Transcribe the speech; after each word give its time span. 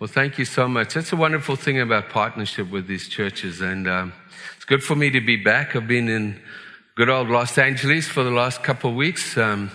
Well, 0.00 0.06
thank 0.06 0.38
you 0.38 0.44
so 0.44 0.68
much. 0.68 0.94
That's 0.94 1.12
a 1.12 1.16
wonderful 1.16 1.56
thing 1.56 1.80
about 1.80 2.10
partnership 2.10 2.70
with 2.70 2.86
these 2.86 3.08
churches. 3.08 3.60
And 3.60 3.88
um, 3.88 4.12
it's 4.54 4.64
good 4.64 4.80
for 4.80 4.94
me 4.94 5.10
to 5.10 5.20
be 5.20 5.34
back. 5.34 5.74
I've 5.74 5.88
been 5.88 6.08
in 6.08 6.40
good 6.94 7.08
old 7.08 7.28
Los 7.28 7.58
Angeles 7.58 8.06
for 8.06 8.22
the 8.22 8.30
last 8.30 8.62
couple 8.62 8.90
of 8.90 8.96
weeks 8.96 9.36
um, 9.36 9.72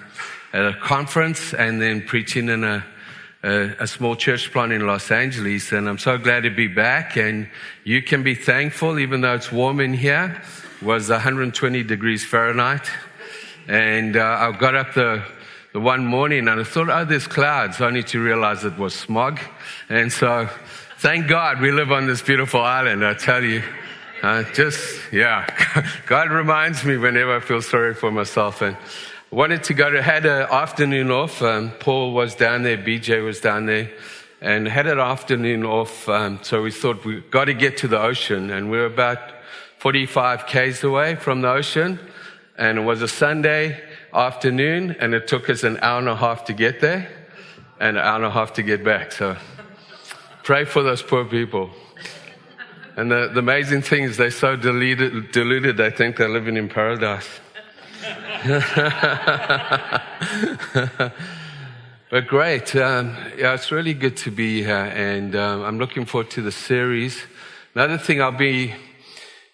at 0.54 0.66
a 0.66 0.80
conference 0.80 1.54
and 1.54 1.82
then 1.82 2.04
preaching 2.08 2.48
in 2.48 2.64
a, 2.64 2.86
a, 3.44 3.76
a, 3.82 3.86
small 3.86 4.16
church 4.16 4.50
plant 4.54 4.72
in 4.72 4.88
Los 4.88 5.12
Angeles. 5.12 5.74
And 5.74 5.90
I'm 5.90 5.98
so 5.98 6.18
glad 6.18 6.44
to 6.44 6.50
be 6.50 6.68
back. 6.68 7.18
And 7.18 7.50
you 7.84 8.02
can 8.02 8.24
be 8.24 8.34
thankful, 8.34 9.00
even 9.00 9.20
though 9.20 9.34
it's 9.34 9.52
warm 9.52 9.82
in 9.82 9.94
here. 9.94 10.42
It 10.80 10.86
was 10.86 11.10
120 11.10 11.84
degrees 11.84 12.26
Fahrenheit. 12.26 12.90
And 13.68 14.16
uh, 14.16 14.38
I 14.40 14.58
got 14.58 14.74
up 14.74 14.94
the 14.94 15.21
the 15.21 15.21
one 15.74 16.05
morning 16.05 16.48
and 16.48 16.60
I 16.60 16.64
thought, 16.64 16.89
oh, 16.89 17.04
there's 17.04 17.28
clouds, 17.28 17.82
only 17.82 18.04
to 18.04 18.20
realize 18.21 18.64
it 18.64 18.78
was 18.78 18.94
smog. 18.94 19.39
And 19.89 20.12
so, 20.12 20.48
thank 21.00 21.28
God 21.28 21.62
we 21.62 21.71
live 21.71 21.92
on 21.92 22.06
this 22.06 22.21
beautiful 22.21 22.61
island, 22.61 23.06
I 23.06 23.16
tell 23.16 23.43
you. 23.43 23.64
Uh, 24.21 24.44
just, 24.54 25.11
yeah, 25.11 25.46
God 26.06 26.30
reminds 26.30 26.86
me 26.86 26.96
whenever 26.97 27.36
I 27.36 27.39
feel 27.39 27.61
sorry 27.61 27.94
for 27.94 28.11
myself. 28.11 28.61
And 28.61 28.78
I 28.78 29.36
wanted 29.36 29.64
to 29.66 29.74
go 29.74 29.89
to, 29.89 30.02
had 30.02 30.25
an 30.25 30.47
afternoon 30.52 31.10
off. 31.11 31.42
Um, 31.42 31.71
Paul 31.80 32.14
was 32.14 32.36
down 32.36 32.61
there, 32.64 32.78
BJ 32.78 33.23
was 33.23 33.42
down 33.42 33.66
there, 33.66 33.92
and 34.42 34.67
had 34.67 34.88
an 34.88 35.00
afternoon 35.00 35.66
off. 35.66 36.08
Um, 36.08 36.39
so 36.44 36.61
we 36.61 36.72
thought 36.72 37.03
we've 37.03 37.30
got 37.31 37.45
to 37.45 37.53
get 37.53 37.78
to 37.78 37.88
the 37.88 38.00
ocean, 38.00 38.52
and 38.52 38.69
we 38.69 38.78
we're 38.78 38.86
about 38.86 39.17
45 39.80 40.45
k's 40.45 40.83
away 40.83 41.16
from 41.16 41.42
the 41.42 41.50
ocean. 41.50 42.00
And 42.58 42.78
it 42.78 42.81
was 42.81 43.02
a 43.02 43.08
Sunday 43.08 43.81
afternoon, 44.14 44.95
and 45.00 45.14
it 45.14 45.28
took 45.28 45.50
us 45.50 45.64
an 45.64 45.78
hour 45.81 46.00
and 46.00 46.08
a 46.08 46.16
half 46.16 46.45
to 46.45 46.53
get 46.53 46.81
there 46.81 47.09
and 47.80 47.98
an 47.98 48.03
hour 48.03 48.16
and 48.16 48.26
a 48.26 48.31
half 48.31 48.53
to 48.53 48.64
get 48.64 48.84
back. 48.84 49.12
So 49.12 49.36
pray 50.44 50.66
for 50.66 50.84
those 50.84 51.02
poor 51.02 51.26
people. 51.26 51.70
And 52.95 53.12
the, 53.12 53.30
the 53.34 53.39
amazing 53.39 53.81
thing 53.81 54.03
is 54.03 54.17
they're 54.17 54.30
so 54.30 54.55
deluded, 54.55 55.31
deluded, 55.31 55.78
they 55.78 55.89
think 55.89 56.17
they're 56.17 56.30
living 56.30 56.58
in 56.58 56.70
paradise. 56.70 57.28
but 62.09 62.27
great. 62.27 62.75
Um, 62.75 63.16
yeah, 63.38 63.53
it's 63.53 63.72
really 63.72 63.94
good 63.94 64.17
to 64.17 64.31
be 64.31 64.64
here, 64.64 64.75
and 64.75 65.36
um, 65.36 65.64
I'm 65.64 65.80
looking 65.80 66.05
forward 66.05 66.30
to 66.31 66.42
the 66.42 66.52
series. 66.52 67.23
Another 67.73 67.98
thing 67.98 68.22
I'll 68.22 68.31
be 68.31 68.75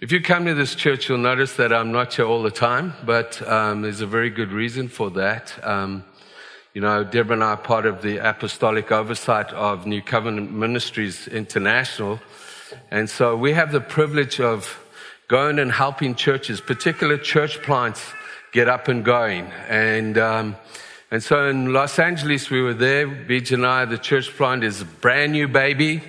if 0.02 0.14
you 0.14 0.22
come 0.22 0.45
to 0.45 0.53
this 0.53 0.75
church, 0.75 1.09
you'll 1.09 1.17
notice 1.17 1.58
that 1.58 1.73
I'm 1.73 1.92
not 1.92 2.14
here 2.14 2.23
all 2.23 2.42
the 2.42 2.50
time, 2.50 2.94
but 3.05 3.45
um, 3.45 3.81
there's 3.81 4.00
a 4.00 4.08
very 4.08 4.30
good 4.30 4.53
reason 4.53 4.88
for 4.88 5.09
that. 5.11 5.53
Um, 5.61 6.05
you 6.73 6.80
know, 6.80 7.03
Deborah 7.03 7.33
and 7.33 7.44
I 7.44 7.47
are 7.47 7.58
part 7.58 7.86
of 7.86 8.02
the 8.02 8.17
apostolic 8.17 8.94
oversight 8.94 9.52
of 9.52 9.86
New 9.86 10.02
Covenant 10.02 10.53
Ministries 10.53 11.27
International. 11.27 12.17
And 12.89 13.09
so 13.09 13.36
we 13.36 13.52
have 13.52 13.73
the 13.73 13.81
privilege 13.81 14.39
of 14.39 14.81
going 15.27 15.59
and 15.59 15.70
helping 15.70 16.16
churches, 16.16 16.61
particular 16.61 17.17
church 17.17 17.61
plants, 17.61 18.14
get 18.53 18.70
up 18.70 18.88
and 18.88 19.03
going. 19.03 19.47
And, 19.67 20.17
um, 20.17 20.55
and 21.11 21.22
so 21.22 21.50
in 21.50 21.73
Los 21.73 22.00
Angeles, 22.00 22.50
we 22.50 22.61
were 22.61 22.73
there. 22.73 23.05
Beej 23.05 23.52
and 23.52 23.66
I, 23.66 23.83
the 23.83 23.97
church 23.97 24.30
plant 24.30 24.64
is 24.64 24.80
a 24.80 24.86
brand 24.86 25.33
new 25.33 25.50
baby. 25.50 26.02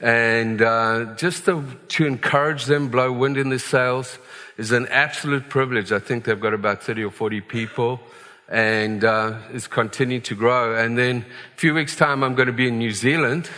And 0.00 0.62
uh, 0.62 1.16
just 1.16 1.44
to, 1.46 1.64
to, 1.88 2.06
encourage 2.06 2.66
them, 2.66 2.88
blow 2.88 3.10
wind 3.10 3.36
in 3.36 3.48
their 3.48 3.58
sails, 3.58 4.18
is 4.56 4.70
an 4.70 4.86
absolute 4.88 5.48
privilege. 5.48 5.90
I 5.90 5.98
think 5.98 6.24
they've 6.24 6.38
got 6.38 6.54
about 6.54 6.82
30 6.82 7.04
or 7.04 7.10
40 7.10 7.40
people 7.40 8.00
and 8.48 9.04
uh, 9.04 9.38
it's 9.52 9.66
continuing 9.66 10.22
to 10.22 10.34
grow. 10.34 10.74
And 10.74 10.96
then 10.96 11.24
a 11.54 11.58
few 11.58 11.74
weeks' 11.74 11.96
time, 11.96 12.22
I'm 12.24 12.34
going 12.34 12.46
to 12.46 12.52
be 12.52 12.68
in 12.68 12.78
New 12.78 12.92
Zealand 12.92 13.50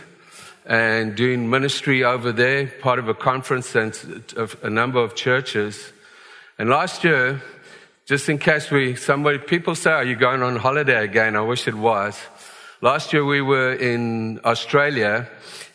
and 0.66 1.14
doing 1.14 1.48
ministry 1.48 2.04
over 2.04 2.32
there, 2.32 2.66
part 2.66 2.98
of 2.98 3.08
a 3.08 3.14
conference 3.14 3.74
and 3.74 3.94
of 4.36 4.56
a 4.64 4.70
number 4.70 4.98
of 4.98 5.14
churches. 5.14 5.92
And 6.58 6.68
last 6.68 7.04
year, 7.04 7.40
just 8.06 8.28
in 8.28 8.38
case 8.38 8.70
we, 8.70 8.96
somebody, 8.96 9.38
people 9.38 9.74
say, 9.74 9.92
are 9.92 10.04
you 10.04 10.16
going 10.16 10.42
on 10.42 10.56
holiday 10.56 11.04
again? 11.04 11.36
I 11.36 11.40
wish 11.42 11.68
it 11.68 11.74
was. 11.74 12.20
Last 12.80 13.12
year 13.12 13.24
we 13.24 13.40
were 13.40 13.74
in 13.74 14.40
Australia 14.44 15.28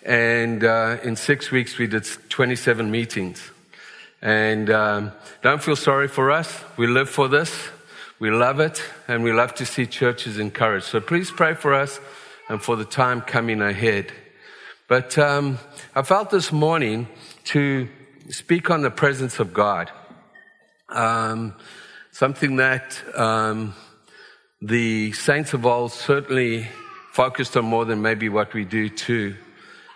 and 0.05 0.63
uh, 0.63 0.97
in 1.03 1.15
six 1.15 1.49
weeks, 1.49 1.79
we 1.79 1.87
did 1.87 2.05
27 2.29 2.91
meetings. 2.91 3.41
And 4.21 4.69
um, 4.69 5.11
don't 5.41 5.63
feel 5.63 5.75
sorry 5.75 6.07
for 6.07 6.29
us. 6.29 6.63
We 6.77 6.85
live 6.85 7.09
for 7.09 7.27
this. 7.27 7.69
We 8.19 8.29
love 8.29 8.59
it. 8.59 8.83
And 9.07 9.23
we 9.23 9.33
love 9.33 9.55
to 9.55 9.65
see 9.65 9.87
churches 9.87 10.37
encouraged. 10.37 10.85
So 10.85 11.01
please 11.01 11.31
pray 11.31 11.55
for 11.55 11.73
us 11.73 11.99
and 12.47 12.61
for 12.61 12.75
the 12.75 12.85
time 12.85 13.21
coming 13.21 13.63
ahead. 13.63 14.13
But 14.87 15.17
um, 15.17 15.57
I 15.95 16.03
felt 16.03 16.29
this 16.29 16.51
morning 16.51 17.07
to 17.45 17.89
speak 18.29 18.69
on 18.69 18.83
the 18.83 18.91
presence 18.91 19.39
of 19.39 19.55
God. 19.55 19.91
Um, 20.89 21.55
something 22.11 22.57
that 22.57 23.01
um, 23.17 23.73
the 24.61 25.13
saints 25.13 25.55
of 25.55 25.65
old 25.65 25.91
certainly 25.91 26.67
focused 27.11 27.57
on 27.57 27.65
more 27.65 27.85
than 27.85 28.03
maybe 28.03 28.29
what 28.29 28.53
we 28.53 28.65
do 28.65 28.87
too. 28.87 29.35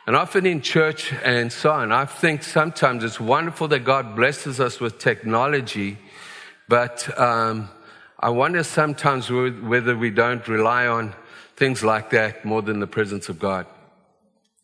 And 0.09 0.15
often 0.15 0.47
in 0.47 0.61
church 0.61 1.13
and 1.23 1.53
so 1.53 1.69
on, 1.69 1.91
I 1.91 2.05
think 2.05 2.41
sometimes 2.41 3.03
it's 3.03 3.19
wonderful 3.19 3.67
that 3.67 3.83
God 3.83 4.15
blesses 4.15 4.59
us 4.59 4.79
with 4.79 4.97
technology, 4.97 5.99
but 6.67 7.07
um, 7.19 7.69
I 8.19 8.31
wonder 8.31 8.63
sometimes 8.63 9.29
whether 9.29 9.95
we 9.95 10.09
don't 10.09 10.47
rely 10.47 10.87
on 10.87 11.13
things 11.57 11.83
like 11.83 12.09
that 12.09 12.43
more 12.43 12.63
than 12.63 12.79
the 12.79 12.87
presence 12.87 13.29
of 13.29 13.37
God. 13.37 13.67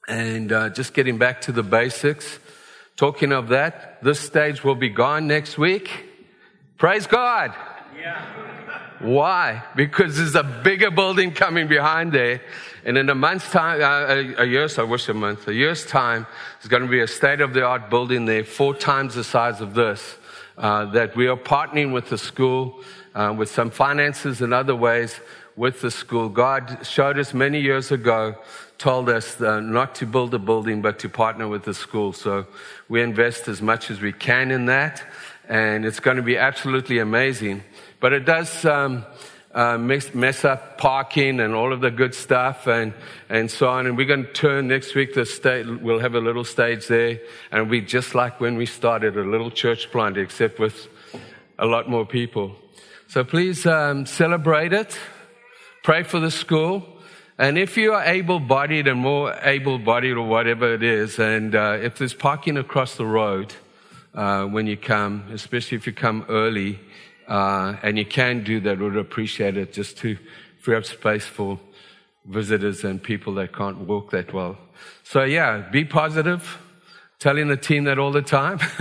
And 0.07 0.51
uh, 0.51 0.69
just 0.71 0.95
getting 0.95 1.19
back 1.19 1.41
to 1.41 1.51
the 1.51 1.61
basics, 1.61 2.39
talking 2.95 3.31
of 3.31 3.49
that, 3.49 4.03
this 4.03 4.19
stage 4.19 4.63
will 4.63 4.73
be 4.73 4.89
gone 4.89 5.27
next 5.27 5.59
week. 5.59 5.91
Praise 6.79 7.05
God. 7.05 7.53
Yeah. 7.95 8.54
Why? 8.99 9.63
Because 9.75 10.17
there's 10.17 10.35
a 10.35 10.43
bigger 10.43 10.91
building 10.91 11.31
coming 11.33 11.67
behind 11.67 12.11
there 12.11 12.41
and 12.85 12.99
in 12.99 13.09
a 13.09 13.15
month's 13.15 13.49
time, 13.49 13.81
uh, 13.81 14.13
a, 14.13 14.43
a 14.43 14.45
year's, 14.45 14.77
I 14.77 14.83
wish 14.83 15.09
a 15.09 15.13
month, 15.15 15.47
a 15.47 15.53
year's 15.53 15.83
time, 15.87 16.27
there's 16.59 16.69
going 16.69 16.83
to 16.83 16.89
be 16.89 16.99
a 16.99 17.07
state 17.07 17.41
of 17.41 17.55
the 17.55 17.63
art 17.63 17.89
building 17.89 18.25
there, 18.25 18.43
four 18.43 18.75
times 18.75 19.15
the 19.15 19.23
size 19.23 19.59
of 19.59 19.73
this, 19.73 20.17
uh, 20.59 20.85
that 20.91 21.15
we 21.15 21.25
are 21.25 21.35
partnering 21.35 21.91
with 21.91 22.09
the 22.09 22.17
school, 22.19 22.83
uh, 23.15 23.33
with 23.35 23.49
some 23.49 23.71
finances 23.71 24.39
and 24.39 24.53
other 24.53 24.75
ways 24.75 25.19
with 25.55 25.81
the 25.81 25.89
school. 25.89 26.29
God 26.29 26.85
showed 26.85 27.17
us 27.17 27.33
many 27.33 27.59
years 27.59 27.91
ago, 27.91 28.35
told 28.77 29.09
us 29.09 29.41
uh, 29.41 29.61
not 29.61 29.95
to 29.95 30.05
build 30.05 30.35
a 30.35 30.39
building, 30.39 30.83
but 30.83 30.99
to 30.99 31.09
partner 31.09 31.47
with 31.47 31.63
the 31.63 31.73
school. 31.73 32.13
So 32.13 32.45
we 32.87 33.01
invest 33.01 33.47
as 33.47 33.63
much 33.63 33.89
as 33.89 33.99
we 33.99 34.13
can 34.13 34.51
in 34.51 34.67
that, 34.67 35.01
and 35.49 35.85
it's 35.85 35.99
going 35.99 36.17
to 36.17 36.23
be 36.23 36.37
absolutely 36.37 36.99
amazing. 36.99 37.63
But 37.99 38.13
it 38.13 38.25
does, 38.25 38.65
um, 38.65 39.05
uh, 39.55 39.77
mess, 39.77 40.13
mess, 40.13 40.43
up 40.43 40.77
parking 40.77 41.39
and 41.39 41.55
all 41.55 41.71
of 41.71 41.79
the 41.79 41.89
good 41.89 42.13
stuff 42.13 42.67
and, 42.67 42.93
and 43.29 43.49
so 43.49 43.69
on. 43.69 43.87
And 43.87 43.97
we're 43.97 44.05
going 44.05 44.25
to 44.25 44.33
turn 44.33 44.67
next 44.67 44.93
week 44.95 45.13
the 45.13 45.25
stage, 45.25 45.65
we'll 45.65 45.99
have 45.99 46.13
a 46.13 46.19
little 46.19 46.43
stage 46.43 46.87
there 46.87 47.19
and 47.51 47.61
it'll 47.61 47.65
be 47.65 47.81
just 47.81 48.13
like 48.13 48.41
when 48.41 48.57
we 48.57 48.65
started 48.65 49.15
a 49.15 49.23
little 49.23 49.49
church 49.49 49.89
plant, 49.91 50.17
except 50.17 50.59
with 50.59 50.87
a 51.57 51.65
lot 51.65 51.89
more 51.89 52.05
people. 52.05 52.55
So 53.07 53.23
please 53.23 53.65
um, 53.65 54.05
celebrate 54.05 54.73
it. 54.73 54.99
Pray 55.83 56.03
for 56.03 56.19
the 56.19 56.31
school. 56.31 56.85
And 57.37 57.57
if 57.57 57.77
you 57.77 57.93
are 57.93 58.03
able 58.03 58.39
bodied 58.39 58.87
and 58.87 58.99
more 58.99 59.37
able 59.41 59.77
bodied 59.77 60.17
or 60.17 60.27
whatever 60.27 60.73
it 60.73 60.83
is, 60.83 61.19
and 61.19 61.55
uh, 61.55 61.77
if 61.81 61.97
there's 61.97 62.13
parking 62.13 62.57
across 62.57 62.95
the 62.95 63.05
road 63.05 63.53
uh, 64.15 64.45
when 64.45 64.65
you 64.65 64.77
come, 64.77 65.25
especially 65.31 65.77
if 65.77 65.85
you 65.85 65.93
come 65.93 66.25
early, 66.29 66.79
uh, 67.27 67.75
and 67.83 67.97
you 67.97 68.05
can 68.05 68.43
do 68.43 68.59
that, 68.61 68.79
we'd 68.79 68.95
appreciate 68.95 69.57
it 69.57 69.73
just 69.73 69.97
to 69.97 70.17
free 70.59 70.75
up 70.75 70.85
space 70.85 71.25
for 71.25 71.59
visitors 72.25 72.83
and 72.83 73.03
people 73.03 73.33
that 73.35 73.53
can't 73.53 73.79
walk 73.79 74.11
that 74.11 74.33
well. 74.33 74.57
So 75.03 75.23
yeah, 75.23 75.69
be 75.71 75.85
positive. 75.85 76.61
Telling 77.19 77.47
the 77.47 77.57
team 77.57 77.85
that 77.85 77.97
all 77.97 78.11
the 78.11 78.21
time. 78.21 78.59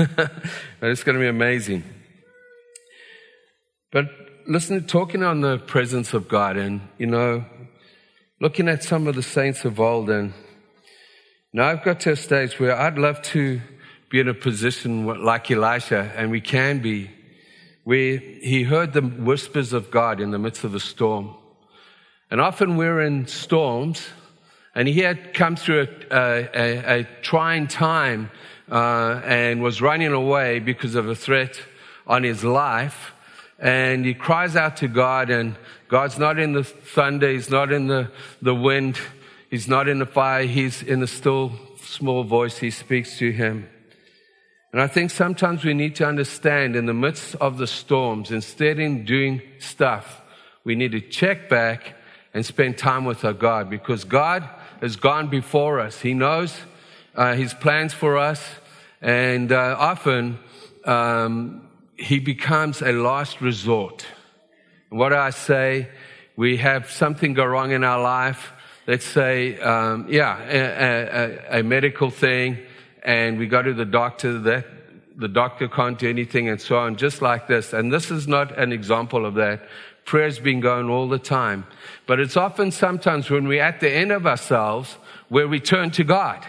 it's 0.83 1.05
going 1.05 1.15
to 1.15 1.21
be 1.21 1.29
amazing. 1.29 1.85
But 3.93 4.07
listen, 4.47 4.85
talking 4.87 5.23
on 5.23 5.41
the 5.41 5.59
presence 5.59 6.15
of 6.15 6.29
God 6.29 6.57
and, 6.57 6.81
you 6.99 7.07
know, 7.07 7.45
looking 8.41 8.69
at 8.69 8.83
some 8.83 9.07
of 9.07 9.15
the 9.15 9.23
saints 9.23 9.65
of 9.65 9.79
old 9.79 10.11
and 10.11 10.33
now 11.53 11.69
I've 11.69 11.85
got 11.85 12.01
to 12.01 12.11
a 12.11 12.17
stage 12.17 12.59
where 12.59 12.77
I'd 12.77 12.99
love 12.99 13.23
to 13.23 13.61
be 14.15 14.21
in 14.21 14.29
a 14.29 14.35
position 14.35 15.07
like 15.25 15.51
Elisha 15.51 16.13
and 16.15 16.31
we 16.31 16.41
can 16.41 16.79
be 16.79 17.11
where 17.83 18.17
he 18.17 18.63
heard 18.63 18.93
the 18.93 19.01
whispers 19.01 19.73
of 19.73 19.91
God 19.91 20.21
in 20.21 20.31
the 20.31 20.39
midst 20.39 20.63
of 20.63 20.73
a 20.73 20.79
storm. 20.79 21.35
And 22.31 22.41
often 22.41 22.77
we're 22.77 23.01
in 23.01 23.27
storms, 23.27 24.07
and 24.73 24.87
he 24.87 25.01
had 25.01 25.35
come 25.35 25.57
through 25.57 25.89
a, 26.13 26.49
a, 26.55 27.01
a 27.01 27.09
trying 27.23 27.67
time 27.67 28.31
uh, 28.71 29.21
and 29.25 29.61
was 29.61 29.83
running 29.83 30.13
away 30.13 30.61
because 30.61 30.95
of 30.95 31.09
a 31.09 31.17
threat 31.17 31.61
on 32.07 32.23
his 32.23 32.45
life. 32.45 33.15
And 33.59 34.07
he 34.07 34.15
cries 34.15 34.55
out 34.55 34.77
to 34.77 34.87
God, 34.87 35.29
and 35.29 35.57
God's 35.89 36.21
not 36.21 36.39
in 36.39 36.53
the 36.53 36.63
thunder, 36.63 37.29
he's 37.33 37.51
not 37.51 37.73
in 37.73 37.89
the, 37.89 38.13
the 38.41 38.55
wind, 38.55 38.97
He's 39.51 39.69
not 39.69 39.89
in 39.89 40.01
the 40.01 40.07
fire, 40.07 40.47
he's 40.47 40.83
in 40.83 40.99
the 40.99 41.07
still 41.07 41.53
small 41.81 42.25
voice, 42.25 42.59
he 42.59 42.71
speaks 42.71 43.19
to 43.19 43.31
him. 43.31 43.69
And 44.75 44.83
I 44.83 44.89
think 44.89 45.13
sometimes 45.13 45.65
we 45.65 45.73
need 45.73 45.95
to 45.97 46.05
understand 46.05 46.75
in 46.75 46.87
the 46.87 46.93
midst 46.93 47.37
of 47.37 47.59
the 47.59 47.67
storms, 47.69 48.33
instead 48.33 48.81
of 48.81 49.05
doing 49.05 49.41
stuff, 49.61 50.21
we 50.65 50.75
need 50.75 50.91
to 50.91 51.01
check 51.01 51.49
back 51.49 51.95
and 52.35 52.45
spend 52.45 52.77
time 52.77 53.05
with 53.05 53.25
our 53.25 53.35
God 53.35 53.71
because 53.71 54.03
God 54.03 54.43
has 54.81 54.97
gone 54.97 55.29
before 55.29 55.79
us. 55.79 56.01
He 56.01 56.13
knows 56.13 56.53
uh, 57.15 57.37
His 57.37 57.55
plans 57.55 57.95
for 57.95 58.19
us, 58.19 58.45
and 59.01 59.53
uh, 59.53 59.77
often 59.79 60.41
um, 60.85 61.69
He 61.97 62.19
becomes 62.19 62.83
a 62.83 62.91
last 62.91 63.41
resort. 63.41 64.05
what 64.89 65.11
do 65.11 65.15
I 65.15 65.31
say? 65.31 65.89
We 66.35 66.57
have 66.57 66.91
something 66.91 67.33
go 67.35 67.45
wrong 67.45 67.71
in 67.71 67.85
our 67.85 68.03
life. 68.03 68.53
Let's 68.89 69.07
say, 69.07 69.57
um, 69.61 70.09
yeah, 70.09 70.37
a, 70.49 71.59
a, 71.59 71.61
a 71.61 71.63
medical 71.63 72.11
thing, 72.11 72.59
and 73.05 73.39
we 73.39 73.47
go 73.47 73.63
to 73.63 73.75
the 73.75 73.85
doctor. 73.85 74.39
That 74.39 74.67
the 75.17 75.29
doctor 75.29 75.69
can't 75.69 75.99
do 75.99 76.09
anything, 76.09 76.49
and 76.49 76.61
so 76.61 76.77
on, 76.77 76.97
just 76.97 77.23
like 77.23 77.47
this. 77.47 77.73
And 77.73 77.93
this 77.93 78.11
is 78.11 78.27
not 78.27 78.59
an 78.59 78.73
example 78.73 79.25
of 79.27 79.35
that. 79.35 79.69
Prayer's 80.05 80.39
been 80.39 80.61
going 80.61 80.91
all 80.91 81.09
the 81.09 81.19
time. 81.19 81.67
But 82.07 82.21
it's 82.21 82.37
often 82.37 82.71
sometimes 82.71 83.31
when 83.31 83.49
we're 83.49 83.63
at 83.63 83.81
the 83.81 83.91
end 83.91 84.13
of 84.13 84.27
ourselves 84.27 84.97
where 85.29 85.49
we 85.49 85.61
turn 85.61 85.91
to 85.93 86.05
God. 86.05 86.45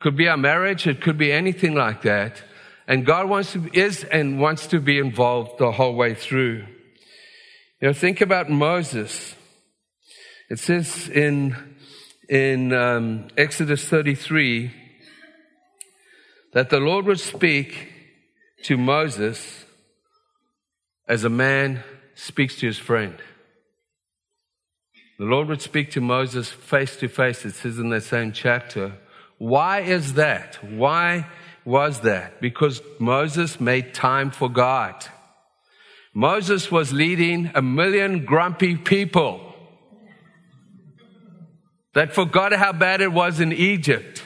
Could 0.00 0.16
be 0.16 0.28
our 0.28 0.36
marriage, 0.36 0.86
it 0.86 1.00
could 1.00 1.18
be 1.18 1.32
anything 1.32 1.74
like 1.74 2.02
that. 2.02 2.42
And 2.86 3.04
God 3.04 3.28
wants 3.28 3.52
to, 3.52 3.68
is 3.72 4.04
and 4.04 4.40
wants 4.40 4.66
to 4.68 4.80
be 4.80 4.98
involved 4.98 5.58
the 5.58 5.72
whole 5.72 5.94
way 5.94 6.14
through. 6.14 6.64
You 7.80 7.88
know, 7.88 7.92
think 7.92 8.20
about 8.20 8.48
Moses. 8.48 9.34
It 10.48 10.58
says 10.58 11.08
in, 11.08 11.54
in 12.28 12.72
um, 12.72 13.28
Exodus 13.36 13.84
33 13.84 14.72
that 16.58 16.70
the 16.70 16.80
Lord 16.80 17.06
would 17.06 17.20
speak 17.20 17.86
to 18.64 18.76
Moses 18.76 19.64
as 21.06 21.22
a 21.22 21.28
man 21.28 21.84
speaks 22.16 22.56
to 22.56 22.66
his 22.66 22.76
friend. 22.76 23.14
The 25.20 25.26
Lord 25.26 25.46
would 25.46 25.62
speak 25.62 25.92
to 25.92 26.00
Moses 26.00 26.48
face 26.50 26.96
to 26.96 27.06
face, 27.06 27.44
it 27.44 27.54
says 27.54 27.78
in 27.78 27.90
that 27.90 28.02
same 28.02 28.32
chapter. 28.32 28.94
Why 29.38 29.82
is 29.82 30.14
that? 30.14 30.58
Why 30.64 31.28
was 31.64 32.00
that? 32.00 32.40
Because 32.40 32.82
Moses 32.98 33.60
made 33.60 33.94
time 33.94 34.32
for 34.32 34.48
God. 34.48 35.06
Moses 36.12 36.72
was 36.72 36.92
leading 36.92 37.52
a 37.54 37.62
million 37.62 38.24
grumpy 38.24 38.74
people 38.74 39.54
that 41.94 42.12
forgot 42.12 42.52
how 42.52 42.72
bad 42.72 43.00
it 43.00 43.12
was 43.12 43.38
in 43.38 43.52
Egypt. 43.52 44.24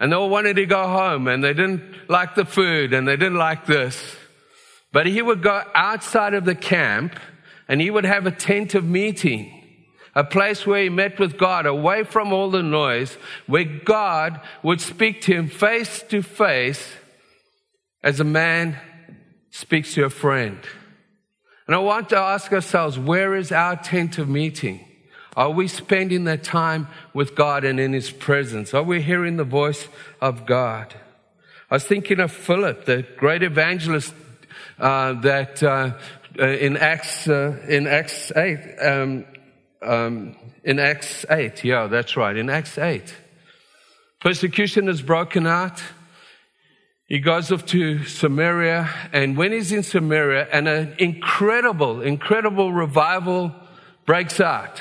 And 0.00 0.10
they 0.10 0.16
all 0.16 0.28
wanted 0.28 0.56
to 0.56 0.66
go 0.66 0.86
home 0.86 1.28
and 1.28 1.42
they 1.42 1.54
didn't 1.54 2.08
like 2.08 2.34
the 2.34 2.44
food 2.44 2.92
and 2.92 3.06
they 3.06 3.16
didn't 3.16 3.38
like 3.38 3.66
this. 3.66 4.16
But 4.92 5.06
he 5.06 5.22
would 5.22 5.42
go 5.42 5.62
outside 5.74 6.34
of 6.34 6.44
the 6.44 6.54
camp 6.54 7.18
and 7.68 7.80
he 7.80 7.90
would 7.90 8.04
have 8.04 8.26
a 8.26 8.30
tent 8.30 8.74
of 8.74 8.84
meeting, 8.84 9.52
a 10.14 10.24
place 10.24 10.66
where 10.66 10.82
he 10.82 10.88
met 10.88 11.18
with 11.18 11.38
God, 11.38 11.66
away 11.66 12.04
from 12.04 12.32
all 12.32 12.50
the 12.50 12.62
noise, 12.62 13.16
where 13.46 13.64
God 13.64 14.40
would 14.62 14.80
speak 14.80 15.22
to 15.22 15.34
him 15.34 15.48
face 15.48 16.02
to 16.10 16.22
face 16.22 16.88
as 18.02 18.20
a 18.20 18.24
man 18.24 18.76
speaks 19.50 19.94
to 19.94 20.04
a 20.04 20.10
friend. 20.10 20.58
And 21.66 21.74
I 21.74 21.78
want 21.78 22.10
to 22.10 22.18
ask 22.18 22.52
ourselves, 22.52 22.98
where 22.98 23.34
is 23.34 23.50
our 23.50 23.76
tent 23.76 24.18
of 24.18 24.28
meeting? 24.28 24.84
Are 25.36 25.50
we 25.50 25.68
spending 25.68 26.24
that 26.24 26.44
time 26.44 26.86
with 27.12 27.34
God 27.34 27.64
and 27.64 27.80
in 27.80 27.92
His 27.92 28.10
presence? 28.10 28.72
Are 28.72 28.82
we 28.82 29.02
hearing 29.02 29.36
the 29.36 29.44
voice 29.44 29.88
of 30.20 30.46
God? 30.46 30.94
I 31.70 31.76
was 31.76 31.84
thinking 31.84 32.20
of 32.20 32.30
Philip, 32.30 32.84
the 32.84 33.04
great 33.16 33.42
evangelist 33.42 34.14
uh, 34.78 35.14
that 35.20 35.62
uh, 35.62 35.94
uh, 36.38 36.46
in 36.46 36.76
Acts 36.76 37.26
in 37.26 37.86
Acts 37.86 38.32
eight 38.36 38.60
um, 38.80 39.24
um, 39.82 40.36
in 40.62 40.78
Acts 40.78 41.24
eight, 41.30 41.64
yeah, 41.64 41.86
that's 41.86 42.16
right, 42.16 42.36
in 42.36 42.48
Acts 42.50 42.78
eight, 42.78 43.14
persecution 44.20 44.88
is 44.88 45.02
broken 45.02 45.46
out. 45.46 45.82
He 47.06 47.18
goes 47.18 47.52
off 47.52 47.66
to 47.66 48.04
Samaria, 48.04 48.88
and 49.12 49.36
when 49.36 49.52
he's 49.52 49.72
in 49.72 49.82
Samaria, 49.82 50.48
and 50.50 50.66
an 50.66 50.94
incredible, 50.98 52.00
incredible 52.00 52.72
revival 52.72 53.52
breaks 54.06 54.40
out. 54.40 54.80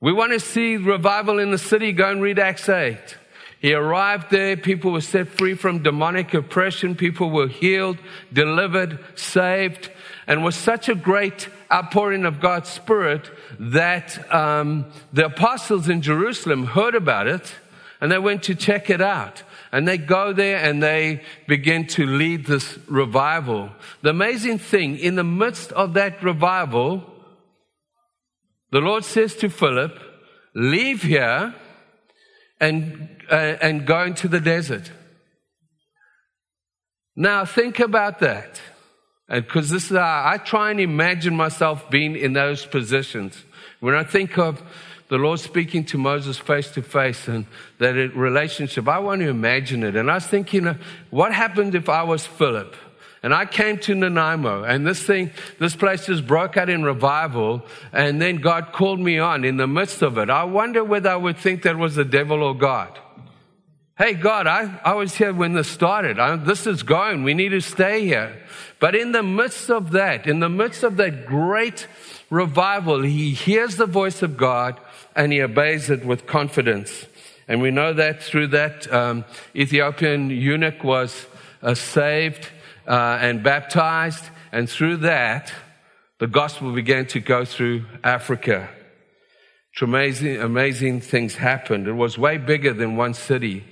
We 0.00 0.12
want 0.12 0.32
to 0.32 0.38
see 0.38 0.76
revival 0.76 1.40
in 1.40 1.50
the 1.50 1.58
city. 1.58 1.92
Go 1.92 2.08
and 2.08 2.22
read 2.22 2.38
Acts 2.38 2.68
8. 2.68 3.16
He 3.60 3.74
arrived 3.74 4.30
there. 4.30 4.56
People 4.56 4.92
were 4.92 5.00
set 5.00 5.26
free 5.26 5.54
from 5.54 5.82
demonic 5.82 6.32
oppression. 6.34 6.94
People 6.94 7.30
were 7.30 7.48
healed, 7.48 7.98
delivered, 8.32 9.00
saved, 9.16 9.90
and 10.28 10.44
was 10.44 10.54
such 10.54 10.88
a 10.88 10.94
great 10.94 11.48
outpouring 11.72 12.24
of 12.24 12.40
God's 12.40 12.68
Spirit 12.68 13.28
that 13.58 14.32
um, 14.32 14.86
the 15.12 15.26
apostles 15.26 15.88
in 15.88 16.00
Jerusalem 16.00 16.66
heard 16.66 16.94
about 16.94 17.26
it 17.26 17.56
and 18.00 18.12
they 18.12 18.18
went 18.18 18.44
to 18.44 18.54
check 18.54 18.90
it 18.90 19.00
out. 19.00 19.42
And 19.72 19.86
they 19.86 19.98
go 19.98 20.32
there 20.32 20.58
and 20.58 20.80
they 20.80 21.22
begin 21.48 21.88
to 21.88 22.06
lead 22.06 22.46
this 22.46 22.78
revival. 22.86 23.70
The 24.02 24.10
amazing 24.10 24.58
thing, 24.58 24.96
in 24.96 25.16
the 25.16 25.24
midst 25.24 25.72
of 25.72 25.94
that 25.94 26.22
revival, 26.22 27.17
the 28.70 28.80
Lord 28.80 29.04
says 29.04 29.34
to 29.36 29.48
Philip, 29.48 29.98
Leave 30.54 31.02
here 31.02 31.54
and, 32.60 33.08
uh, 33.30 33.34
and 33.34 33.86
go 33.86 34.02
into 34.02 34.28
the 34.28 34.40
desert. 34.40 34.90
Now, 37.14 37.44
think 37.44 37.78
about 37.78 38.20
that. 38.20 38.60
Because 39.28 39.68
this 39.68 39.90
is 39.90 39.96
I 39.96 40.38
try 40.38 40.70
and 40.70 40.80
imagine 40.80 41.36
myself 41.36 41.90
being 41.90 42.16
in 42.16 42.32
those 42.32 42.64
positions. 42.64 43.44
When 43.80 43.94
I 43.94 44.02
think 44.02 44.38
of 44.38 44.62
the 45.08 45.18
Lord 45.18 45.38
speaking 45.38 45.84
to 45.86 45.98
Moses 45.98 46.38
face 46.38 46.70
to 46.72 46.82
face 46.82 47.28
and 47.28 47.46
that 47.78 47.92
relationship, 48.14 48.88
I 48.88 48.98
want 49.00 49.20
to 49.20 49.28
imagine 49.28 49.82
it. 49.82 49.96
And 49.96 50.10
I 50.10 50.14
was 50.14 50.26
thinking, 50.26 50.78
what 51.10 51.34
happened 51.34 51.74
if 51.74 51.88
I 51.88 52.04
was 52.04 52.26
Philip? 52.26 52.74
And 53.22 53.34
I 53.34 53.46
came 53.46 53.78
to 53.78 53.94
Nanaimo 53.94 54.62
and 54.62 54.86
this 54.86 55.02
thing, 55.02 55.32
this 55.58 55.74
place 55.74 56.06
just 56.06 56.26
broke 56.26 56.56
out 56.56 56.68
in 56.68 56.84
revival. 56.84 57.62
And 57.92 58.22
then 58.22 58.36
God 58.36 58.72
called 58.72 59.00
me 59.00 59.18
on 59.18 59.44
in 59.44 59.56
the 59.56 59.66
midst 59.66 60.02
of 60.02 60.18
it. 60.18 60.30
I 60.30 60.44
wonder 60.44 60.84
whether 60.84 61.10
I 61.10 61.16
would 61.16 61.36
think 61.36 61.62
that 61.62 61.76
was 61.76 61.96
the 61.96 62.04
devil 62.04 62.42
or 62.42 62.54
God. 62.54 62.98
Hey, 63.98 64.14
God, 64.14 64.46
I, 64.46 64.78
I 64.84 64.94
was 64.94 65.16
here 65.16 65.32
when 65.32 65.54
this 65.54 65.66
started. 65.66 66.20
I, 66.20 66.36
this 66.36 66.68
is 66.68 66.84
going. 66.84 67.24
We 67.24 67.34
need 67.34 67.48
to 67.48 67.60
stay 67.60 68.04
here. 68.06 68.40
But 68.78 68.94
in 68.94 69.10
the 69.10 69.24
midst 69.24 69.70
of 69.70 69.90
that, 69.90 70.28
in 70.28 70.38
the 70.38 70.48
midst 70.48 70.84
of 70.84 70.96
that 70.98 71.26
great 71.26 71.88
revival, 72.30 73.02
he 73.02 73.32
hears 73.32 73.74
the 73.74 73.86
voice 73.86 74.22
of 74.22 74.36
God 74.36 74.78
and 75.16 75.32
he 75.32 75.42
obeys 75.42 75.90
it 75.90 76.04
with 76.04 76.28
confidence. 76.28 77.06
And 77.48 77.60
we 77.60 77.72
know 77.72 77.92
that 77.92 78.22
through 78.22 78.48
that, 78.48 78.92
um, 78.92 79.24
Ethiopian 79.56 80.30
eunuch 80.30 80.84
was 80.84 81.26
uh, 81.60 81.74
saved 81.74 82.50
uh, 82.88 83.18
and 83.20 83.42
baptized, 83.42 84.24
and 84.50 84.68
through 84.68 84.96
that, 84.98 85.52
the 86.18 86.26
gospel 86.26 86.72
began 86.72 87.06
to 87.06 87.20
go 87.20 87.44
through 87.44 87.84
Africa. 88.02 88.70
Amazing, 89.80 90.40
amazing 90.40 91.00
things 91.02 91.36
happened. 91.36 91.86
It 91.86 91.92
was 91.92 92.18
way 92.18 92.36
bigger 92.36 92.72
than 92.72 92.96
one 92.96 93.14
city. 93.14 93.64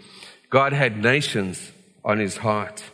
God 0.50 0.72
had 0.72 1.02
nations 1.02 1.72
on 2.04 2.20
his 2.20 2.36
heart. 2.36 2.84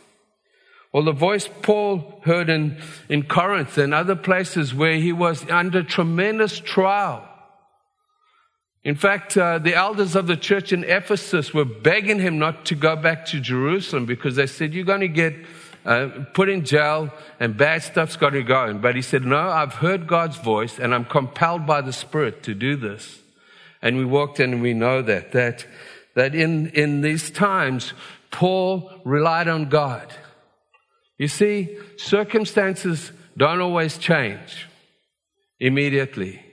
Well, 0.91 1.03
the 1.03 1.11
voice 1.11 1.47
Paul 1.61 2.21
heard 2.23 2.49
in, 2.49 2.81
in 3.09 3.23
Corinth 3.23 3.77
and 3.77 3.93
other 3.93 4.15
places 4.15 4.73
where 4.73 4.95
he 4.95 5.11
was 5.11 5.47
under 5.49 5.83
tremendous 5.83 6.59
trial. 6.59 7.27
In 8.83 8.95
fact, 8.95 9.37
uh, 9.37 9.59
the 9.59 9.75
elders 9.75 10.15
of 10.15 10.27
the 10.27 10.35
church 10.35 10.73
in 10.73 10.83
Ephesus 10.83 11.53
were 11.53 11.65
begging 11.65 12.19
him 12.19 12.37
not 12.37 12.65
to 12.65 12.75
go 12.75 12.95
back 12.95 13.25
to 13.27 13.39
Jerusalem 13.39 14.05
because 14.05 14.35
they 14.35 14.47
said, 14.47 14.73
You're 14.73 14.85
going 14.85 15.01
to 15.01 15.07
get 15.07 15.35
uh, 15.85 16.07
put 16.33 16.49
in 16.49 16.63
jail 16.63 17.11
and 17.39 17.57
bad 17.57 17.83
stuff's 17.83 18.15
got 18.15 18.31
to 18.31 18.43
go. 18.43 18.73
But 18.73 18.95
he 18.95 19.01
said, 19.01 19.23
No, 19.23 19.49
I've 19.49 19.75
heard 19.75 20.07
God's 20.07 20.37
voice 20.37 20.79
and 20.79 20.93
I'm 20.93 21.05
compelled 21.05 21.65
by 21.65 21.81
the 21.81 21.93
Spirit 21.93 22.43
to 22.43 22.53
do 22.53 22.75
this. 22.75 23.19
And 23.81 23.97
we 23.97 24.05
walked 24.05 24.39
in 24.39 24.53
and 24.53 24.61
we 24.61 24.73
know 24.73 25.01
that, 25.01 25.33
that, 25.33 25.65
that 26.15 26.33
in, 26.33 26.69
in 26.69 27.01
these 27.01 27.29
times, 27.29 27.93
Paul 28.31 28.91
relied 29.03 29.47
on 29.47 29.69
God. 29.69 30.13
You 31.17 31.27
see, 31.27 31.77
circumstances 31.97 33.11
don't 33.37 33.61
always 33.61 33.97
change 33.97 34.67
immediately 35.59 36.43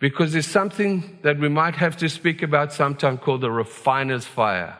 because 0.00 0.32
there's 0.32 0.46
something 0.46 1.18
that 1.22 1.38
we 1.38 1.48
might 1.48 1.76
have 1.76 1.96
to 1.98 2.08
speak 2.08 2.42
about 2.42 2.72
sometime 2.72 3.18
called 3.18 3.40
the 3.40 3.50
refiner's 3.50 4.24
fire. 4.24 4.78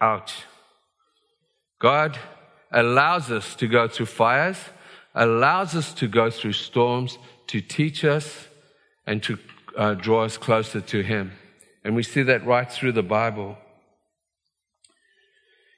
Ouch. 0.00 0.44
God 1.84 2.18
allows 2.72 3.30
us 3.30 3.54
to 3.56 3.68
go 3.68 3.88
through 3.88 4.06
fires, 4.06 4.56
allows 5.14 5.74
us 5.74 5.92
to 5.92 6.08
go 6.08 6.30
through 6.30 6.54
storms 6.54 7.18
to 7.48 7.60
teach 7.60 8.06
us 8.06 8.48
and 9.06 9.22
to 9.22 9.38
uh, 9.76 9.92
draw 9.92 10.24
us 10.24 10.38
closer 10.38 10.80
to 10.80 11.02
Him. 11.02 11.32
And 11.84 11.94
we 11.94 12.02
see 12.02 12.22
that 12.22 12.46
right 12.46 12.72
through 12.72 12.92
the 12.92 13.02
Bible. 13.02 13.58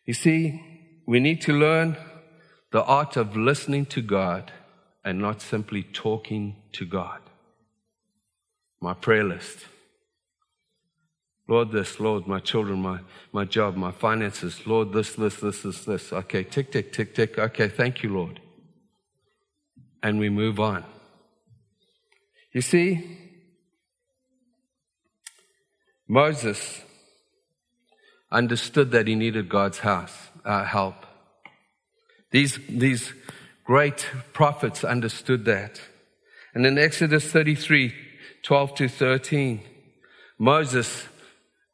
You 0.05 0.15
see, 0.15 0.63
we 1.09 1.19
need 1.19 1.41
to 1.41 1.53
learn 1.53 1.97
the 2.71 2.85
art 2.85 3.17
of 3.17 3.37
listening 3.37 3.87
to 3.87 4.01
God 4.01 4.53
and 5.05 5.19
not 5.19 5.43
simply 5.43 5.83
talking 5.83 6.55
to 6.75 6.87
God. 6.87 7.19
My 8.81 8.95
prayer 8.95 9.25
list. 9.25 9.59
Lord, 11.49 11.71
this, 11.71 12.01
Lord, 12.01 12.27
my 12.27 12.41
children, 12.41 12.81
my, 12.83 13.01
my 13.33 13.45
job, 13.45 13.77
my 13.77 13.93
finances. 13.93 14.67
Lord, 14.67 14.93
this, 14.93 15.15
this, 15.15 15.37
this, 15.37 15.63
this, 15.63 15.85
this. 15.85 16.13
Okay, 16.13 16.43
tick, 16.43 16.73
tick, 16.73 16.93
tick, 16.93 17.15
tick. 17.15 17.39
Okay, 17.39 17.69
thank 17.69 18.03
you, 18.03 18.13
Lord. 18.13 18.41
And 20.03 20.19
we 20.19 20.29
move 20.29 20.59
on. 20.59 20.85
You 22.53 22.63
see, 22.63 23.19
Moses 26.09 26.83
understood 28.31 28.91
that 28.91 29.07
he 29.07 29.15
needed 29.15 29.49
God's 29.49 29.79
house, 29.79 30.15
uh, 30.45 30.65
help. 30.65 31.07
These, 32.33 32.59
these 32.69 33.13
great 33.65 34.09
prophets 34.33 34.83
understood 34.83 35.45
that. 35.45 35.81
And 36.55 36.67
in 36.67 36.77
Exodus 36.77 37.31
33, 37.31 37.95
12 38.43 38.75
to 38.77 38.89
13, 38.89 39.61
Moses 40.39 41.09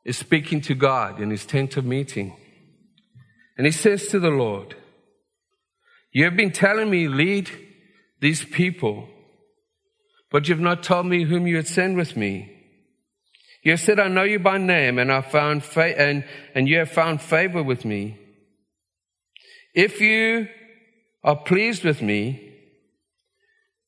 is 0.04 0.18
speaking 0.18 0.60
to 0.62 0.74
God 0.74 1.20
in 1.20 1.30
his 1.30 1.46
tent 1.46 1.76
of 1.76 1.84
meeting. 1.84 2.36
And 3.56 3.66
he 3.66 3.72
says 3.72 4.08
to 4.08 4.18
the 4.18 4.30
Lord, 4.30 4.74
You 6.10 6.24
have 6.24 6.36
been 6.36 6.52
telling 6.52 6.90
me, 6.90 7.08
lead 7.08 7.50
these 8.20 8.44
people, 8.44 9.08
but 10.30 10.48
you've 10.48 10.60
not 10.60 10.82
told 10.82 11.06
me 11.06 11.24
whom 11.24 11.46
you 11.46 11.56
had 11.56 11.68
sent 11.68 11.96
with 11.96 12.16
me. 12.16 12.48
You 13.62 13.76
said, 13.76 14.00
I 14.00 14.08
know 14.08 14.24
you 14.24 14.40
by 14.40 14.58
name, 14.58 14.98
and 14.98 15.12
I 15.12 15.20
found 15.20 15.62
fa- 15.62 15.98
and, 15.98 16.24
and 16.54 16.68
you 16.68 16.78
have 16.78 16.90
found 16.90 17.22
favor 17.22 17.62
with 17.62 17.84
me. 17.84 18.18
If 19.74 20.00
you 20.00 20.48
are 21.22 21.36
pleased 21.36 21.84
with 21.84 22.02
me, 22.02 22.52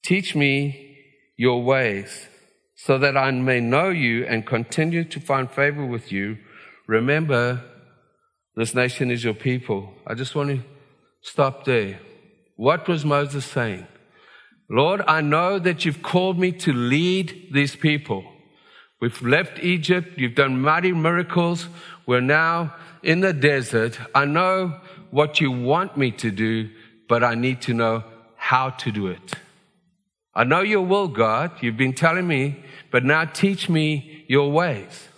teach 0.05 0.37
me 0.37 0.97
your 1.37 1.65
ways 1.65 2.29
so 2.75 2.99
that 2.99 3.17
I 3.17 3.31
may 3.31 3.61
know 3.61 3.91
you 3.91 4.25
and 4.27 4.47
continue 4.47 5.05
to 5.05 5.21
find 5.21 5.51
favor 5.51 5.85
with 5.85 6.11
you. 6.11 6.39
Remember, 6.87 7.63
this 8.57 8.75
nation 8.75 9.11
is 9.11 9.25
your 9.25 9.35
people. 9.35 9.95
I 10.07 10.15
just 10.15 10.35
want 10.35 10.51
to 10.51 10.63
stop 11.23 11.65
there. 11.65 12.01
What 12.57 12.87
was 12.89 13.05
Moses 13.05 13.45
saying? 13.45 13.87
Lord, 14.71 15.03
I 15.07 15.21
know 15.21 15.59
that 15.59 15.85
you've 15.85 16.03
called 16.03 16.39
me 16.39 16.53
to 16.53 16.73
lead 16.73 17.49
these 17.53 17.77
people. 17.77 18.25
We've 19.01 19.21
left 19.23 19.59
Egypt. 19.63 20.19
You've 20.19 20.35
done 20.35 20.61
mighty 20.61 20.93
miracles. 20.93 21.69
We're 22.07 22.21
now 22.21 22.75
in 23.03 23.21
the 23.21 23.33
desert. 23.33 23.99
I 24.15 24.25
know 24.25 24.81
what 25.11 25.41
you 25.41 25.51
want 25.51 25.97
me 25.97 26.11
to 26.13 26.31
do, 26.31 26.71
but 27.09 27.23
I 27.23 27.35
need 27.35 27.61
to 27.63 27.75
know 27.75 28.05
how 28.37 28.71
to 28.71 28.91
do 28.91 29.09
it. 29.09 29.35
I 30.35 30.45
know 30.45 30.61
your 30.61 30.83
will, 30.83 31.09
God. 31.09 31.53
You've 31.61 31.77
been 31.77 31.93
telling 31.93 32.27
me, 32.27 32.65
but 32.91 33.05
now 33.05 33.25
teach 33.25 33.69
me 33.69 34.25
your 34.29 34.51
ways. 34.51 35.09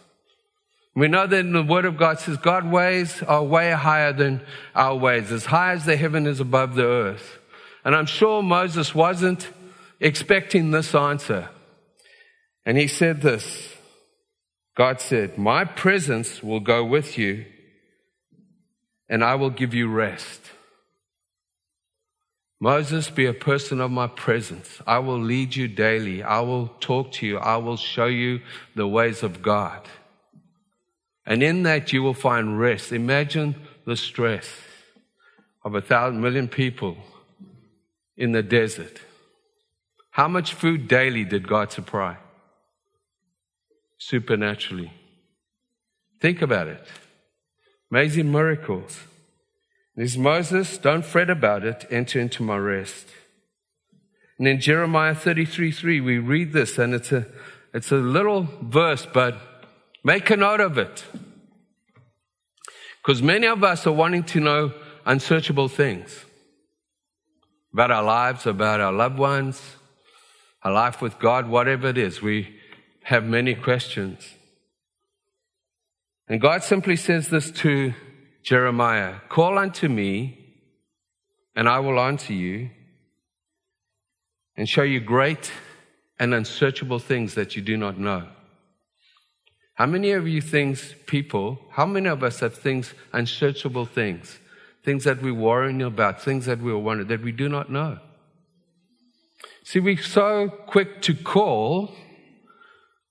We 0.95 1.09
know 1.09 1.27
that 1.27 1.43
the 1.43 1.63
Word 1.63 1.85
of 1.85 1.97
God 1.97 2.19
says 2.19 2.39
God's 2.39 2.69
ways 2.69 3.23
are 3.23 3.43
way 3.43 3.71
higher 3.73 4.13
than 4.13 4.41
our 4.75 4.97
ways, 4.97 5.31
as 5.31 5.47
high 5.47 5.73
as 5.73 5.85
the 5.85 5.97
heaven 5.97 6.27
is 6.27 6.41
above 6.41 6.75
the 6.75 6.85
earth. 6.85 7.39
And 7.85 7.95
I'm 7.95 8.07
sure 8.07 8.43
Moses 8.43 8.95
wasn't 8.95 9.49
expecting 10.01 10.71
this 10.71 10.95
answer. 10.95 11.51
And 12.65 12.77
he 12.77 12.89
said 12.89 13.21
this 13.21 13.75
God 14.75 15.01
said, 15.01 15.39
My 15.39 15.65
presence 15.65 16.43
will 16.43 16.61
go 16.61 16.85
with 16.85 17.17
you 17.17 17.47
and 19.09 19.23
I 19.23 19.37
will 19.37 19.51
give 19.51 19.73
you 19.73 19.89
rest. 19.89 20.46
Moses, 22.59 23.11
be 23.11 23.27
a 23.27 23.35
person 23.35 23.81
of 23.81 23.91
my 23.91 24.07
presence. 24.07 24.81
I 24.87 24.99
will 24.99 25.21
lead 25.21 25.57
you 25.57 25.69
daily. 25.69 26.23
I 26.23 26.41
will 26.41 26.69
talk 26.81 27.13
to 27.13 27.27
you. 27.27 27.39
I 27.39 27.57
will 27.59 27.77
show 27.77 28.07
you 28.07 28.41
the 28.75 28.89
ways 28.89 29.23
of 29.23 29.43
God. 29.43 29.87
And 31.27 31.43
in 31.43 31.65
that 31.65 31.93
you 31.93 32.03
will 32.03 32.15
find 32.15 32.59
rest. 32.59 32.93
Imagine 32.93 33.57
the 33.85 33.97
stress 33.97 34.49
of 35.65 35.75
a 35.75 35.83
thousand 35.83 36.21
million 36.21 36.49
people 36.49 36.97
in 38.17 38.33
the 38.33 38.43
desert. 38.43 39.01
How 40.11 40.29
much 40.29 40.55
food 40.55 40.89
daily 40.89 41.25
did 41.25 41.47
God 41.47 41.73
supply? 41.73 42.17
Supernaturally. 43.99 44.93
Think 46.21 46.41
about 46.41 46.69
it. 46.69 46.87
Amazing 47.91 48.33
miracles. 48.33 49.01
There's 49.97 50.19
Moses, 50.19 50.77
don't 50.77 51.05
fret 51.05 51.31
about 51.31 51.65
it, 51.65 51.87
enter 51.91 52.21
into 52.21 52.43
my 52.43 52.59
rest. 52.59 53.09
And 54.39 54.47
in 54.47 54.61
Jeremiah 54.61 55.15
33 55.15 55.73
3, 55.73 56.01
we 56.03 56.19
read 56.19 56.53
this, 56.53 56.77
and 56.79 56.93
it's 56.93 57.13
a, 57.13 57.27
it's 57.73 57.91
a 57.91 57.97
little 57.97 58.47
verse, 58.61 59.07
but 59.07 59.41
make 60.05 60.29
a 60.29 60.37
note 60.37 60.61
of 60.61 60.77
it. 60.77 61.05
Because 63.03 63.23
many 63.23 63.47
of 63.47 63.65
us 63.65 63.87
are 63.87 63.93
wanting 63.93 64.25
to 64.25 64.41
know 64.41 64.73
unsearchable 65.07 65.69
things 65.69 66.25
about 67.73 67.91
our 67.91 68.03
lives, 68.03 68.47
about 68.47 68.81
our 68.81 68.93
loved 68.93 69.19
ones, 69.19 69.63
our 70.63 70.73
life 70.73 71.01
with 71.01 71.19
God, 71.19 71.49
whatever 71.49 71.89
it 71.89 71.97
is. 71.97 72.21
We 72.21 72.59
have 73.05 73.25
many 73.25 73.55
questions. 73.55 74.35
And 76.29 76.41
God 76.41 76.65
simply 76.65 76.97
says 76.97 77.29
this 77.29 77.51
to 77.53 77.95
Jeremiah 78.47 79.17
Call 79.29 79.59
unto 79.59 79.89
me, 79.89 80.39
and 81.57 81.69
I 81.69 81.81
will 81.81 81.99
answer 81.99 82.33
you, 82.33 82.71
and 84.57 84.69
show 84.69 84.85
you 84.85 85.01
great 85.01 85.51
and 86.21 86.33
unsearchable 86.33 87.01
things 87.01 87.35
that 87.35 87.57
you 87.57 87.63
do 87.63 87.77
not 87.77 87.99
know. 87.99 88.29
How 89.75 89.87
many 89.87 90.13
of 90.13 90.29
you 90.29 90.41
things, 90.41 90.95
people, 91.07 91.59
how 91.73 91.87
many 91.87 92.09
of 92.09 92.23
us 92.23 92.39
have 92.39 92.55
things, 92.55 92.95
unsearchable 93.13 93.85
things, 93.85 94.39
things 94.85 95.03
that 95.03 95.21
we're 95.21 95.35
worrying 95.35 95.83
about, 95.83 96.23
things 96.23 96.47
that 96.47 96.61
we're 96.61 96.79
wondering, 96.79 97.09
that 97.09 97.23
we 97.23 97.33
do 97.33 97.49
not 97.49 97.69
know? 97.69 97.99
See, 99.65 99.81
we're 99.81 99.99
so 99.99 100.49
quick 100.49 101.03
to 101.03 101.15
call, 101.15 101.93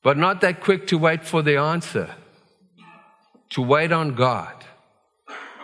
but 0.02 0.18
not 0.18 0.40
that 0.42 0.62
quick 0.62 0.88
to 0.88 0.98
wait 0.98 1.26
for 1.26 1.42
the 1.42 1.58
answer 1.58 2.16
to 3.50 3.62
wait 3.62 3.92
on 3.92 4.16
God. 4.16 4.66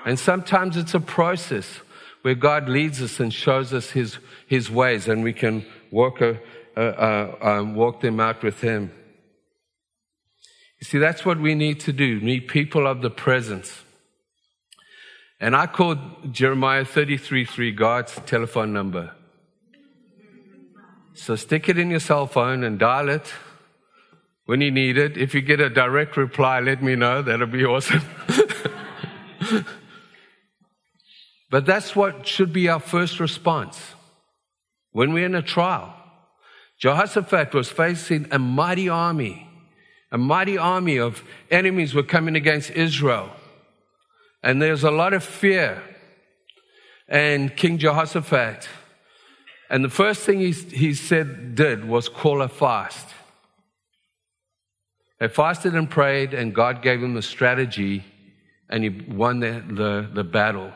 And 0.06 0.18
sometimes 0.18 0.78
it's 0.78 0.94
a 0.94 1.00
process 1.00 1.80
where 2.22 2.36
God 2.36 2.70
leads 2.70 3.02
us 3.02 3.20
and 3.20 3.34
shows 3.34 3.74
us 3.74 3.92
His, 3.92 4.18
His 4.48 4.70
ways, 4.70 5.08
and 5.08 5.24
we 5.24 5.34
can 5.34 5.66
walk, 5.92 6.22
a, 6.22 6.40
um, 7.42 7.76
walk 7.76 8.02
them 8.02 8.20
out 8.20 8.44
with 8.44 8.62
Him. 8.62 8.92
You 10.80 10.86
see, 10.86 10.98
that's 10.98 11.24
what 11.26 11.40
we 11.40 11.54
need 11.54 11.80
to 11.82 11.94
do 11.94 12.20
need 12.20 12.48
people 12.48 12.88
of 12.88 13.02
the 13.02 13.12
presence. 13.12 13.84
And 15.40 15.56
I 15.56 15.68
called 15.68 16.00
Jeremiah 16.32 16.86
33 16.86 17.46
3 17.46 17.72
God's 17.72 18.20
telephone 18.26 18.74
number. 18.74 19.12
So 21.14 21.36
stick 21.36 21.70
it 21.70 21.78
in 21.78 21.92
your 21.92 22.00
cell 22.00 22.26
phone 22.26 22.64
and 22.64 22.80
dial 22.80 23.10
it 23.10 23.32
when 24.46 24.62
you 24.62 24.72
need 24.72 24.98
it. 24.98 25.18
If 25.18 25.36
you 25.36 25.42
get 25.42 25.60
a 25.60 25.70
direct 25.70 26.18
reply, 26.18 26.60
let 26.60 26.82
me 26.82 26.96
know. 26.96 27.22
That'll 27.22 27.48
be 27.48 27.66
awesome. 27.66 28.02
but 31.52 31.66
that's 31.66 31.96
what 31.96 32.26
should 32.26 32.54
be 32.54 32.70
our 32.70 32.80
first 32.80 33.20
response 33.20 33.78
when 34.94 35.12
we're 35.12 35.26
in 35.26 35.36
a 35.36 35.42
trial. 35.42 35.94
Jehoshaphat 36.80 37.54
was 37.54 37.70
facing 37.70 38.26
a 38.32 38.40
mighty 38.40 38.88
army. 38.90 39.48
A 40.14 40.18
mighty 40.18 40.58
army 40.58 40.98
of 40.98 41.24
enemies 41.52 41.94
were 41.94 42.04
coming 42.04 42.36
against 42.36 42.72
Israel. 42.72 43.30
And 44.42 44.62
there's 44.62 44.84
a 44.84 44.92
lot 44.92 45.14
of 45.14 45.24
fear. 45.24 45.84
And 47.08 47.56
King 47.56 47.78
Jehoshaphat, 47.78 48.70
and 49.70 49.84
the 49.84 49.90
first 49.90 50.22
thing 50.22 50.40
he, 50.40 50.52
he 50.52 50.94
said, 50.94 51.56
did 51.56 51.86
was 51.86 52.08
call 52.08 52.42
a 52.42 52.48
fast. 52.48 53.08
They 55.20 55.28
fasted 55.28 55.76
and 55.76 55.90
prayed, 55.90 56.34
and 56.34 56.56
God 56.56 56.82
gave 56.82 57.04
him 57.04 57.16
a 57.16 57.22
strategy, 57.22 58.06
and 58.70 58.84
he 58.84 58.90
won 58.90 59.42
the, 59.42 59.64
the, 59.68 60.10
the 60.14 60.24
battle. 60.24 60.72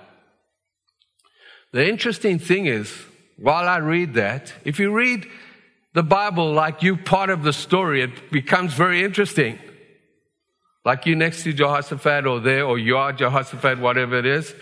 The 1.75 1.89
interesting 1.89 2.39
thing 2.39 2.67
is, 2.67 2.89
while 3.35 3.67
I 3.67 3.79
read 3.79 4.13
that, 4.13 4.53
if 4.63 4.79
you 4.79 4.93
read 4.93 5.27
the 5.91 6.03
Bible 6.03 6.53
like 6.53 6.81
you 6.83 6.95
part 6.95 7.29
of 7.29 7.43
the 7.43 7.51
story, 7.51 8.01
it 8.01 8.31
becomes 8.31 8.73
very 8.73 9.03
interesting. 9.03 9.59
Like 10.85 11.05
you 11.05 11.17
next 11.17 11.43
to 11.43 11.51
Jehoshaphat 11.51 12.25
or 12.27 12.39
there, 12.39 12.63
or 12.63 12.79
you 12.79 12.95
are 12.95 13.11
Jehoshaphat, 13.11 13.79
whatever 13.79 14.17
it 14.17 14.25
is. 14.25 14.55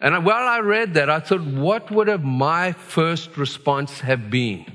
And 0.00 0.26
while 0.26 0.48
I 0.48 0.58
read 0.58 0.94
that, 0.94 1.08
I 1.08 1.20
thought, 1.20 1.42
what 1.42 1.92
would 1.92 2.08
have 2.08 2.24
my 2.24 2.72
first 2.72 3.36
response 3.36 4.00
have 4.00 4.28
been 4.28 4.66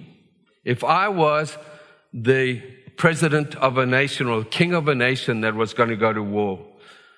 if 0.64 0.86
I 0.86 1.10
was 1.10 1.58
the 2.14 2.62
president 2.96 3.58
of 3.58 3.78
a 3.78 3.86
nation 3.86 4.28
or 4.28 4.46
king 4.46 4.74
of 4.74 4.88
a 4.88 4.96
nation 4.96 5.42
that 5.42 5.54
was 5.54 5.74
going 5.74 5.90
to 5.90 5.98
go 5.98 6.14
to 6.14 6.24
war. 6.24 6.66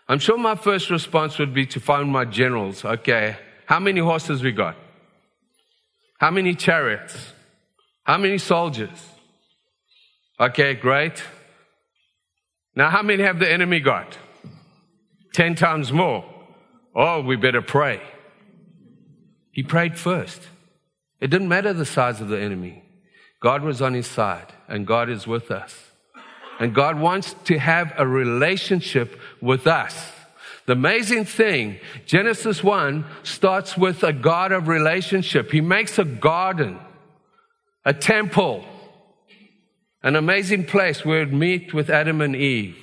I'm 0.07 0.17
sure 0.17 0.39
my 0.39 0.55
first 0.55 0.89
response 0.89 1.37
would 1.37 1.53
be 1.53 1.67
to 1.67 1.79
find 1.79 2.11
my 2.11 2.25
generals. 2.25 2.83
Okay, 2.83 3.37
how 3.69 3.79
many 3.79 4.01
horses 4.01 4.41
we 4.41 4.51
got? 4.51 4.75
How 6.17 6.31
many 6.31 6.55
chariots? 6.55 7.15
How 8.03 8.17
many 8.17 8.39
soldiers? 8.39 8.99
Okay, 10.39 10.73
great. 10.73 11.21
Now, 12.75 12.89
how 12.89 13.03
many 13.03 13.21
have 13.21 13.37
the 13.37 13.47
enemy 13.47 13.79
got? 13.79 14.17
Ten 15.35 15.53
times 15.53 15.93
more. 15.93 16.25
Oh, 16.95 17.21
we 17.21 17.35
better 17.35 17.61
pray. 17.61 18.01
He 19.51 19.61
prayed 19.61 19.99
first. 19.99 20.41
It 21.21 21.27
didn't 21.27 21.49
matter 21.49 21.71
the 21.71 21.85
size 21.85 22.21
of 22.21 22.29
the 22.29 22.41
enemy. 22.41 22.81
God 23.39 23.61
was 23.61 23.83
on 23.83 23.93
his 23.93 24.07
side, 24.07 24.51
and 24.67 24.87
God 24.87 25.11
is 25.11 25.27
with 25.27 25.51
us. 25.51 25.91
And 26.59 26.73
God 26.73 26.99
wants 26.99 27.35
to 27.43 27.59
have 27.59 27.93
a 27.99 28.07
relationship 28.07 29.19
with 29.39 29.67
us. 29.67 30.11
The 30.69 30.73
amazing 30.73 31.25
thing, 31.25 31.79
Genesis 32.05 32.63
1 32.63 33.03
starts 33.23 33.75
with 33.75 34.03
a 34.03 34.13
God 34.13 34.51
of 34.51 34.67
relationship. 34.67 35.51
He 35.51 35.61
makes 35.61 35.97
a 35.97 36.05
garden, 36.05 36.77
a 37.83 37.91
temple, 37.91 38.63
an 40.03 40.15
amazing 40.15 40.65
place 40.65 41.03
where 41.03 41.25
he'd 41.25 41.33
meet 41.33 41.73
with 41.73 41.89
Adam 41.89 42.21
and 42.21 42.35
Eve 42.35 42.77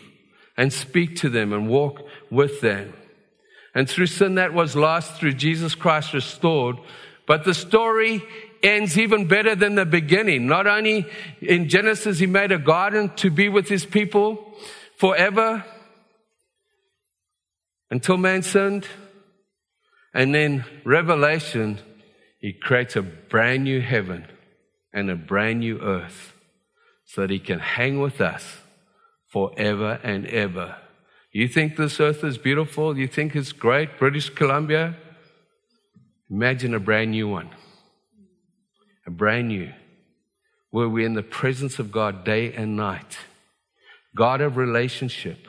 and 0.57 0.73
speak 0.73 1.15
to 1.19 1.29
them 1.29 1.53
and 1.53 1.69
walk 1.69 2.03
with 2.29 2.61
them. 2.61 2.93
And 3.73 3.89
through 3.89 4.09
sin 4.09 4.35
that 4.35 4.53
was 4.53 4.75
lost, 4.75 5.21
through 5.21 5.35
Jesus 5.35 5.77
Christ 5.77 6.13
restored. 6.13 6.79
But 7.25 7.45
the 7.45 7.55
story 7.55 8.21
ends 8.65 8.99
even 8.99 9.29
better 9.29 9.55
than 9.55 9.77
the 9.77 9.87
beginning. 9.87 10.49
Not 10.49 10.67
only 10.67 11.07
in 11.41 11.69
Genesis, 11.69 12.19
he 12.19 12.27
made 12.27 12.51
a 12.51 12.59
garden 12.59 13.11
to 13.19 13.31
be 13.31 13.49
with 13.49 13.69
his 13.69 13.87
people 13.87 14.57
forever 14.97 15.65
until 17.91 18.17
man 18.17 18.43
sinned. 18.43 18.87
And 20.15 20.35
then 20.35 20.65
Revelation, 20.85 21.79
he 22.41 22.53
creates 22.53 22.97
a 22.97 23.03
brand 23.03 23.65
new 23.65 23.81
heaven 23.81 24.27
and 24.93 25.11
a 25.11 25.17
brand 25.17 25.61
new 25.61 25.79
earth 25.81 26.33
so 27.05 27.21
that 27.23 27.31
he 27.31 27.39
can 27.39 27.59
hang 27.59 28.01
with 28.01 28.21
us 28.21 28.59
forever 29.29 30.01
and 30.03 30.27
ever. 30.27 30.77
You 31.33 31.49
think 31.49 31.77
this 31.77 32.01
earth 32.01 32.25
is 32.25 32.39
beautiful? 32.39 32.97
You 32.97 33.07
think 33.07 33.37
it's 33.37 33.53
great? 33.53 33.99
British 33.99 34.31
Columbia? 34.31 34.97
Imagine 36.31 36.75
a 36.75 36.81
brand 36.81 37.11
new 37.11 37.29
one. 37.29 37.51
A 39.07 39.11
brand 39.11 39.49
new. 39.49 39.71
Where 40.71 40.89
we're 40.89 41.07
in 41.07 41.15
the 41.15 41.23
presence 41.23 41.79
of 41.79 41.93
God 41.93 42.25
day 42.25 42.53
and 42.53 42.77
night. 42.77 43.19
God 44.17 44.41
of 44.41 44.57
relationship. 44.57 45.47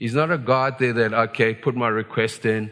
He's 0.00 0.14
not 0.14 0.30
a 0.30 0.38
God 0.38 0.78
there 0.78 0.94
that, 0.94 1.12
okay, 1.12 1.52
put 1.52 1.76
my 1.76 1.88
request 1.88 2.46
in, 2.46 2.70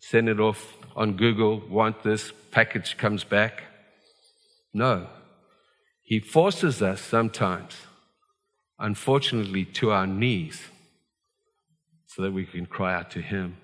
send 0.00 0.28
it 0.28 0.40
off 0.40 0.76
on 0.96 1.16
Google, 1.16 1.62
want 1.68 2.02
this, 2.02 2.32
package 2.50 2.96
comes 2.96 3.22
back. 3.22 3.62
No. 4.74 5.06
He 6.02 6.18
forces 6.18 6.82
us 6.82 7.00
sometimes, 7.00 7.76
unfortunately, 8.80 9.64
to 9.64 9.92
our 9.92 10.08
knees 10.08 10.60
so 12.08 12.22
that 12.22 12.32
we 12.32 12.44
can 12.46 12.66
cry 12.66 12.96
out 12.96 13.12
to 13.12 13.20
Him. 13.20 13.56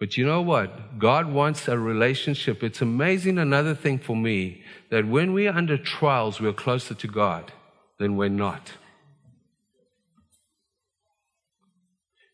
But 0.00 0.16
you 0.16 0.26
know 0.26 0.42
what? 0.42 0.98
God 0.98 1.32
wants 1.32 1.68
a 1.68 1.78
relationship. 1.78 2.64
It's 2.64 2.82
amazing, 2.82 3.38
another 3.38 3.76
thing 3.76 4.00
for 4.00 4.16
me, 4.16 4.64
that 4.90 5.06
when 5.06 5.32
we're 5.32 5.52
under 5.52 5.78
trials, 5.78 6.40
we're 6.40 6.52
closer 6.52 6.94
to 6.94 7.06
God 7.06 7.52
than 8.00 8.16
we're 8.16 8.28
not. 8.30 8.72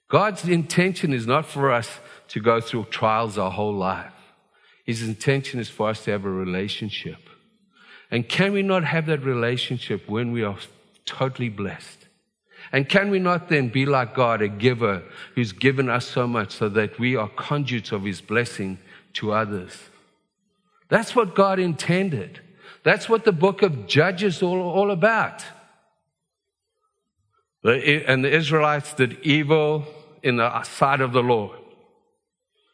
God's 0.08 0.48
intention 0.48 1.12
is 1.12 1.26
not 1.26 1.46
for 1.46 1.72
us 1.72 1.98
to 2.28 2.40
go 2.40 2.61
through 2.61 2.85
trials 2.87 3.38
our 3.38 3.50
whole 3.50 3.74
life. 3.74 4.12
His 4.85 5.02
intention 5.02 5.59
is 5.59 5.68
for 5.68 5.90
us 5.90 6.04
to 6.04 6.12
have 6.12 6.24
a 6.24 6.31
relationship. 6.31 7.28
And 8.11 8.28
can 8.28 8.52
we 8.52 8.62
not 8.62 8.85
have 8.85 9.07
that 9.07 9.24
relationship 9.24 10.09
when 10.09 10.31
we 10.31 10.44
are 10.44 10.57
totally 11.04 11.48
blessed? 11.48 12.07
And 12.72 12.88
can 12.88 13.11
we 13.11 13.18
not 13.18 13.48
then 13.48 13.68
be 13.68 13.85
like 13.85 14.14
God, 14.14 14.42
a 14.42 14.48
giver 14.48 15.02
who's 15.35 15.52
given 15.52 15.88
us 15.88 16.07
so 16.07 16.26
much 16.26 16.52
so 16.52 16.68
that 16.68 16.98
we 16.98 17.16
are 17.16 17.28
conduits 17.28 17.90
of 17.90 18.04
his 18.04 18.20
blessing 18.20 18.78
to 19.14 19.33
others? 19.33 19.76
That's 20.88 21.16
what 21.16 21.35
God 21.35 21.59
intended. 21.59 22.40
That's 22.85 23.09
what 23.09 23.24
the 23.24 23.33
book 23.33 23.62
of 23.62 23.88
Judges 23.88 24.37
is 24.37 24.42
all, 24.42 24.61
all 24.61 24.92
about. 24.92 25.44
And 27.64 28.24
the 28.24 28.33
Israelites 28.33 28.94
did 28.94 29.18
evil 29.22 29.85
in 30.26 30.36
the 30.36 30.62
sight 30.64 31.00
of 31.00 31.12
the 31.12 31.22
Lord. 31.22 31.58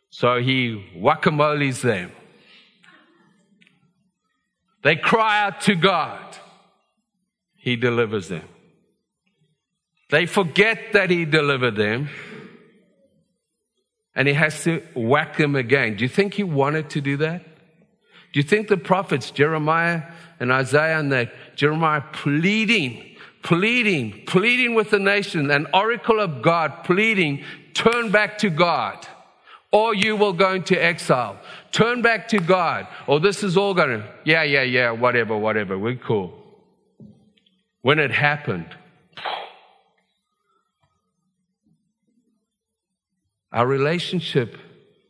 So 0.08 0.40
he 0.40 0.84
guacamoles 0.96 1.82
them. 1.82 2.12
They 4.82 4.96
cry 4.96 5.42
out 5.44 5.60
to 5.62 5.74
God. 5.74 6.36
He 7.56 7.76
delivers 7.76 8.28
them. 8.28 8.48
They 10.10 10.26
forget 10.26 10.92
that 10.94 11.10
He 11.10 11.24
delivered 11.24 11.76
them. 11.76 12.08
And 14.14 14.26
He 14.26 14.34
has 14.34 14.64
to 14.64 14.82
whack 14.94 15.36
them 15.36 15.54
again. 15.54 15.96
Do 15.96 16.04
you 16.04 16.08
think 16.08 16.34
He 16.34 16.42
wanted 16.42 16.90
to 16.90 17.00
do 17.00 17.16
that? 17.18 17.44
Do 18.32 18.40
you 18.40 18.42
think 18.42 18.68
the 18.68 18.76
prophets, 18.76 19.30
Jeremiah 19.30 20.02
and 20.40 20.50
Isaiah, 20.50 20.98
and 20.98 21.12
that 21.12 21.32
Jeremiah 21.54 22.02
pleading, 22.12 23.12
pleading, 23.42 24.24
pleading 24.26 24.74
with 24.74 24.90
the 24.90 24.98
nation, 24.98 25.50
an 25.50 25.66
oracle 25.74 26.20
of 26.20 26.42
God, 26.42 26.85
pleading, 26.85 27.44
turn 27.74 28.11
back 28.11 28.38
to 28.38 28.50
God, 28.50 29.07
or 29.70 29.94
you 29.94 30.16
will 30.16 30.33
go 30.33 30.55
into 30.55 30.83
exile. 30.83 31.38
Turn 31.72 32.02
back 32.02 32.28
to 32.28 32.38
God, 32.38 32.87
or 33.07 33.20
this 33.20 33.42
is 33.42 33.57
all 33.57 33.74
going 33.74 34.00
to, 34.00 34.09
yeah, 34.24 34.42
yeah, 34.42 34.62
yeah, 34.62 34.90
whatever, 34.90 35.37
whatever, 35.37 35.78
we're 35.78 35.96
cool. 35.96 36.38
When 37.83 37.98
it 37.98 38.11
happened, 38.11 38.76
Our 43.52 43.66
relationship 43.66 44.57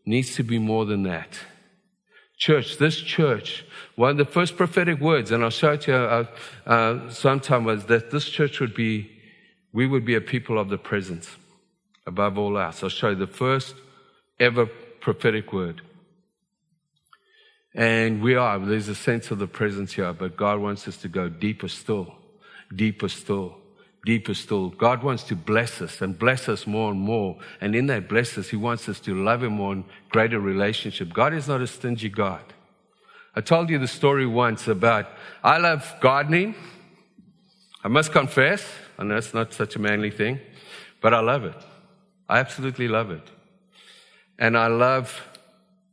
needs 0.05 0.35
to 0.35 0.43
be 0.43 0.59
more 0.59 0.85
than 0.85 1.05
that. 1.05 1.39
Church, 2.37 2.79
this 2.79 2.97
church, 2.97 3.65
one 3.95 4.11
of 4.11 4.17
the 4.17 4.25
first 4.25 4.57
prophetic 4.57 5.01
words, 5.01 5.31
and 5.31 5.45
I'll 5.45 5.51
show 5.51 5.73
it 5.73 5.83
to 5.83 5.91
you 5.93 5.97
uh, 5.97 6.27
uh, 6.67 7.11
sometime, 7.11 7.65
was 7.65 7.85
that 7.87 8.11
this 8.11 8.29
church 8.29 8.59
would 8.59 8.75
be, 8.75 9.11
we 9.73 9.87
would 9.87 10.05
be 10.05 10.17
a 10.17 10.21
people 10.21 10.59
of 10.59 10.69
the 10.69 10.79
presence 10.79 11.37
above 12.07 12.37
all 12.39 12.59
else. 12.59 12.83
I'll 12.83 12.89
show 12.89 13.11
you 13.11 13.17
the 13.17 13.27
first 13.27 13.77
ever 14.41 14.67
prophetic 15.01 15.53
word. 15.53 15.83
And 17.75 18.21
we 18.21 18.35
are, 18.35 18.59
there's 18.59 18.89
a 18.89 18.95
sense 18.95 19.31
of 19.31 19.39
the 19.39 19.47
presence 19.47 19.93
here, 19.93 20.13
but 20.13 20.37
God 20.37 20.61
wants 20.61 20.87
us 20.89 20.97
to 20.99 21.09
go 21.09 21.29
deeper 21.29 21.69
still, 21.69 22.15
deeper 22.75 23.09
still 23.09 23.62
deeper 24.05 24.35
still. 24.35 24.71
God 24.71 25.03
wants 25.03 25.23
to 25.25 25.37
bless 25.37 25.81
us 25.81 26.01
and 26.01 26.19
bless 26.19 26.49
us 26.49 26.67
more 26.67 26.91
and 26.91 27.01
more. 27.01 27.39
And 27.61 27.75
in 27.75 27.87
that 27.87 28.09
bless 28.09 28.37
us, 28.37 28.49
He 28.49 28.57
wants 28.57 28.89
us 28.89 29.01
to 29.01 29.15
love 29.15 29.43
Him 29.43 29.55
more 29.55 29.73
and 29.73 29.85
greater 30.11 30.41
relationship. 30.41 31.13
God 31.13 31.33
is 31.35 31.49
not 31.49 31.61
a 31.61 31.67
stingy 31.67 32.09
God. 32.09 32.43
I 33.35 33.41
told 33.41 33.71
you 33.71 33.79
the 33.79 33.89
story 33.89 34.27
once 34.27 34.69
about 34.69 35.07
I 35.43 35.59
love 35.59 35.95
gardening. 36.01 36.55
I 37.85 37.89
must 37.89 38.13
confess, 38.13 38.65
I 38.97 39.05
know 39.05 39.17
it's 39.17 39.35
not 39.35 39.53
such 39.53 39.75
a 39.75 39.81
manly 39.81 40.11
thing, 40.11 40.39
but 41.01 41.13
I 41.13 41.21
love 41.21 41.45
it. 41.45 41.57
I 42.29 42.39
absolutely 42.39 42.87
love 42.87 43.11
it. 43.11 43.29
And 44.39 44.57
I 44.57 44.69
love 44.69 45.21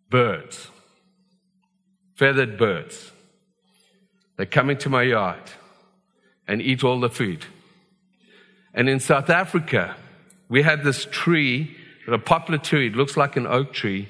birds, 0.10 0.70
feathered 2.16 2.58
birds. 2.58 3.12
They 4.38 4.46
come 4.46 4.70
into 4.70 4.90
my 4.90 5.02
yard 5.04 5.42
and 6.48 6.62
eat 6.62 6.84
all 6.84 7.00
the 7.00 7.10
food. 7.10 7.46
And 8.74 8.88
in 8.88 9.00
South 9.00 9.30
Africa, 9.30 9.96
we 10.48 10.62
had 10.62 10.84
this 10.84 11.06
tree, 11.12 11.76
a 12.08 12.18
poplar 12.18 12.58
tree, 12.58 12.88
it 12.88 12.96
looks 12.96 13.18
like 13.18 13.36
an 13.36 13.48
oak 13.48 13.74
tree. 13.74 14.08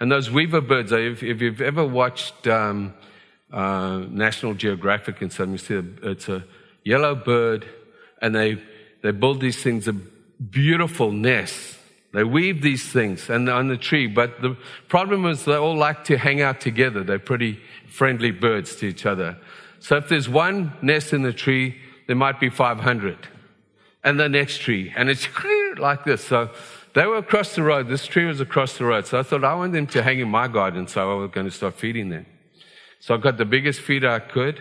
And 0.00 0.10
those 0.10 0.30
weaver 0.30 0.60
birds, 0.60 0.92
if, 0.92 1.22
you've 1.22 1.60
ever 1.60 1.84
watched 1.84 2.46
um, 2.46 2.94
uh, 3.52 3.98
National 4.08 4.54
Geographic 4.54 5.22
and 5.22 5.32
something, 5.32 5.52
you 5.52 5.58
see 5.58 5.80
it's 6.02 6.28
a 6.28 6.44
yellow 6.84 7.14
bird, 7.14 7.66
and 8.20 8.34
they, 8.34 8.60
they 9.02 9.12
build 9.12 9.40
these 9.40 9.62
things, 9.62 9.86
a 9.88 9.92
beautiful 9.92 11.12
nest. 11.12 11.78
They 12.12 12.24
weave 12.24 12.60
these 12.60 12.90
things 12.92 13.30
and 13.30 13.48
on 13.48 13.68
the 13.68 13.76
tree, 13.78 14.06
but 14.06 14.42
the 14.42 14.56
problem 14.88 15.24
is 15.24 15.46
they 15.46 15.54
all 15.54 15.76
like 15.76 16.04
to 16.04 16.18
hang 16.18 16.42
out 16.42 16.60
together. 16.60 17.02
They're 17.02 17.18
pretty 17.18 17.58
friendly 17.88 18.32
birds 18.32 18.76
to 18.76 18.86
each 18.86 19.06
other. 19.06 19.38
So 19.78 19.96
if 19.96 20.08
there's 20.08 20.28
one 20.28 20.74
nest 20.82 21.14
in 21.14 21.22
the 21.22 21.32
tree, 21.32 21.80
there 22.06 22.16
might 22.16 22.38
be 22.38 22.50
500 22.50 23.28
and 24.04 24.18
the 24.18 24.28
next 24.28 24.58
tree. 24.58 24.92
And 24.96 25.08
it's 25.08 25.28
like 25.78 26.04
this. 26.04 26.24
So 26.24 26.50
they 26.94 27.06
were 27.06 27.18
across 27.18 27.54
the 27.54 27.62
road. 27.62 27.88
This 27.88 28.06
tree 28.06 28.24
was 28.24 28.40
across 28.40 28.78
the 28.78 28.84
road. 28.84 29.06
So 29.06 29.18
I 29.18 29.22
thought, 29.22 29.44
I 29.44 29.54
want 29.54 29.72
them 29.72 29.86
to 29.88 30.02
hang 30.02 30.18
in 30.18 30.28
my 30.28 30.48
garden. 30.48 30.86
So 30.86 31.10
I 31.10 31.14
was 31.14 31.30
going 31.30 31.46
to 31.46 31.52
start 31.52 31.74
feeding 31.74 32.10
them. 32.10 32.26
So 33.00 33.14
I 33.14 33.18
got 33.18 33.38
the 33.38 33.44
biggest 33.44 33.80
feeder 33.80 34.10
I 34.10 34.20
could 34.20 34.60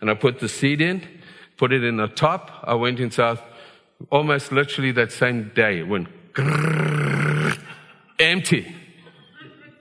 and 0.00 0.10
I 0.10 0.14
put 0.14 0.40
the 0.40 0.48
seed 0.48 0.80
in. 0.80 1.02
put 1.56 1.72
it 1.72 1.84
in 1.84 1.96
the 1.96 2.08
top. 2.08 2.50
I 2.64 2.74
went 2.74 2.98
inside 3.00 3.38
almost 4.10 4.50
literally 4.52 4.92
that 4.92 5.12
same 5.12 5.52
day. 5.54 5.80
It 5.80 5.88
went 5.88 6.08
empty. 8.18 8.74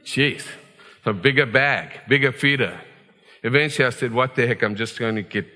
Jeez. 0.04 0.46
A 1.06 1.14
bigger 1.14 1.48
bag, 1.48 2.02
bigger 2.08 2.32
feeder. 2.32 2.80
Eventually 3.44 3.88
I 3.88 3.90
said, 3.90 4.14
what 4.14 4.36
the 4.36 4.46
heck? 4.46 4.62
I'm 4.62 4.76
just 4.76 5.00
going 5.00 5.16
to 5.16 5.24
get 5.24 5.48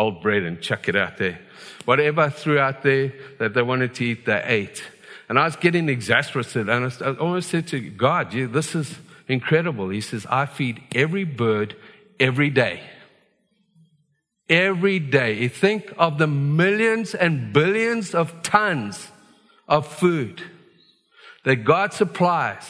old 0.00 0.22
bread 0.22 0.42
and 0.42 0.60
chuck 0.60 0.88
it 0.88 0.96
out 0.96 1.18
there. 1.18 1.38
Whatever 1.84 2.22
I 2.22 2.30
threw 2.30 2.58
out 2.58 2.82
there 2.82 3.12
that 3.38 3.54
they 3.54 3.62
wanted 3.62 3.94
to 3.96 4.04
eat, 4.04 4.26
they 4.26 4.42
ate. 4.44 4.82
And 5.28 5.38
I 5.38 5.44
was 5.44 5.56
getting 5.56 5.88
exasperated. 5.88 6.68
And 6.68 6.92
I 7.00 7.14
almost 7.14 7.50
said 7.50 7.68
to 7.68 7.80
God, 7.80 8.32
this 8.32 8.74
is 8.74 8.98
incredible. 9.28 9.88
He 9.90 10.00
says, 10.00 10.26
I 10.28 10.46
feed 10.46 10.82
every 10.94 11.24
bird 11.24 11.76
every 12.18 12.50
day. 12.50 12.82
Every 14.48 14.98
day. 14.98 15.34
You 15.34 15.48
think 15.48 15.92
of 15.98 16.18
the 16.18 16.26
millions 16.26 17.14
and 17.14 17.52
billions 17.52 18.14
of 18.14 18.42
tons 18.42 19.08
of 19.68 19.86
food 19.86 20.42
that 21.44 21.56
God 21.64 21.92
supplies 21.92 22.66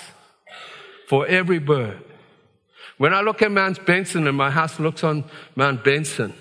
for 1.08 1.26
every 1.26 1.58
bird. 1.58 2.04
When 2.98 3.14
I 3.14 3.22
look 3.22 3.40
at 3.40 3.50
Mount 3.50 3.86
Benson 3.86 4.28
and 4.28 4.36
my 4.36 4.50
house 4.50 4.78
looks 4.78 5.02
on 5.02 5.24
Mount 5.56 5.82
Benson, 5.82 6.34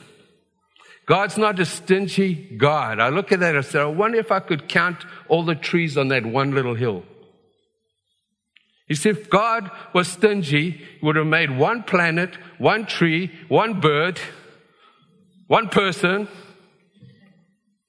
God's 1.10 1.40
not 1.40 1.60
a 1.60 1.66
stingy 1.66 2.36
God. 2.36 3.00
I 3.00 3.10
look 3.10 3.32
at 3.32 3.40
that 3.40 3.56
and 3.56 3.66
I 3.66 3.68
say, 3.68 3.80
I 3.80 3.86
wonder 3.86 4.20
if 4.20 4.32
I 4.32 4.40
could 4.40 4.70
count 4.70 5.06
all 5.28 5.44
the 5.44 5.56
trees 5.56 5.98
on 5.98 6.10
that 6.10 6.24
one 6.24 6.52
little 6.52 6.76
hill. 6.76 7.04
You 8.88 8.96
see, 8.96 9.10
if 9.10 9.28
God 9.28 9.72
was 9.92 10.08
stingy, 10.08 10.70
He 10.70 10.86
would 11.02 11.16
have 11.16 11.26
made 11.26 11.50
one 11.58 11.82
planet, 11.82 12.36
one 12.60 12.86
tree, 12.86 13.32
one 13.48 13.80
bird, 13.80 14.20
one 15.48 15.70
person. 15.70 16.28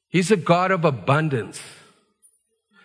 He's 0.09 0.30
a 0.30 0.37
God 0.37 0.70
of 0.70 0.87
abundance. 0.87 1.61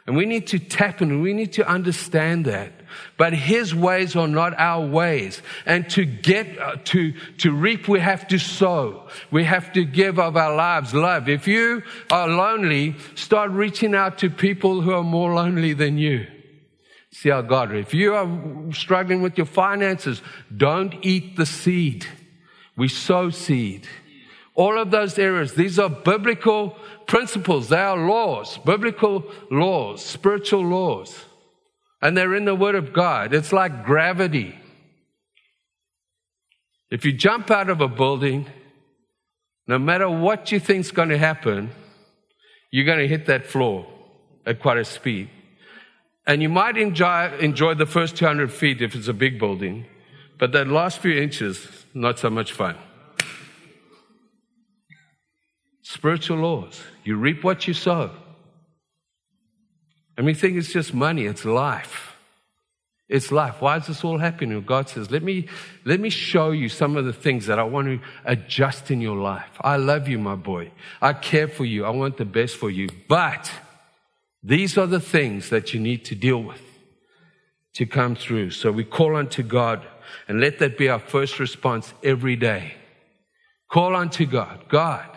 And 0.05 0.17
we 0.17 0.25
need 0.25 0.47
to 0.47 0.59
tap 0.59 1.01
in, 1.01 1.21
we 1.21 1.31
need 1.31 1.53
to 1.53 1.65
understand 1.65 2.43
that. 2.43 2.73
But 3.17 3.33
his 3.33 3.73
ways 3.73 4.15
are 4.15 4.27
not 4.27 4.53
our 4.57 4.85
ways. 4.85 5.41
And 5.65 5.89
to 5.91 6.05
get, 6.05 6.59
uh, 6.59 6.77
to, 6.85 7.13
to 7.39 7.51
reap, 7.51 7.87
we 7.87 7.99
have 7.99 8.27
to 8.29 8.37
sow. 8.37 9.07
We 9.31 9.43
have 9.45 9.73
to 9.73 9.85
give 9.85 10.19
of 10.19 10.35
our 10.37 10.55
lives 10.55 10.93
love. 10.93 11.29
If 11.29 11.47
you 11.47 11.83
are 12.11 12.27
lonely, 12.27 12.95
start 13.15 13.51
reaching 13.51 13.95
out 13.95 14.17
to 14.19 14.29
people 14.29 14.81
who 14.81 14.91
are 14.93 15.03
more 15.03 15.33
lonely 15.33 15.73
than 15.73 15.97
you. 15.97 16.27
See 17.11 17.29
how 17.29 17.41
God, 17.41 17.73
if 17.73 17.93
you 17.93 18.13
are 18.13 18.73
struggling 18.73 19.21
with 19.21 19.37
your 19.37 19.45
finances, 19.45 20.21
don't 20.55 20.93
eat 21.01 21.37
the 21.37 21.45
seed. 21.45 22.05
We 22.75 22.89
sow 22.89 23.29
seed. 23.29 23.87
All 24.53 24.77
of 24.77 24.91
those 24.91 25.17
areas, 25.19 25.53
these 25.53 25.79
are 25.79 25.89
biblical 25.89 26.77
principles. 27.07 27.69
They 27.69 27.79
are 27.79 27.97
laws, 27.97 28.57
biblical 28.57 29.23
laws, 29.51 30.03
spiritual 30.03 30.65
laws. 30.65 31.25
And 32.01 32.15
they're 32.15 32.35
in 32.35 32.45
the 32.45 32.55
Word 32.55 32.75
of 32.75 32.93
God. 32.93 33.33
It's 33.33 33.53
like 33.53 33.85
gravity. 33.85 34.57
If 36.91 37.05
you 37.05 37.13
jump 37.13 37.49
out 37.49 37.69
of 37.69 37.81
a 37.81 37.87
building, 37.87 38.47
no 39.67 39.79
matter 39.79 40.09
what 40.09 40.51
you 40.51 40.59
think 40.59 40.81
is 40.81 40.91
going 40.91 41.09
to 41.09 41.17
happen, 41.17 41.71
you're 42.71 42.85
going 42.85 42.99
to 42.99 43.07
hit 43.07 43.25
that 43.25 43.45
floor 43.45 43.87
at 44.45 44.59
quite 44.61 44.77
a 44.77 44.85
speed. 44.85 45.29
And 46.27 46.41
you 46.41 46.49
might 46.49 46.77
enjoy, 46.77 47.37
enjoy 47.39 47.75
the 47.75 47.85
first 47.85 48.17
200 48.17 48.51
feet 48.51 48.81
if 48.81 48.95
it's 48.95 49.07
a 49.07 49.13
big 49.13 49.39
building, 49.39 49.85
but 50.37 50.51
that 50.51 50.67
last 50.67 50.99
few 50.99 51.13
inches, 51.13 51.85
not 51.93 52.19
so 52.19 52.29
much 52.29 52.51
fun. 52.51 52.75
Spiritual 55.81 56.39
laws. 56.39 56.81
You 57.03 57.15
reap 57.15 57.43
what 57.43 57.67
you 57.67 57.73
sow. 57.73 58.11
And 60.17 60.25
we 60.25 60.33
think 60.33 60.57
it's 60.57 60.71
just 60.71 60.93
money, 60.93 61.25
it's 61.25 61.45
life. 61.45 62.15
It's 63.07 63.31
life. 63.31 63.61
Why 63.61 63.77
is 63.77 63.85
this 63.85 64.03
all 64.03 64.17
happening? 64.17 64.59
God 64.63 64.89
says, 64.89 65.11
let 65.11 65.21
me, 65.21 65.47
let 65.83 65.99
me 65.99 66.09
show 66.09 66.49
you 66.51 66.69
some 66.69 66.97
of 66.97 67.05
the 67.05 67.13
things 67.13 67.45
that 67.45 67.59
I 67.59 67.63
want 67.63 67.87
to 67.87 67.99
adjust 68.23 68.89
in 68.89 68.99
your 68.99 69.17
life. 69.17 69.49
I 69.61 69.77
love 69.77 70.07
you, 70.07 70.17
my 70.17 70.35
boy. 70.35 70.71
I 71.01 71.13
care 71.13 71.47
for 71.47 71.65
you. 71.65 71.85
I 71.85 71.91
want 71.91 72.17
the 72.17 72.25
best 72.25 72.55
for 72.55 72.71
you. 72.71 72.89
But 73.07 73.51
these 74.41 74.75
are 74.77 74.87
the 74.87 74.99
things 74.99 75.49
that 75.49 75.73
you 75.73 75.79
need 75.79 76.03
to 76.05 76.15
deal 76.15 76.41
with 76.41 76.61
to 77.73 77.85
come 77.85 78.15
through. 78.15 78.51
So 78.51 78.71
we 78.71 78.83
call 78.83 79.15
unto 79.15 79.43
God 79.43 79.85
and 80.27 80.39
let 80.39 80.57
that 80.59 80.77
be 80.77 80.89
our 80.89 80.99
first 80.99 81.39
response 81.39 81.93
every 82.03 82.35
day. 82.35 82.73
Call 83.69 83.95
unto 83.95 84.25
God. 84.25 84.67
God, 84.67 85.14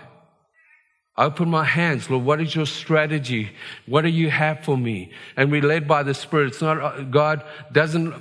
Open 1.19 1.51
my 1.51 1.65
hands, 1.65 2.09
Lord. 2.09 2.25
What 2.25 2.41
is 2.41 2.55
your 2.55 2.65
strategy? 2.65 3.51
What 3.87 4.03
do 4.03 4.09
you 4.09 4.31
have 4.31 4.65
for 4.65 4.79
me? 4.79 5.11
And 5.37 5.51
we're 5.51 5.63
led 5.63 5.89
by 5.89 6.05
the 6.05 6.15
Spirit. 6.15 6.47
It's 6.47 6.63
not, 6.63 6.81
uh, 6.81 7.03
God 7.03 7.43
doesn't, 7.73 8.15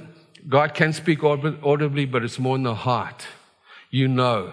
God 0.50 0.74
can 0.74 0.94
speak 0.94 1.24
audibly, 1.24 2.06
but 2.06 2.24
it's 2.24 2.40
more 2.40 2.56
in 2.56 2.64
the 2.64 2.74
heart. 2.74 3.28
You 3.92 4.08
know. 4.08 4.52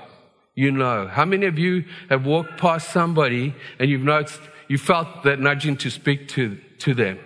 You 0.55 0.71
know. 0.73 1.09
How 1.09 1.25
many 1.25 1.47
of 1.47 1.59
you 1.59 1.87
have 2.11 2.27
walked 2.27 2.59
past 2.59 2.91
somebody 2.91 3.55
and 3.79 3.89
you've 3.89 4.03
noticed, 4.03 4.41
you 4.69 4.77
felt 4.77 5.23
that 5.23 5.41
nudging 5.41 5.79
to 5.79 5.91
speak 5.91 6.29
to, 6.29 6.59
to 6.81 6.93
them? 6.93 7.19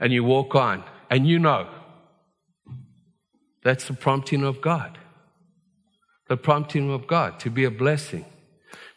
And 0.00 0.14
you 0.14 0.24
walk 0.24 0.54
on 0.54 0.82
and 1.10 1.28
you 1.28 1.38
know. 1.38 1.68
That's 3.62 3.86
the 3.86 3.94
prompting 3.94 4.44
of 4.44 4.62
God. 4.62 4.96
The 6.28 6.38
prompting 6.38 6.90
of 6.90 7.06
God 7.06 7.38
to 7.40 7.50
be 7.50 7.64
a 7.64 7.70
blessing. 7.70 8.24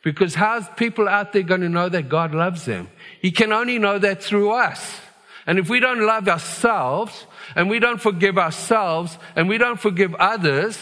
Because 0.03 0.35
how's 0.35 0.67
people 0.69 1.09
out 1.09 1.33
there 1.33 1.43
going 1.43 1.61
to 1.61 1.69
know 1.69 1.89
that 1.89 2.07
God 2.07 2.33
loves 2.33 2.65
them? 2.65 2.89
He 3.21 3.31
can 3.31 3.51
only 3.51 3.79
know 3.79 3.99
that 3.99 4.23
through 4.23 4.51
us. 4.51 5.01
And 5.45 5.59
if 5.59 5.69
we 5.69 5.79
don't 5.79 6.05
love 6.05 6.27
ourselves, 6.27 7.25
and 7.55 7.69
we 7.69 7.79
don't 7.79 8.01
forgive 8.01 8.37
ourselves, 8.37 9.17
and 9.35 9.49
we 9.49 9.57
don't 9.57 9.79
forgive 9.79 10.15
others, 10.15 10.79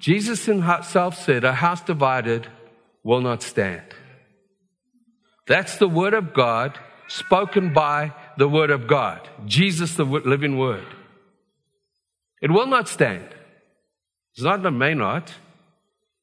Jesus 0.00 0.46
himself 0.46 1.18
said, 1.18 1.44
A 1.44 1.52
house 1.52 1.82
divided 1.82 2.46
will 3.02 3.20
not 3.20 3.42
stand. 3.42 3.82
That's 5.46 5.76
the 5.76 5.88
word 5.88 6.14
of 6.14 6.32
God 6.32 6.78
spoken 7.08 7.72
by 7.72 8.12
the 8.36 8.48
word 8.48 8.70
of 8.70 8.86
God. 8.86 9.28
Jesus, 9.46 9.96
the 9.96 10.04
living 10.04 10.58
word. 10.58 10.86
It 12.40 12.50
will 12.50 12.66
not 12.66 12.88
stand. 12.88 13.26
It's 14.38 14.44
not 14.44 14.62
the 14.62 14.70
may 14.70 14.94
not. 14.94 15.34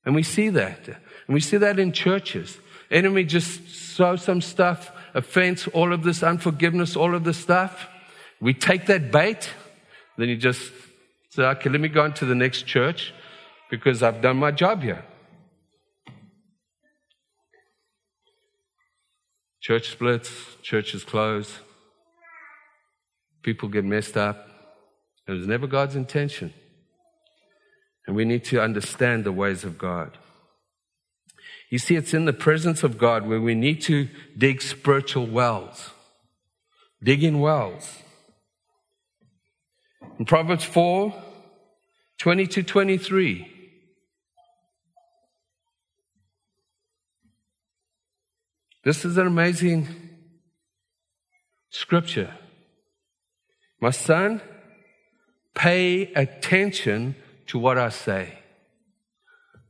And 0.05 0.15
we 0.15 0.23
see 0.23 0.47
that. 0.47 0.87
And 0.87 1.33
we 1.33 1.41
see 1.41 1.57
that 1.57 1.77
in 1.79 1.91
churches. 1.91 2.57
Enemy 2.89 3.25
just 3.25 3.67
sow 3.67 4.15
some 4.15 4.39
stuff, 4.39 4.89
offense, 5.13 5.67
all 5.67 5.91
of 5.91 6.03
this 6.03 6.23
unforgiveness, 6.23 6.95
all 6.95 7.13
of 7.13 7.25
this 7.25 7.35
stuff. 7.35 7.89
We 8.39 8.53
take 8.53 8.85
that 8.85 9.11
bait, 9.11 9.49
then 10.17 10.29
you 10.29 10.37
just 10.37 10.71
say, 11.31 11.43
okay, 11.43 11.69
let 11.69 11.81
me 11.81 11.89
go 11.89 12.03
on 12.03 12.13
to 12.13 12.25
the 12.25 12.35
next 12.35 12.65
church 12.65 13.13
because 13.69 14.01
I've 14.01 14.21
done 14.21 14.37
my 14.37 14.51
job 14.51 14.81
here. 14.81 15.03
Church 19.59 19.89
splits, 19.89 20.31
churches 20.61 21.03
close, 21.03 21.59
people 23.43 23.67
get 23.67 23.83
messed 23.83 24.15
up. 24.15 24.47
It 25.27 25.33
was 25.33 25.47
never 25.47 25.67
God's 25.67 25.97
intention. 25.97 26.53
And 28.07 28.15
we 28.15 28.25
need 28.25 28.43
to 28.45 28.61
understand 28.61 29.23
the 29.23 29.31
ways 29.31 29.63
of 29.63 29.77
God. 29.77 30.17
You 31.69 31.79
see, 31.79 31.95
it's 31.95 32.13
in 32.13 32.25
the 32.25 32.33
presence 32.33 32.83
of 32.83 32.97
God 32.97 33.27
where 33.27 33.41
we 33.41 33.55
need 33.55 33.81
to 33.83 34.07
dig 34.37 34.61
spiritual 34.61 35.25
wells, 35.25 35.91
digging 37.03 37.41
wells. 37.41 37.99
In 40.19 40.25
Proverbs 40.25 40.63
4 40.63 41.13
20 42.17 42.47
to 42.47 42.63
23, 42.63 43.51
this 48.85 49.03
is 49.03 49.17
an 49.17 49.27
amazing 49.27 49.87
scripture. 51.69 52.33
My 53.81 53.89
son, 53.89 54.39
pay 55.53 56.13
attention 56.13 57.15
to 57.47 57.59
what 57.59 57.77
I 57.77 57.89
say. 57.89 58.39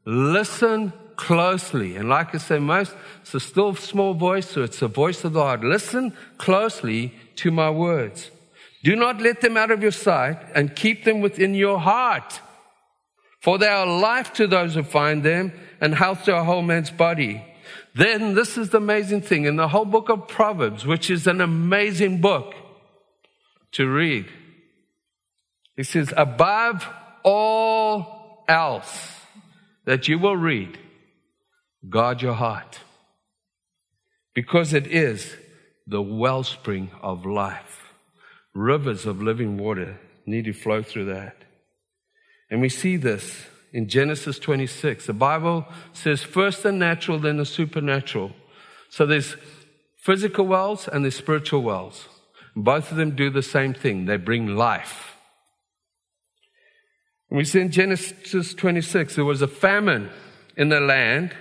Listen 0.05 0.93
closely. 1.15 1.95
And 1.95 2.09
like 2.09 2.35
I 2.35 2.37
say, 2.37 2.59
most, 2.59 2.95
it's 3.21 3.33
a 3.33 3.39
still 3.39 3.75
small 3.75 4.13
voice, 4.13 4.49
so 4.49 4.63
it's 4.63 4.79
the 4.79 4.87
voice 4.87 5.23
of 5.23 5.33
the 5.33 5.41
heart. 5.41 5.63
Listen 5.63 6.13
closely 6.37 7.13
to 7.37 7.51
my 7.51 7.69
words. 7.69 8.31
Do 8.83 8.95
not 8.95 9.21
let 9.21 9.41
them 9.41 9.57
out 9.57 9.71
of 9.71 9.81
your 9.81 9.91
sight 9.91 10.37
and 10.53 10.75
keep 10.75 11.05
them 11.05 11.21
within 11.21 11.55
your 11.55 11.79
heart. 11.79 12.39
For 13.41 13.57
they 13.57 13.67
are 13.67 13.85
life 13.85 14.33
to 14.33 14.47
those 14.47 14.75
who 14.75 14.83
find 14.83 15.23
them 15.23 15.51
and 15.81 15.95
health 15.95 16.23
to 16.25 16.35
a 16.35 16.43
whole 16.43 16.61
man's 16.61 16.91
body. 16.91 17.43
Then 17.95 18.35
this 18.35 18.57
is 18.57 18.69
the 18.69 18.77
amazing 18.77 19.21
thing 19.21 19.45
in 19.45 19.55
the 19.55 19.69
whole 19.69 19.85
book 19.85 20.09
of 20.09 20.27
Proverbs, 20.27 20.85
which 20.85 21.09
is 21.09 21.27
an 21.27 21.41
amazing 21.41 22.21
book 22.21 22.53
to 23.71 23.87
read. 23.87 24.27
It 25.77 25.87
says, 25.87 26.13
above 26.15 26.87
all 27.25 28.45
else 28.47 29.19
that 29.85 30.07
you 30.07 30.17
will 30.19 30.37
read, 30.37 30.77
guard 31.89 32.21
your 32.21 32.35
heart. 32.35 32.79
Because 34.33 34.73
it 34.73 34.87
is 34.87 35.35
the 35.87 36.01
wellspring 36.01 36.91
of 37.01 37.25
life. 37.25 37.93
Rivers 38.53 39.05
of 39.05 39.21
living 39.21 39.57
water 39.57 39.99
need 40.25 40.45
to 40.45 40.53
flow 40.53 40.81
through 40.81 41.05
that. 41.05 41.35
And 42.49 42.61
we 42.61 42.69
see 42.69 42.95
this 42.95 43.47
in 43.73 43.89
Genesis 43.89 44.39
26. 44.39 45.07
The 45.07 45.13
Bible 45.13 45.65
says 45.93 46.21
first 46.21 46.63
the 46.63 46.71
natural, 46.71 47.19
then 47.19 47.37
the 47.37 47.45
supernatural. 47.45 48.31
So 48.89 49.05
there's 49.05 49.35
physical 49.97 50.45
wells 50.45 50.87
and 50.87 51.03
there's 51.03 51.15
spiritual 51.15 51.63
wells. 51.63 52.07
Both 52.55 52.91
of 52.91 52.97
them 52.97 53.15
do 53.15 53.29
the 53.29 53.41
same 53.41 53.73
thing. 53.73 54.05
They 54.05 54.17
bring 54.17 54.55
life. 54.55 55.14
We 57.29 57.43
see 57.43 57.59
in 57.59 57.71
Genesis 57.71 58.53
26, 58.53 59.15
there 59.15 59.25
was 59.25 59.41
a 59.41 59.47
famine 59.47 60.09
in 60.55 60.69
the 60.69 60.79
land. 60.79 61.35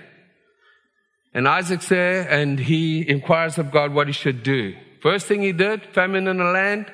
And 1.33 1.47
Isaac's 1.47 1.89
there 1.89 2.27
and 2.29 2.59
he 2.59 3.07
inquires 3.07 3.57
of 3.57 3.71
God 3.71 3.93
what 3.93 4.07
he 4.07 4.13
should 4.13 4.41
do. 4.43 4.75
First 5.01 5.27
thing 5.27 5.41
he 5.41 5.51
did, 5.51 5.85
famine 5.93 6.27
in 6.27 6.37
the 6.37 6.45
land. 6.45 6.91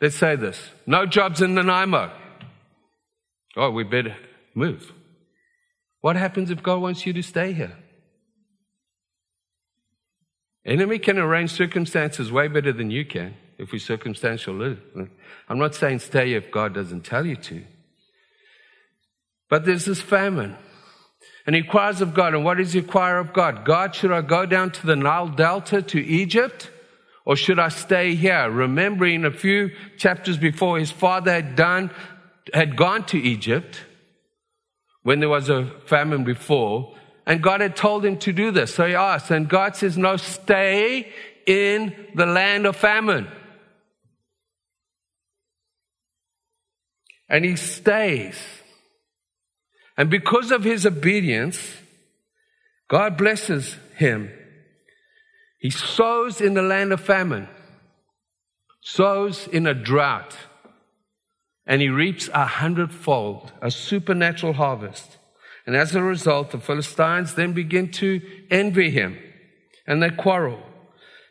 Let's 0.00 0.16
say 0.16 0.36
this. 0.36 0.70
No 0.86 1.06
jobs 1.06 1.42
in 1.42 1.54
Nanaimo. 1.54 2.10
Oh, 3.56 3.70
we 3.70 3.84
better 3.84 4.16
move. 4.54 4.92
What 6.00 6.16
happens 6.16 6.50
if 6.50 6.62
God 6.62 6.80
wants 6.80 7.04
you 7.04 7.12
to 7.12 7.22
stay 7.22 7.52
here? 7.52 7.76
Enemy 10.64 10.98
can 11.00 11.18
arrange 11.18 11.50
circumstances 11.50 12.32
way 12.32 12.48
better 12.48 12.72
than 12.72 12.90
you 12.90 13.04
can 13.04 13.34
if 13.60 13.72
we 13.72 13.78
circumstantial 13.78 14.54
live. 14.54 14.80
I'm 15.48 15.58
not 15.58 15.74
saying 15.74 15.98
stay 15.98 16.32
if 16.32 16.50
God 16.50 16.74
doesn't 16.74 17.04
tell 17.04 17.26
you 17.26 17.36
to. 17.36 17.62
But 19.48 19.64
there's 19.64 19.84
this 19.84 20.00
famine. 20.00 20.56
And 21.46 21.54
he 21.54 21.62
inquires 21.62 22.00
of 22.00 22.14
God. 22.14 22.34
And 22.34 22.44
what 22.44 22.56
does 22.56 22.72
he 22.72 22.78
inquire 22.78 23.18
of 23.18 23.32
God? 23.32 23.64
God, 23.64 23.94
should 23.94 24.12
I 24.12 24.22
go 24.22 24.46
down 24.46 24.70
to 24.70 24.86
the 24.86 24.96
Nile 24.96 25.28
Delta 25.28 25.82
to 25.82 26.00
Egypt? 26.00 26.70
Or 27.24 27.36
should 27.36 27.58
I 27.58 27.68
stay 27.68 28.14
here? 28.14 28.50
Remembering 28.50 29.24
a 29.24 29.30
few 29.30 29.70
chapters 29.98 30.38
before 30.38 30.78
his 30.78 30.90
father 30.90 31.32
had 31.32 31.54
done 31.54 31.90
had 32.54 32.76
gone 32.76 33.04
to 33.04 33.18
Egypt 33.18 33.84
when 35.02 35.20
there 35.20 35.28
was 35.28 35.48
a 35.48 35.70
famine 35.86 36.24
before, 36.24 36.96
and 37.26 37.42
God 37.42 37.60
had 37.60 37.76
told 37.76 38.04
him 38.04 38.16
to 38.18 38.32
do 38.32 38.50
this. 38.50 38.74
So 38.74 38.86
he 38.86 38.94
asked, 38.94 39.30
and 39.30 39.48
God 39.48 39.76
says, 39.76 39.96
No, 39.96 40.16
stay 40.16 41.12
in 41.46 41.94
the 42.14 42.26
land 42.26 42.66
of 42.66 42.76
famine. 42.76 43.28
And 47.30 47.44
he 47.44 47.56
stays. 47.56 48.36
And 49.96 50.10
because 50.10 50.50
of 50.50 50.64
his 50.64 50.84
obedience, 50.84 51.58
God 52.88 53.16
blesses 53.16 53.76
him. 53.96 54.30
He 55.58 55.70
sows 55.70 56.40
in 56.40 56.54
the 56.54 56.62
land 56.62 56.92
of 56.92 57.00
famine, 57.00 57.48
sows 58.82 59.46
in 59.46 59.66
a 59.66 59.74
drought 59.74 60.36
and 61.70 61.80
he 61.80 61.88
reaps 61.88 62.28
a 62.34 62.44
hundredfold, 62.46 63.52
a 63.62 63.70
supernatural 63.70 64.54
harvest. 64.54 65.18
And 65.66 65.76
as 65.76 65.94
a 65.94 66.02
result, 66.02 66.50
the 66.50 66.58
Philistines 66.58 67.34
then 67.34 67.52
begin 67.52 67.92
to 67.92 68.20
envy 68.50 68.90
him 68.90 69.16
and 69.86 70.02
they 70.02 70.10
quarrel. 70.10 70.58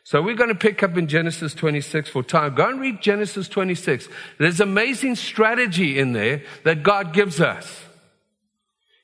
So 0.09 0.23
we're 0.23 0.33
going 0.33 0.49
to 0.49 0.55
pick 0.55 0.81
up 0.81 0.97
in 0.97 1.07
Genesis 1.07 1.53
26 1.53 2.09
for 2.09 2.23
time. 2.23 2.55
Go 2.55 2.67
and 2.67 2.81
read 2.81 2.99
Genesis 2.99 3.47
26. 3.47 4.09
There's 4.39 4.59
amazing 4.59 5.17
strategy 5.17 5.99
in 5.99 6.13
there 6.13 6.41
that 6.63 6.81
God 6.81 7.13
gives 7.13 7.39
us. 7.39 7.83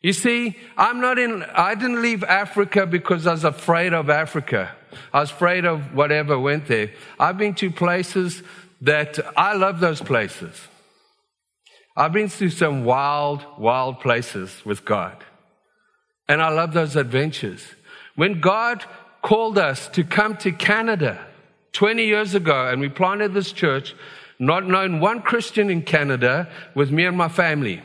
You 0.01 0.13
see, 0.13 0.57
I'm 0.75 1.01
not 1.01 1.19
in, 1.19 1.43
I 1.43 1.75
didn't 1.75 2.01
leave 2.01 2.23
Africa 2.23 2.87
because 2.87 3.27
I 3.27 3.33
was 3.33 3.43
afraid 3.43 3.93
of 3.93 4.09
Africa. 4.09 4.75
I 5.13 5.19
was 5.19 5.29
afraid 5.29 5.65
of 5.65 5.93
whatever 5.93 6.39
went 6.39 6.65
there. 6.65 6.89
I've 7.19 7.37
been 7.37 7.53
to 7.53 7.69
places 7.69 8.41
that 8.81 9.19
I 9.37 9.53
love 9.53 9.79
those 9.79 10.01
places. 10.01 10.59
I've 11.95 12.13
been 12.13 12.29
through 12.29 12.49
some 12.49 12.83
wild, 12.83 13.45
wild 13.59 13.99
places 13.99 14.65
with 14.65 14.83
God. 14.85 15.23
And 16.27 16.41
I 16.41 16.49
love 16.49 16.73
those 16.73 16.95
adventures. 16.95 17.63
When 18.15 18.41
God 18.41 18.83
called 19.25 19.57
us 19.57 19.87
to 19.87 20.03
come 20.03 20.37
to 20.37 20.51
Canada 20.51 21.19
20 21.73 22.05
years 22.05 22.35
ago 22.35 22.67
and 22.67 22.79
we 22.79 22.87
planted 22.87 23.33
this 23.33 23.51
church, 23.51 23.95
not 24.37 24.67
knowing 24.67 24.99
one 24.99 25.19
Christian 25.19 25.71
in 25.71 25.81
Canada 25.81 26.47
with 26.75 26.91
me 26.91 27.05
and 27.05 27.17
my 27.17 27.27
family. 27.27 27.81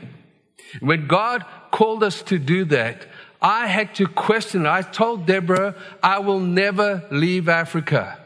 When 0.81 1.07
God 1.07 1.43
called 1.71 2.05
us 2.05 2.21
to 2.25 2.39
do 2.39 2.67
that, 2.67 3.07
I 3.41 3.69
had 3.69 3.95
to 3.95 4.07
question. 4.07 4.67
I 4.67 4.83
told 4.83 5.25
Deborah, 5.25 5.75
I 6.03 6.19
will 6.19 6.41
never 6.41 7.09
leave 7.11 7.49
Africa. 7.49 8.19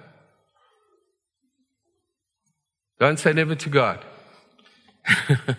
Don't 2.99 3.21
say 3.21 3.33
never 3.33 3.55
to 3.55 3.69
God. 3.69 4.05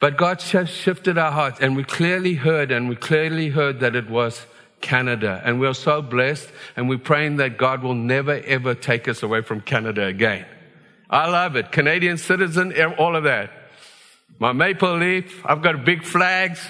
but 0.00 0.16
God 0.16 0.40
shifted 0.40 1.18
our 1.18 1.30
hearts, 1.30 1.60
and 1.60 1.76
we 1.76 1.84
clearly 1.84 2.34
heard, 2.34 2.72
and 2.72 2.88
we 2.88 2.96
clearly 2.96 3.50
heard 3.50 3.78
that 3.78 3.94
it 3.94 4.10
was 4.10 4.44
Canada. 4.80 5.40
And 5.44 5.60
we're 5.60 5.74
so 5.74 6.02
blessed, 6.02 6.48
and 6.76 6.88
we're 6.88 6.98
praying 6.98 7.36
that 7.36 7.58
God 7.58 7.82
will 7.82 7.94
never, 7.94 8.40
ever 8.44 8.74
take 8.74 9.08
us 9.08 9.22
away 9.22 9.42
from 9.42 9.60
Canada 9.60 10.04
again. 10.04 10.46
I 11.10 11.28
love 11.28 11.56
it. 11.56 11.72
Canadian 11.72 12.18
citizen, 12.18 12.72
all 12.98 13.16
of 13.16 13.24
that. 13.24 13.50
My 14.38 14.52
maple 14.52 14.98
leaf, 14.98 15.44
I've 15.44 15.62
got 15.62 15.84
big 15.84 16.04
flags, 16.04 16.64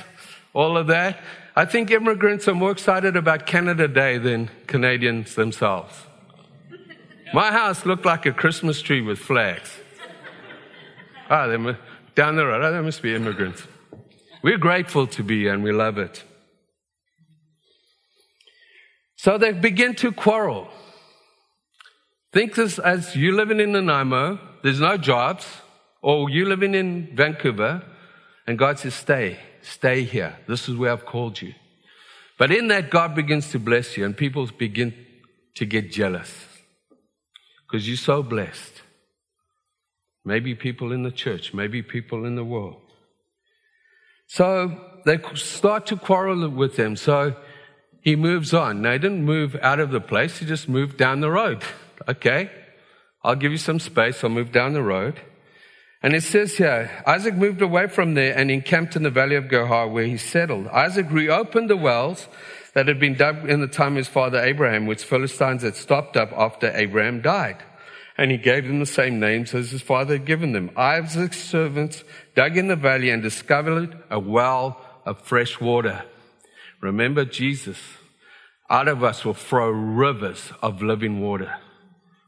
all 0.54 0.76
of 0.76 0.86
that. 0.86 1.20
I 1.54 1.64
think 1.64 1.90
immigrants 1.90 2.46
are 2.46 2.54
more 2.54 2.70
excited 2.70 3.16
about 3.16 3.46
Canada 3.46 3.88
Day 3.88 4.18
than 4.18 4.48
Canadians 4.66 5.34
themselves. 5.34 5.92
My 7.34 7.50
house 7.50 7.84
looked 7.84 8.06
like 8.06 8.24
a 8.26 8.32
Christmas 8.32 8.80
tree 8.80 9.02
with 9.02 9.18
flags. 9.18 9.70
Ah, 11.28 11.46
must, 11.58 11.78
down 12.14 12.36
the 12.36 12.46
road, 12.46 12.64
oh, 12.64 12.72
they 12.72 12.80
must 12.80 13.02
be 13.02 13.14
immigrants. 13.14 13.66
We're 14.40 14.56
grateful 14.56 15.06
to 15.08 15.22
be 15.22 15.48
and 15.48 15.62
we 15.62 15.72
love 15.72 15.98
it. 15.98 16.22
So 19.18 19.36
they 19.36 19.50
begin 19.50 19.96
to 19.96 20.12
quarrel. 20.12 20.68
Think 22.32 22.54
this 22.54 22.78
as 22.78 23.16
you 23.16 23.32
living 23.32 23.58
in 23.58 23.72
Nanaimo, 23.72 24.38
there's 24.62 24.78
no 24.78 24.96
jobs, 24.96 25.44
or 26.00 26.30
you 26.30 26.46
living 26.46 26.74
in 26.74 27.16
Vancouver, 27.16 27.82
and 28.46 28.56
God 28.56 28.78
says, 28.78 28.94
Stay, 28.94 29.38
stay 29.60 30.04
here. 30.04 30.38
This 30.46 30.68
is 30.68 30.76
where 30.76 30.92
I've 30.92 31.04
called 31.04 31.42
you. 31.42 31.54
But 32.38 32.52
in 32.52 32.68
that, 32.68 32.90
God 32.90 33.16
begins 33.16 33.50
to 33.50 33.58
bless 33.58 33.96
you, 33.96 34.04
and 34.04 34.16
people 34.16 34.46
begin 34.56 34.94
to 35.56 35.66
get 35.66 35.90
jealous 35.90 36.46
because 37.66 37.88
you're 37.88 37.96
so 37.96 38.22
blessed. 38.22 38.82
Maybe 40.24 40.54
people 40.54 40.92
in 40.92 41.02
the 41.02 41.10
church, 41.10 41.52
maybe 41.52 41.82
people 41.82 42.24
in 42.24 42.36
the 42.36 42.44
world. 42.44 42.80
So 44.28 44.80
they 45.04 45.18
start 45.34 45.86
to 45.86 45.96
quarrel 45.96 46.48
with 46.50 46.76
them. 46.76 46.94
So 46.94 47.34
he 48.00 48.16
moves 48.16 48.54
on. 48.54 48.82
Now, 48.82 48.92
he 48.92 48.98
didn't 48.98 49.24
move 49.24 49.56
out 49.62 49.80
of 49.80 49.90
the 49.90 50.00
place, 50.00 50.38
he 50.38 50.46
just 50.46 50.68
moved 50.68 50.96
down 50.96 51.20
the 51.20 51.30
road. 51.30 51.62
Okay, 52.08 52.50
I'll 53.22 53.34
give 53.34 53.52
you 53.52 53.58
some 53.58 53.80
space, 53.80 54.22
I'll 54.22 54.30
move 54.30 54.52
down 54.52 54.72
the 54.72 54.82
road. 54.82 55.20
And 56.02 56.14
it 56.14 56.22
says 56.22 56.56
here, 56.56 57.02
Isaac 57.06 57.34
moved 57.34 57.60
away 57.60 57.88
from 57.88 58.14
there 58.14 58.36
and 58.36 58.50
encamped 58.50 58.94
in 58.94 59.02
the 59.02 59.10
valley 59.10 59.34
of 59.34 59.50
Gerar 59.50 59.88
where 59.88 60.04
he 60.04 60.16
settled. 60.16 60.68
Isaac 60.68 61.10
reopened 61.10 61.68
the 61.68 61.76
wells 61.76 62.28
that 62.74 62.86
had 62.86 63.00
been 63.00 63.16
dug 63.16 63.50
in 63.50 63.60
the 63.60 63.66
time 63.66 63.94
of 63.94 63.98
his 63.98 64.08
father 64.08 64.38
Abraham, 64.38 64.86
which 64.86 65.02
Philistines 65.02 65.62
had 65.62 65.74
stopped 65.74 66.16
up 66.16 66.32
after 66.36 66.70
Abraham 66.72 67.20
died 67.20 67.64
and 68.18 68.32
he 68.32 68.36
gave 68.36 68.66
them 68.66 68.80
the 68.80 68.86
same 68.86 69.20
names 69.20 69.54
as 69.54 69.70
his 69.70 69.80
father 69.80 70.14
had 70.14 70.24
given 70.26 70.52
them. 70.52 70.70
Isaac's 70.76 71.40
servants 71.40 72.02
dug 72.34 72.56
in 72.56 72.66
the 72.66 72.76
valley 72.76 73.10
and 73.10 73.22
discovered 73.22 73.96
a 74.10 74.18
well 74.18 74.84
of 75.06 75.22
fresh 75.22 75.60
water. 75.60 76.02
Remember 76.80 77.24
Jesus. 77.24 77.78
Out 78.70 78.88
of 78.88 79.02
us 79.02 79.24
will 79.24 79.34
flow 79.34 79.68
rivers 79.68 80.52
of 80.62 80.82
living 80.82 81.20
water. 81.20 81.56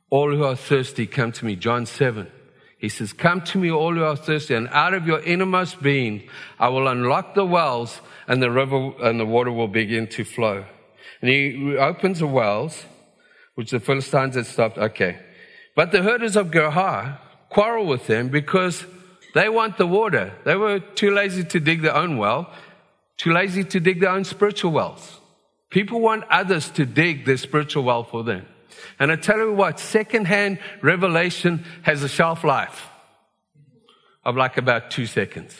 All 0.08 0.34
who 0.34 0.44
are 0.44 0.56
thirsty, 0.56 1.06
come 1.06 1.32
to 1.32 1.44
me. 1.44 1.54
John 1.54 1.86
7. 1.86 2.30
He 2.78 2.88
says, 2.88 3.12
Come 3.12 3.42
to 3.42 3.58
me, 3.58 3.70
all 3.70 3.94
who 3.94 4.02
are 4.02 4.16
thirsty, 4.16 4.54
and 4.54 4.68
out 4.68 4.94
of 4.94 5.06
your 5.06 5.20
innermost 5.20 5.82
being, 5.82 6.28
I 6.58 6.68
will 6.68 6.88
unlock 6.88 7.34
the 7.34 7.44
wells, 7.44 8.00
and 8.26 8.42
the 8.42 8.50
river 8.50 8.92
and 9.02 9.20
the 9.20 9.26
water 9.26 9.52
will 9.52 9.68
begin 9.68 10.06
to 10.08 10.24
flow. 10.24 10.64
And 11.20 11.30
he 11.30 11.76
opens 11.76 12.20
the 12.20 12.26
wells, 12.26 12.86
which 13.54 13.70
the 13.70 13.80
Philistines 13.80 14.34
had 14.34 14.46
stopped. 14.46 14.78
Okay. 14.78 15.18
But 15.76 15.92
the 15.92 16.02
herders 16.02 16.36
of 16.36 16.50
Gerar 16.50 17.20
quarrel 17.50 17.86
with 17.86 18.06
them 18.06 18.28
because 18.28 18.86
they 19.34 19.48
want 19.48 19.76
the 19.76 19.86
water. 19.86 20.32
They 20.44 20.56
were 20.56 20.80
too 20.80 21.10
lazy 21.10 21.44
to 21.44 21.60
dig 21.60 21.82
their 21.82 21.94
own 21.94 22.16
well, 22.16 22.50
too 23.20 23.34
lazy 23.34 23.62
to 23.62 23.80
dig 23.80 24.00
their 24.00 24.08
own 24.08 24.24
spiritual 24.24 24.72
wells. 24.72 25.18
People 25.68 26.00
want 26.00 26.24
others 26.30 26.70
to 26.70 26.86
dig 26.86 27.26
their 27.26 27.36
spiritual 27.36 27.84
well 27.84 28.02
for 28.02 28.24
them. 28.24 28.46
And 28.98 29.12
I 29.12 29.16
tell 29.16 29.36
you 29.36 29.52
what, 29.52 29.78
secondhand 29.78 30.58
revelation 30.80 31.66
has 31.82 32.02
a 32.02 32.08
shelf 32.08 32.44
life 32.44 32.88
of 34.24 34.36
like 34.36 34.56
about 34.56 34.90
two 34.90 35.04
seconds. 35.04 35.54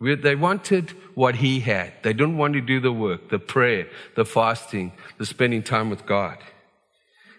They 0.00 0.34
wanted 0.34 0.90
what 1.14 1.36
he 1.36 1.60
had. 1.60 1.92
They 2.02 2.12
didn't 2.12 2.36
want 2.36 2.54
to 2.54 2.60
do 2.60 2.80
the 2.80 2.92
work, 2.92 3.30
the 3.30 3.38
prayer, 3.38 3.86
the 4.16 4.24
fasting, 4.24 4.90
the 5.18 5.26
spending 5.26 5.62
time 5.62 5.88
with 5.88 6.04
God. 6.04 6.38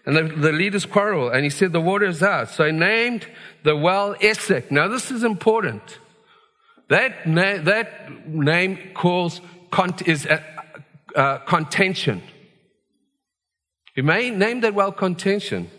And 0.06 0.16
the, 0.16 0.22
the 0.22 0.52
leaders 0.52 0.86
quarrel, 0.86 1.28
and 1.28 1.44
he 1.44 1.50
said, 1.50 1.72
The 1.72 1.82
water 1.82 2.06
is 2.06 2.22
out. 2.22 2.48
So 2.48 2.64
he 2.64 2.72
named 2.72 3.26
the 3.62 3.76
well 3.76 4.14
Essek. 4.14 4.70
Now, 4.70 4.88
this 4.88 5.10
is 5.10 5.22
important. 5.22 5.98
That, 6.88 7.26
na- 7.26 7.62
that 7.62 8.26
name 8.28 8.78
calls 8.94 9.40
cont- 9.70 10.06
is 10.06 10.26
uh, 10.26 10.40
uh, 11.16 11.38
contention. 11.38 12.22
You 13.96 14.02
may 14.02 14.30
name 14.30 14.60
that 14.60 14.74
well 14.74 14.92
contention. 14.92 15.70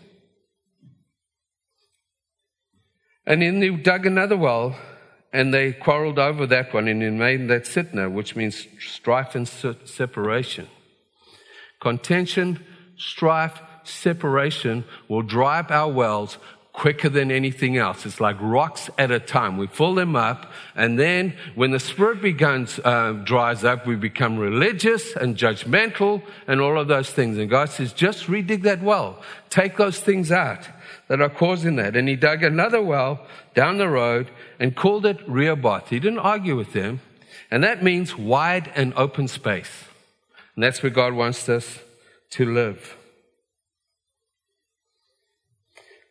And 3.26 3.42
then 3.42 3.60
they 3.60 3.70
dug 3.70 4.06
another 4.06 4.36
well, 4.36 4.76
and 5.32 5.52
they 5.52 5.72
quarreled 5.72 6.18
over 6.18 6.46
that 6.46 6.72
one, 6.72 6.88
and 6.88 7.02
he 7.02 7.10
made 7.10 7.48
that 7.48 7.64
Sitnah, 7.64 8.10
which 8.10 8.36
means 8.36 8.66
strife 8.78 9.34
and 9.34 9.46
separation. 9.46 10.68
Contention, 11.80 12.64
strife, 12.96 13.60
separation 13.82 14.84
will 15.08 15.22
dry 15.22 15.60
up 15.60 15.70
our 15.70 15.90
wells 15.90 16.38
quicker 16.76 17.08
than 17.08 17.30
anything 17.30 17.78
else. 17.78 18.04
It's 18.04 18.20
like 18.20 18.36
rocks 18.38 18.90
at 18.98 19.10
a 19.10 19.18
time. 19.18 19.56
We 19.56 19.66
fill 19.66 19.94
them 19.94 20.14
up, 20.14 20.52
and 20.74 20.98
then 20.98 21.34
when 21.54 21.70
the 21.70 21.80
spirit 21.80 22.20
begins 22.20 22.78
uh, 22.84 23.12
dries 23.24 23.64
up, 23.64 23.86
we 23.86 23.96
become 23.96 24.36
religious 24.36 25.16
and 25.16 25.38
judgmental 25.38 26.22
and 26.46 26.60
all 26.60 26.78
of 26.78 26.86
those 26.86 27.10
things. 27.10 27.38
And 27.38 27.48
God 27.48 27.70
says, 27.70 27.94
just 27.94 28.26
redig 28.26 28.62
that 28.62 28.82
well. 28.82 29.22
Take 29.48 29.78
those 29.78 29.98
things 29.98 30.30
out 30.30 30.68
that 31.08 31.22
are 31.22 31.30
causing 31.30 31.76
that. 31.76 31.96
And 31.96 32.08
he 32.08 32.14
dug 32.14 32.42
another 32.42 32.82
well 32.82 33.26
down 33.54 33.78
the 33.78 33.88
road 33.88 34.30
and 34.60 34.76
called 34.76 35.06
it 35.06 35.18
Rehoboth. 35.26 35.88
He 35.88 35.98
didn't 35.98 36.18
argue 36.18 36.56
with 36.56 36.74
them, 36.74 37.00
and 37.50 37.64
that 37.64 37.82
means 37.82 38.18
wide 38.18 38.70
and 38.76 38.92
open 38.96 39.28
space. 39.28 39.84
And 40.54 40.62
that's 40.62 40.82
where 40.82 40.90
God 40.90 41.14
wants 41.14 41.48
us 41.48 41.78
to 42.32 42.44
live. 42.44 42.98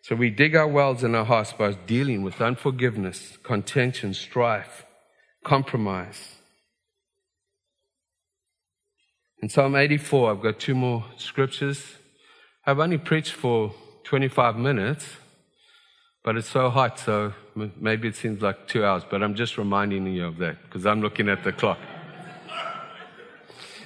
So 0.06 0.16
we 0.16 0.30
dig 0.30 0.56
our 0.56 0.68
wells 0.68 1.04
in 1.04 1.16
our 1.16 1.26
hearts 1.26 1.52
by 1.54 1.72
dealing 1.72 2.22
with 2.22 2.40
unforgiveness, 2.40 3.40
contention, 3.42 4.14
strife, 4.14 4.86
compromise. 5.44 6.36
In 9.42 9.50
Psalm 9.50 9.76
84, 9.76 10.30
I've 10.30 10.44
got 10.44 10.60
two 10.60 10.76
more 10.76 11.06
scriptures. 11.18 11.96
I've 12.68 12.78
only 12.78 13.00
preached 13.00 13.32
for 13.32 13.74
25 14.04 14.58
minutes, 14.58 15.08
but 16.24 16.38
it's 16.38 16.50
so 16.50 16.70
hot, 16.70 17.00
so 17.00 17.34
maybe 17.56 18.08
it 18.08 18.16
seems 18.16 18.44
like 18.44 18.68
two 18.68 18.86
hours, 18.86 19.02
but 19.10 19.24
I'm 19.24 19.34
just 19.34 19.58
reminding 19.58 20.06
you 20.06 20.28
of 20.28 20.38
that 20.38 20.62
because 20.66 20.86
I'm 20.86 21.02
looking 21.02 21.30
at 21.30 21.44
the 21.44 21.52
clock. 21.52 21.80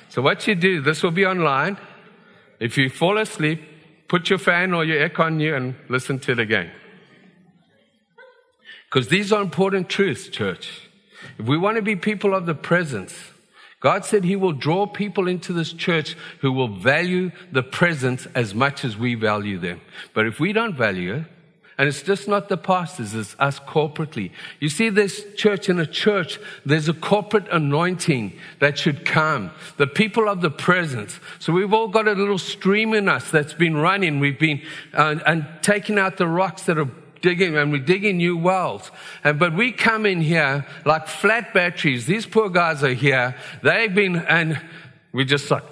So, 0.10 0.22
what 0.22 0.46
you 0.48 0.56
do, 0.56 0.82
this 0.82 1.02
will 1.02 1.12
be 1.12 1.26
online. 1.26 1.78
If 2.60 2.78
you 2.78 2.90
fall 2.90 3.18
asleep, 3.18 3.79
Put 4.10 4.30
your 4.30 4.40
fan 4.40 4.74
or 4.74 4.84
your 4.84 4.98
air 4.98 5.12
on 5.22 5.40
you 5.40 5.56
and 5.56 5.76
listen 5.88 6.20
to 6.20 6.34
it 6.34 6.40
again. 6.40 6.72
Because 8.90 9.08
these 9.08 9.32
are 9.32 9.42
important 9.42 9.88
truths, 9.88 10.28
church. 10.28 10.90
If 11.38 11.46
we 11.46 11.58
want 11.58 11.76
to 11.76 11.84
be 11.84 11.96
people 11.96 12.34
of 12.34 12.48
the 12.48 12.56
presence, 12.56 13.14
God 13.80 14.04
said 14.04 14.24
He 14.24 14.36
will 14.36 14.52
draw 14.52 14.88
people 14.88 15.28
into 15.28 15.54
this 15.54 15.72
church 15.72 16.18
who 16.42 16.52
will 16.52 16.68
value 16.68 17.32
the 17.52 17.62
presence 17.62 18.28
as 18.34 18.56
much 18.56 18.84
as 18.84 18.98
we 18.98 19.14
value 19.14 19.60
them. 19.60 19.80
But 20.14 20.26
if 20.26 20.40
we 20.40 20.54
don't 20.54 20.76
value 20.76 21.14
it, 21.14 21.26
and 21.80 21.88
it's 21.88 22.02
just 22.02 22.28
not 22.28 22.50
the 22.50 22.58
pastors, 22.58 23.14
it's 23.14 23.38
us 23.40 23.58
corporately. 23.58 24.32
You 24.60 24.68
see, 24.68 24.90
this 24.90 25.26
church 25.38 25.70
in 25.70 25.80
a 25.80 25.86
church, 25.86 26.38
there's 26.66 26.90
a 26.90 26.94
corporate 26.94 27.48
anointing 27.54 28.38
that 28.60 28.78
should 28.78 29.06
come. 29.06 29.52
The 29.78 29.88
people 29.88 30.28
of 30.28 30.42
the 30.42 30.52
presence. 30.52 31.22
So 31.40 31.54
we've 31.54 31.74
all 31.74 31.88
got 31.88 32.06
a 32.06 32.12
little 32.12 32.38
stream 32.38 32.94
in 32.94 33.08
us 33.08 33.32
that's 33.32 33.54
been 33.54 33.78
running. 33.78 34.20
We've 34.20 34.38
been, 34.38 34.62
uh, 34.94 35.20
and 35.26 35.48
taking 35.62 35.98
out 35.98 36.18
the 36.18 36.28
rocks 36.28 36.64
that 36.64 36.78
are 36.78 36.90
digging 37.22 37.56
and 37.56 37.72
we're 37.72 37.78
digging 37.78 38.18
new 38.18 38.36
wells. 38.36 38.92
And, 39.24 39.40
but 39.40 39.56
we 39.56 39.72
come 39.72 40.06
in 40.06 40.20
here 40.20 40.66
like 40.84 41.08
flat 41.08 41.54
batteries. 41.54 42.06
These 42.06 42.26
poor 42.26 42.50
guys 42.50 42.84
are 42.84 42.94
here. 42.94 43.38
They've 43.64 43.96
been, 43.96 44.18
and 44.18 44.62
we 45.14 45.24
just 45.24 45.48
suck, 45.48 45.64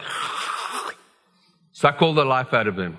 suck 1.73 2.01
all 2.01 2.13
the 2.13 2.23
life 2.23 2.53
out 2.53 2.67
of 2.67 2.77
them. 2.77 2.97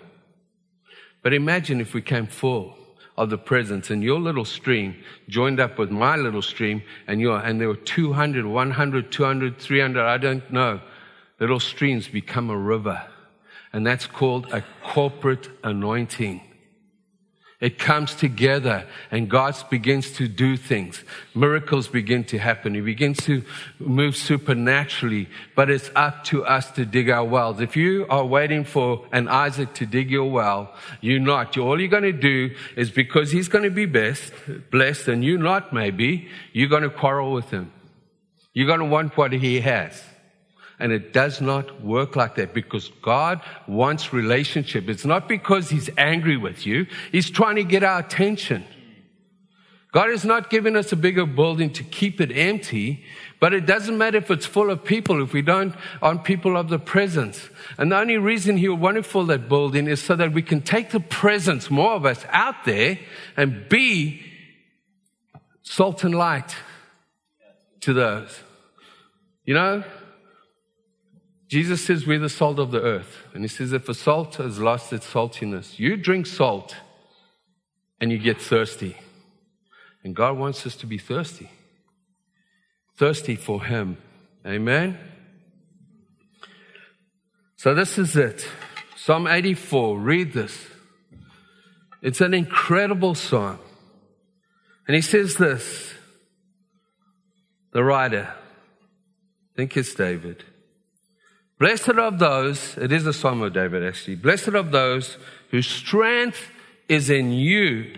But 1.23 1.33
imagine 1.33 1.81
if 1.81 1.95
we 1.95 2.03
came 2.03 2.27
full 2.27 2.78
of 3.19 3.31
the 3.31 3.37
presence. 3.37 3.91
And 3.91 4.03
your 4.03 4.21
little 4.21 4.45
stream 4.45 4.97
joined 5.29 5.59
up 5.59 5.77
with 5.77 5.91
my 5.91 6.17
little 6.17 6.41
stream 6.41 6.83
and 7.09 7.21
your 7.21 7.39
and 7.39 7.61
there 7.61 7.69
were 7.69 7.77
200 7.77 8.47
100 8.47 9.13
200 9.13 9.59
300 9.59 10.01
i 10.01 10.17
don't 10.17 10.51
know. 10.53 10.81
Little 11.41 11.61
streams 11.61 12.09
become 12.09 12.49
a 12.49 12.57
river 12.57 13.03
and 13.73 13.87
that's 13.87 14.07
called 14.07 14.47
a 14.53 14.65
corporate 14.83 15.51
anointing 15.65 16.41
it 17.61 17.77
comes 17.77 18.15
together 18.15 18.87
and 19.11 19.29
God 19.29 19.57
begins 19.69 20.13
to 20.13 20.29
do 20.29 20.57
things. 20.57 21.03
Miracles 21.35 21.89
begin 21.89 22.23
to 22.25 22.39
happen. 22.39 22.75
He 22.75 22.81
begins 22.81 23.19
to 23.25 23.43
move 23.81 24.15
supernaturally, 24.15 25.29
but 25.57 25.69
it's 25.69 25.91
up 25.97 26.23
to 26.25 26.45
us 26.45 26.71
to 26.73 26.87
dig 26.87 27.11
our 27.11 27.25
wells. 27.25 27.61
If 27.61 27.77
you 27.77 28.07
are 28.09 28.25
waiting 28.25 28.63
for 28.63 29.07
an 29.11 29.27
Isaac 29.27 29.75
to 29.75 29.87
dig 29.87 30.09
your 30.09 30.31
well, 30.31 30.73
you're 31.01 31.19
not. 31.19 31.59
All 31.59 31.81
you're 31.81 31.89
going 31.89 32.05
to 32.05 32.13
do 32.13 32.55
is 32.77 32.91
because 32.91 33.33
he's 33.33 33.49
going 33.49 33.65
to 33.65 33.71
be 33.71 33.87
best, 33.87 34.33
blessed 34.71 35.09
and 35.09 35.25
you're 35.25 35.39
not 35.39 35.73
maybe, 35.73 36.29
you're 36.53 36.69
going 36.69 36.85
to 36.85 36.91
quarrel 36.91 37.33
with 37.33 37.51
him. 37.51 37.73
You're 38.55 38.69
going 38.69 38.81
to 38.81 38.87
want 38.87 39.17
what 39.17 39.33
he 39.33 39.61
has. 39.61 40.01
And 40.81 40.93
it 40.93 41.13
does 41.13 41.41
not 41.41 41.83
work 41.83 42.15
like 42.15 42.37
that 42.37 42.55
because 42.55 42.91
God 43.03 43.41
wants 43.67 44.13
relationship. 44.13 44.89
It's 44.89 45.05
not 45.05 45.29
because 45.29 45.71
He's 45.71 45.91
angry 45.99 46.37
with 46.37 46.67
you. 46.67 46.87
He's 47.11 47.31
trying 47.31 47.57
to 47.57 47.65
get 47.65 47.83
our 47.83 47.99
attention. 47.99 48.65
God 49.91 50.11
has 50.11 50.25
not 50.25 50.51
given 50.51 50.77
us 50.77 50.93
a 50.93 50.97
bigger 50.97 51.25
building 51.25 51.71
to 51.71 51.83
keep 51.83 52.21
it 52.21 52.31
empty, 52.31 53.05
but 53.41 53.55
it 53.55 53.65
doesn't 53.65 53.97
matter 53.97 54.19
if 54.19 54.31
it's 54.31 54.45
full 54.45 54.71
of 54.71 54.85
people 54.85 55.23
if 55.23 55.33
we 55.33 55.41
don't 55.41 55.75
on 56.03 56.19
people 56.19 56.57
of 56.57 56.69
the 56.69 56.79
presence. 56.79 57.49
And 57.79 57.91
the 57.91 57.99
only 57.99 58.19
reason 58.19 58.59
He 58.59 58.69
would 58.69 58.81
want 58.81 58.97
to 58.97 59.03
fill 59.03 59.25
that 59.27 59.49
building 59.49 59.89
is 59.89 60.03
so 60.03 60.15
that 60.15 60.33
we 60.33 60.43
can 60.43 60.61
take 60.61 60.91
the 60.91 61.01
presence, 61.01 61.71
more 61.71 61.93
of 61.93 62.05
us, 62.05 62.25
out 62.29 62.65
there 62.65 62.99
and 63.37 63.69
be 63.69 64.23
salt 65.63 66.05
and 66.05 66.15
light 66.15 66.55
to 67.81 67.93
those. 67.93 68.41
You 69.45 69.55
know, 69.55 69.85
Jesus 71.49 71.85
says 71.85 72.07
we're 72.07 72.19
the 72.19 72.29
salt 72.29 72.59
of 72.59 72.71
the 72.71 72.83
earth. 72.83 73.25
And 73.35 73.43
he 73.43 73.49
says 73.49 73.73
if 73.73 73.89
a 73.89 73.95
salt 73.95 74.37
has 74.37 74.59
lost 74.59 74.93
its 74.93 75.11
saltiness, 75.11 75.79
you 75.79 75.97
drink 75.97 76.27
salt 76.27 76.77
and 78.01 78.13
you 78.13 78.19
get 78.19 78.41
thirsty. 78.41 78.97
And 80.05 80.15
God 80.15 80.39
wants 80.39 80.67
us 80.67 80.77
to 80.77 80.87
be 80.87 80.99
thirsty. 80.99 81.51
Thirsty 82.97 83.37
for 83.37 83.65
Him. 83.65 83.97
Amen? 84.47 84.99
So 87.57 87.75
this 87.75 87.99
is 87.99 88.15
it. 88.17 88.47
Psalm 88.97 89.27
84. 89.27 89.99
Read 89.99 90.33
this. 90.33 90.67
It's 92.03 92.21
an 92.21 92.35
incredible 92.35 93.15
psalm. 93.15 93.59
And 94.87 94.95
he 94.95 95.03
says 95.03 95.37
this. 95.37 95.93
The 97.73 97.85
writer, 97.85 98.33
I 98.33 99.57
think 99.57 99.77
it's 99.77 99.95
David. 99.95 100.45
Blessed 101.59 101.89
of 101.91 102.19
those, 102.19 102.77
it 102.79 102.93
is 102.93 103.07
a 103.07 103.13
psalm 103.13 103.43
of 103.43 103.53
David 103.53 103.83
actually, 103.83 104.15
blessed 104.15 104.49
of 104.49 104.71
those 104.71 105.19
whose 105.51 105.67
strength 105.67 106.51
is 106.89 107.11
in 107.11 107.33
you, 107.33 107.95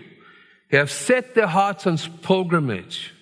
who 0.69 0.77
have 0.77 0.91
set 0.91 1.35
their 1.35 1.47
hearts 1.47 1.85
on 1.85 1.97
pilgrimage. 2.21 3.13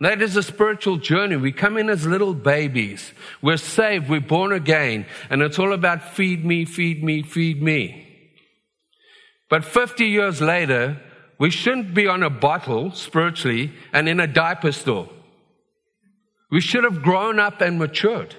That 0.00 0.20
is 0.20 0.36
a 0.36 0.42
spiritual 0.42 0.96
journey. 0.96 1.36
We 1.36 1.52
come 1.52 1.76
in 1.76 1.88
as 1.88 2.04
little 2.04 2.34
babies. 2.34 3.12
We're 3.40 3.56
saved. 3.56 4.08
We're 4.08 4.20
born 4.20 4.50
again. 4.50 5.06
And 5.30 5.42
it's 5.42 5.60
all 5.60 5.72
about 5.72 6.02
feed 6.02 6.44
me, 6.44 6.64
feed 6.64 7.04
me, 7.04 7.22
feed 7.22 7.62
me. 7.62 8.08
But 9.48 9.64
50 9.64 10.04
years 10.04 10.40
later, 10.40 11.00
we 11.38 11.50
shouldn't 11.50 11.94
be 11.94 12.08
on 12.08 12.24
a 12.24 12.30
bottle 12.30 12.90
spiritually 12.90 13.72
and 13.92 14.08
in 14.08 14.18
a 14.18 14.26
diaper 14.26 14.72
store. 14.72 15.08
We 16.50 16.60
should 16.60 16.82
have 16.82 17.02
grown 17.02 17.38
up 17.38 17.60
and 17.60 17.78
matured. 17.78 18.34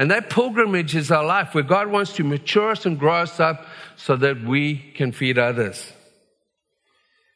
And 0.00 0.10
that 0.10 0.30
pilgrimage 0.30 0.96
is 0.96 1.10
our 1.10 1.22
life 1.22 1.54
where 1.54 1.62
God 1.62 1.88
wants 1.88 2.14
to 2.14 2.24
mature 2.24 2.70
us 2.70 2.86
and 2.86 2.98
grow 2.98 3.16
us 3.16 3.38
up 3.38 3.66
so 3.96 4.16
that 4.16 4.42
we 4.42 4.76
can 4.96 5.12
feed 5.12 5.38
others. 5.38 5.92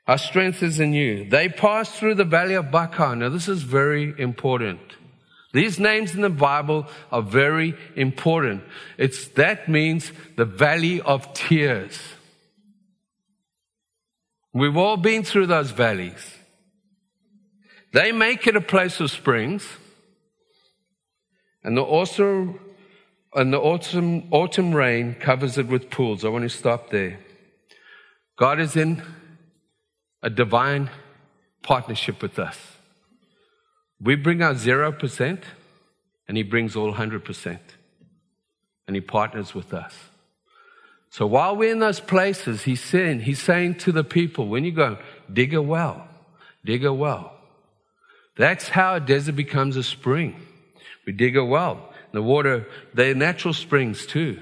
Our 0.07 0.17
strength 0.17 0.63
is 0.63 0.81
in 0.81 0.95
you. 0.95 1.29
They 1.29 1.51
passed 1.51 1.93
through 1.97 2.15
the 2.15 2.25
valley 2.25 2.55
of 2.55 2.71
Baca. 2.71 3.17
Now, 3.17 3.29
this 3.29 3.49
is 3.49 3.63
very 3.63 4.15
important. 4.17 4.81
These 5.53 5.79
names 5.79 6.15
in 6.15 6.23
the 6.23 6.31
Bible 6.31 6.87
are 7.13 7.21
very 7.21 7.77
important. 7.97 8.65
It's, 8.97 9.29
that 9.37 9.69
means 9.69 10.11
the 10.37 10.47
valley 10.47 11.03
of 11.03 11.35
tears. 11.35 12.01
We've 14.55 14.79
all 14.79 14.97
been 14.97 15.23
through 15.23 15.49
those 15.49 15.71
valleys. 15.71 16.35
They 17.93 18.11
make 18.11 18.47
it 18.47 18.57
a 18.57 18.63
place 18.63 19.01
of 19.01 19.11
springs, 19.11 19.69
and 21.65 21.77
the 21.77 21.83
autumn, 21.83 22.61
and 23.35 23.53
the 23.53 23.59
autumn, 23.59 24.29
autumn 24.31 24.75
rain 24.75 25.15
covers 25.15 25.59
it 25.59 25.67
with 25.67 25.91
pools. 25.91 26.25
I 26.25 26.29
want 26.29 26.43
to 26.43 26.49
stop 26.51 26.91
there. 26.91 27.19
God 28.37 28.61
is 28.61 28.77
in 28.77 29.03
a 30.23 30.31
divine 30.31 30.91
partnership 31.63 32.21
with 32.23 32.39
us. 32.39 32.59
We 34.01 34.17
bring 34.17 34.43
our 34.43 34.55
0%, 34.55 35.43
and 36.29 36.37
He 36.37 36.43
brings 36.43 36.77
all 36.77 36.93
100%. 36.93 37.59
And 38.87 38.95
He 38.95 39.01
partners 39.01 39.55
with 39.55 39.73
us. 39.73 39.95
So 41.09 41.27
while 41.27 41.57
we're 41.57 41.73
in 41.73 41.79
those 41.79 42.01
places, 42.01 42.65
He's 42.65 42.83
saying, 42.83 43.21
he's 43.21 43.41
saying 43.41 43.77
to 43.77 43.93
the 43.93 44.05
people, 44.05 44.49
when 44.49 44.65
you 44.65 44.73
go, 44.73 44.99
dig 45.33 45.55
a 45.55 45.63
well, 45.63 46.07
dig 46.65 46.85
a 46.85 46.93
well. 46.93 47.33
That's 48.37 48.69
how 48.69 48.97
a 48.97 49.01
desert 49.01 49.37
becomes 49.37 49.77
a 49.77 49.83
spring. 49.83 50.35
We 51.07 51.13
dig 51.13 51.37
a 51.37 51.45
well. 51.45 51.93
The 52.13 52.23
water, 52.23 52.67
they're 52.93 53.15
natural 53.15 53.55
springs 53.55 54.07
too. 54.07 54.41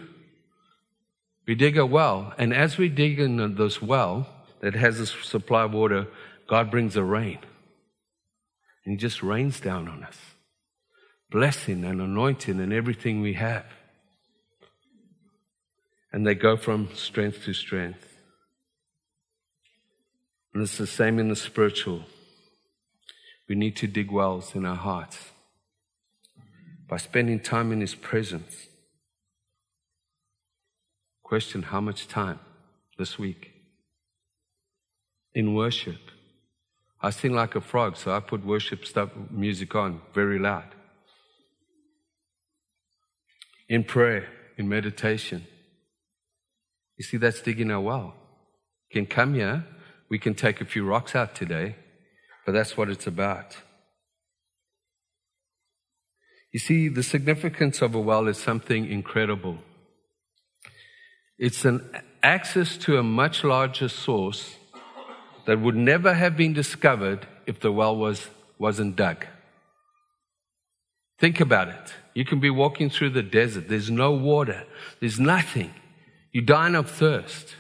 We 1.47 1.55
dig 1.55 1.77
a 1.77 1.85
well, 1.85 2.35
and 2.39 2.55
as 2.55 2.79
we 2.79 2.89
dig 2.89 3.19
in 3.19 3.57
this 3.57 3.83
well 3.83 4.29
that 4.61 4.75
has 4.75 5.01
a 5.01 5.07
supply 5.07 5.65
of 5.65 5.73
water, 5.73 6.07
God 6.49 6.71
brings 6.71 6.97
a 6.97 7.03
rain. 7.03 7.39
And 8.85 8.93
He 8.93 8.97
just 8.97 9.23
rains 9.23 9.59
down 9.59 9.89
on 9.89 10.05
us. 10.05 10.17
Blessing 11.31 11.85
and 11.85 12.01
anointing 12.01 12.61
and 12.61 12.73
everything 12.73 13.21
we 13.23 13.35
have. 13.35 13.65
And 16.13 16.27
they 16.27 16.35
go 16.35 16.57
from 16.57 16.91
strength 16.95 17.45
to 17.45 17.55
strength. 17.55 18.07
And 20.53 20.63
it's 20.63 20.77
the 20.77 20.87
same 20.87 21.19
in 21.19 21.29
the 21.29 21.37
spiritual. 21.37 22.05
We 23.49 23.55
need 23.55 23.77
to 23.77 23.87
dig 23.87 24.11
wells 24.11 24.55
in 24.55 24.67
our 24.67 24.77
hearts 24.77 25.32
by 26.93 26.99
spending 26.99 27.41
time 27.41 27.73
in 27.73 27.81
His 27.81 27.95
presence. 27.95 28.69
Question 31.23 31.63
How 31.63 31.81
much 31.81 32.07
time 32.07 32.39
this 32.99 33.19
week? 33.19 33.51
In 35.35 35.55
worship. 35.55 36.03
I 37.01 37.09
sing 37.09 37.33
like 37.33 37.55
a 37.55 37.63
frog, 37.63 37.97
so 37.97 38.15
I 38.15 38.21
put 38.21 38.45
worship 38.45 38.85
stuff, 38.85 39.09
music 39.31 39.75
on 39.75 40.03
very 40.13 40.39
loud. 40.39 40.69
In 43.71 43.85
prayer, 43.85 44.29
in 44.59 44.69
meditation. 44.69 45.47
You 46.99 47.05
see, 47.05 47.17
that's 47.17 47.41
digging 47.41 47.71
a 47.71 47.81
well. 47.81 48.13
You 48.91 49.01
can 49.01 49.07
come 49.07 49.33
here, 49.33 49.65
we 50.11 50.19
can 50.19 50.35
take 50.35 50.61
a 50.61 50.67
few 50.67 50.85
rocks 50.85 51.17
out 51.17 51.35
today, 51.35 51.75
but 52.45 52.53
that's 52.53 52.77
what 52.77 52.91
it's 52.91 53.07
about. 53.07 53.57
You 56.53 56.59
see, 56.59 56.89
the 56.89 57.03
significance 57.03 57.81
of 57.81 57.95
a 57.95 58.01
well 58.01 58.29
is 58.29 58.37
something 58.37 58.91
incredible. 58.91 59.59
It's 61.39 61.65
an 61.65 61.91
access 62.23 62.77
to 62.79 62.99
a 62.99 63.03
much 63.03 63.43
larger 63.43 63.89
source 63.89 64.57
that 65.47 65.61
would 65.61 65.75
never 65.75 66.15
have 66.15 66.37
been 66.37 66.53
discovered 66.53 67.27
if 67.47 67.59
the 67.59 67.73
well 67.73 67.97
was, 67.97 68.29
wasn't 68.59 68.97
dug. 68.97 69.27
Think 71.19 71.41
about 71.41 71.69
it. 71.69 71.95
You 72.15 72.25
can 72.27 72.39
be 72.39 72.51
walking 72.51 72.91
through 72.91 73.11
the 73.11 73.23
desert, 73.23 73.69
there's 73.69 73.91
no 73.91 74.13
water, 74.13 74.65
there's 75.01 75.19
nothing. 75.19 75.73
You 76.33 76.43
dying 76.43 76.75
of 76.75 76.91
thirst. 76.91 77.57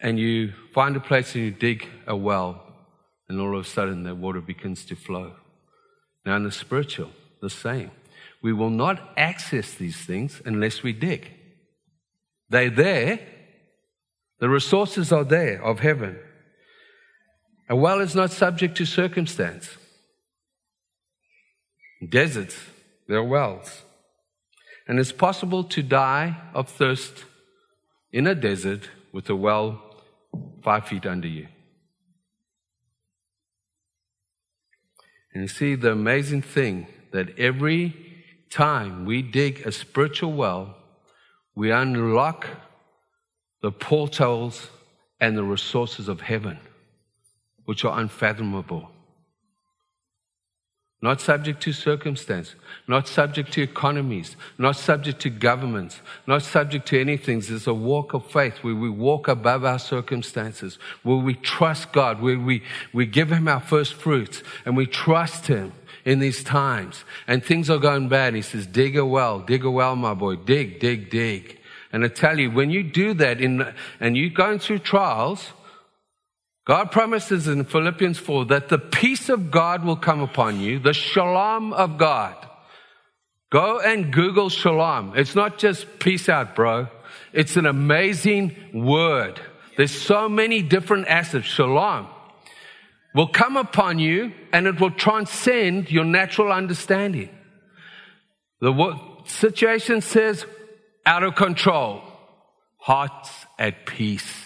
And 0.00 0.18
you 0.18 0.52
find 0.74 0.96
a 0.96 1.00
place 1.00 1.34
and 1.34 1.44
you 1.44 1.50
dig 1.52 1.88
a 2.06 2.16
well, 2.16 2.62
and 3.28 3.40
all 3.40 3.56
of 3.56 3.64
a 3.64 3.68
sudden 3.68 4.02
the 4.02 4.14
water 4.14 4.40
begins 4.40 4.84
to 4.86 4.96
flow. 4.96 5.34
Now, 6.26 6.36
in 6.36 6.42
the 6.42 6.50
spiritual, 6.50 7.10
the 7.40 7.48
same. 7.48 7.92
We 8.42 8.52
will 8.52 8.70
not 8.70 9.12
access 9.16 9.72
these 9.72 9.96
things 9.96 10.42
unless 10.44 10.82
we 10.82 10.92
dig. 10.92 11.32
They're 12.50 12.68
there, 12.68 13.20
the 14.40 14.48
resources 14.48 15.12
are 15.12 15.24
there 15.24 15.62
of 15.62 15.78
heaven. 15.80 16.18
A 17.68 17.76
well 17.76 18.00
is 18.00 18.14
not 18.14 18.32
subject 18.32 18.76
to 18.78 18.84
circumstance. 18.84 19.70
Deserts, 22.06 22.56
there 23.08 23.18
are 23.18 23.24
wells. 23.24 23.82
And 24.86 24.98
it's 24.98 25.12
possible 25.12 25.64
to 25.64 25.82
die 25.82 26.36
of 26.54 26.68
thirst 26.68 27.24
in 28.12 28.26
a 28.26 28.34
desert 28.34 28.90
with 29.12 29.30
a 29.30 29.36
well 29.36 29.80
five 30.62 30.86
feet 30.86 31.06
under 31.06 31.28
you. 31.28 31.48
And 35.36 35.42
you 35.42 35.48
see, 35.48 35.74
the 35.74 35.92
amazing 35.92 36.40
thing 36.40 36.86
that 37.12 37.38
every 37.38 37.94
time 38.48 39.04
we 39.04 39.20
dig 39.20 39.66
a 39.66 39.70
spiritual 39.70 40.32
well, 40.32 40.78
we 41.54 41.70
unlock 41.70 42.46
the 43.60 43.70
portals 43.70 44.70
and 45.20 45.36
the 45.36 45.42
resources 45.42 46.08
of 46.08 46.22
heaven, 46.22 46.58
which 47.66 47.84
are 47.84 48.00
unfathomable. 48.00 48.88
Not 51.02 51.20
subject 51.20 51.62
to 51.64 51.74
circumstance, 51.74 52.54
not 52.88 53.06
subject 53.06 53.52
to 53.52 53.62
economies, 53.62 54.34
not 54.56 54.76
subject 54.76 55.20
to 55.20 55.30
governments, 55.30 56.00
not 56.26 56.42
subject 56.42 56.88
to 56.88 56.98
anything. 56.98 57.40
There's 57.40 57.66
a 57.66 57.74
walk 57.74 58.14
of 58.14 58.24
faith 58.30 58.54
where 58.62 58.74
we 58.74 58.88
walk 58.88 59.28
above 59.28 59.62
our 59.64 59.78
circumstances, 59.78 60.78
where 61.02 61.18
we 61.18 61.34
trust 61.34 61.92
God, 61.92 62.22
where 62.22 62.38
we, 62.38 62.62
we 62.94 63.04
give 63.04 63.30
Him 63.30 63.46
our 63.46 63.60
first 63.60 63.92
fruits 63.92 64.42
and 64.64 64.74
we 64.74 64.86
trust 64.86 65.48
Him 65.48 65.72
in 66.06 66.18
these 66.18 66.42
times. 66.42 67.04
And 67.26 67.44
things 67.44 67.68
are 67.68 67.78
going 67.78 68.08
bad. 68.08 68.34
He 68.34 68.40
says, 68.40 68.66
dig 68.66 68.96
a 68.96 69.04
well, 69.04 69.40
dig 69.40 69.64
a 69.64 69.70
well, 69.70 69.96
my 69.96 70.14
boy, 70.14 70.36
dig, 70.36 70.80
dig, 70.80 71.10
dig. 71.10 71.60
And 71.92 72.04
I 72.04 72.08
tell 72.08 72.38
you, 72.38 72.50
when 72.50 72.70
you 72.70 72.82
do 72.82 73.12
that 73.14 73.40
in, 73.40 73.66
and 74.00 74.16
you're 74.16 74.30
going 74.30 74.60
through 74.60 74.78
trials, 74.78 75.52
God 76.66 76.90
promises 76.90 77.46
in 77.46 77.64
Philippians 77.64 78.18
4 78.18 78.46
that 78.46 78.68
the 78.68 78.78
peace 78.78 79.28
of 79.28 79.52
God 79.52 79.84
will 79.84 79.96
come 79.96 80.20
upon 80.20 80.60
you, 80.60 80.80
the 80.80 80.92
shalom 80.92 81.72
of 81.72 81.96
God. 81.96 82.34
Go 83.50 83.78
and 83.78 84.12
Google 84.12 84.48
shalom. 84.48 85.12
It's 85.16 85.36
not 85.36 85.58
just 85.58 86.00
peace 86.00 86.28
out, 86.28 86.56
bro. 86.56 86.88
It's 87.32 87.56
an 87.56 87.66
amazing 87.66 88.56
word. 88.74 89.40
There's 89.76 89.96
so 89.96 90.28
many 90.28 90.60
different 90.60 91.06
aspects. 91.06 91.48
Shalom 91.48 92.08
will 93.14 93.28
come 93.28 93.56
upon 93.56 94.00
you 94.00 94.32
and 94.52 94.66
it 94.66 94.80
will 94.80 94.90
transcend 94.90 95.88
your 95.92 96.04
natural 96.04 96.50
understanding. 96.50 97.30
The 98.60 98.98
situation 99.26 100.00
says 100.00 100.44
out 101.04 101.22
of 101.22 101.36
control, 101.36 102.02
hearts 102.78 103.30
at 103.56 103.86
peace. 103.86 104.45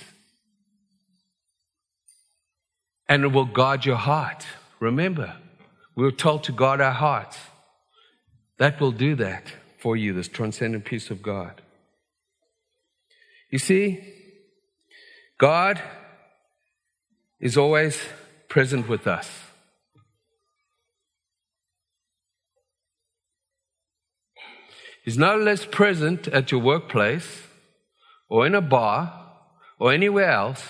And 3.10 3.24
it 3.24 3.32
will 3.32 3.44
guard 3.44 3.84
your 3.84 3.96
heart. 3.96 4.46
Remember, 4.78 5.36
we 5.96 6.04
were 6.04 6.12
told 6.12 6.44
to 6.44 6.52
guard 6.52 6.80
our 6.80 6.92
hearts. 6.92 7.36
That 8.58 8.80
will 8.80 8.92
do 8.92 9.16
that 9.16 9.52
for 9.78 9.96
you, 9.96 10.12
this 10.12 10.28
transcendent 10.28 10.84
peace 10.84 11.10
of 11.10 11.20
God. 11.20 11.60
You 13.50 13.58
see, 13.58 14.00
God 15.38 15.82
is 17.40 17.56
always 17.56 18.00
present 18.48 18.88
with 18.88 19.08
us. 19.08 19.28
He's 25.04 25.18
no 25.18 25.36
less 25.36 25.64
present 25.64 26.28
at 26.28 26.52
your 26.52 26.60
workplace 26.60 27.42
or 28.28 28.46
in 28.46 28.54
a 28.54 28.60
bar 28.60 29.32
or 29.80 29.92
anywhere 29.92 30.30
else 30.30 30.64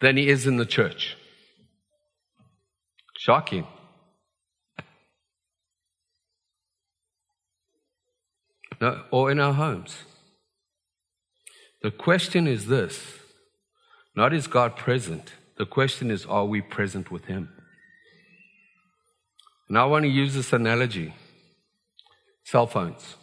than 0.00 0.16
he 0.16 0.28
is 0.28 0.46
in 0.46 0.56
the 0.56 0.64
church. 0.64 1.16
Shocking. 3.20 3.66
No, 8.80 9.02
or 9.10 9.30
in 9.30 9.38
our 9.38 9.52
homes. 9.52 10.04
The 11.82 11.90
question 11.90 12.46
is 12.46 12.68
this 12.68 13.18
not 14.16 14.32
is 14.32 14.46
God 14.46 14.74
present, 14.74 15.34
the 15.58 15.66
question 15.66 16.10
is 16.10 16.24
are 16.24 16.46
we 16.46 16.62
present 16.62 17.10
with 17.10 17.26
Him? 17.26 17.50
And 19.68 19.76
I 19.76 19.84
want 19.84 20.04
to 20.04 20.08
use 20.08 20.32
this 20.32 20.54
analogy 20.54 21.12
cell 22.44 22.66
phones. 22.66 23.16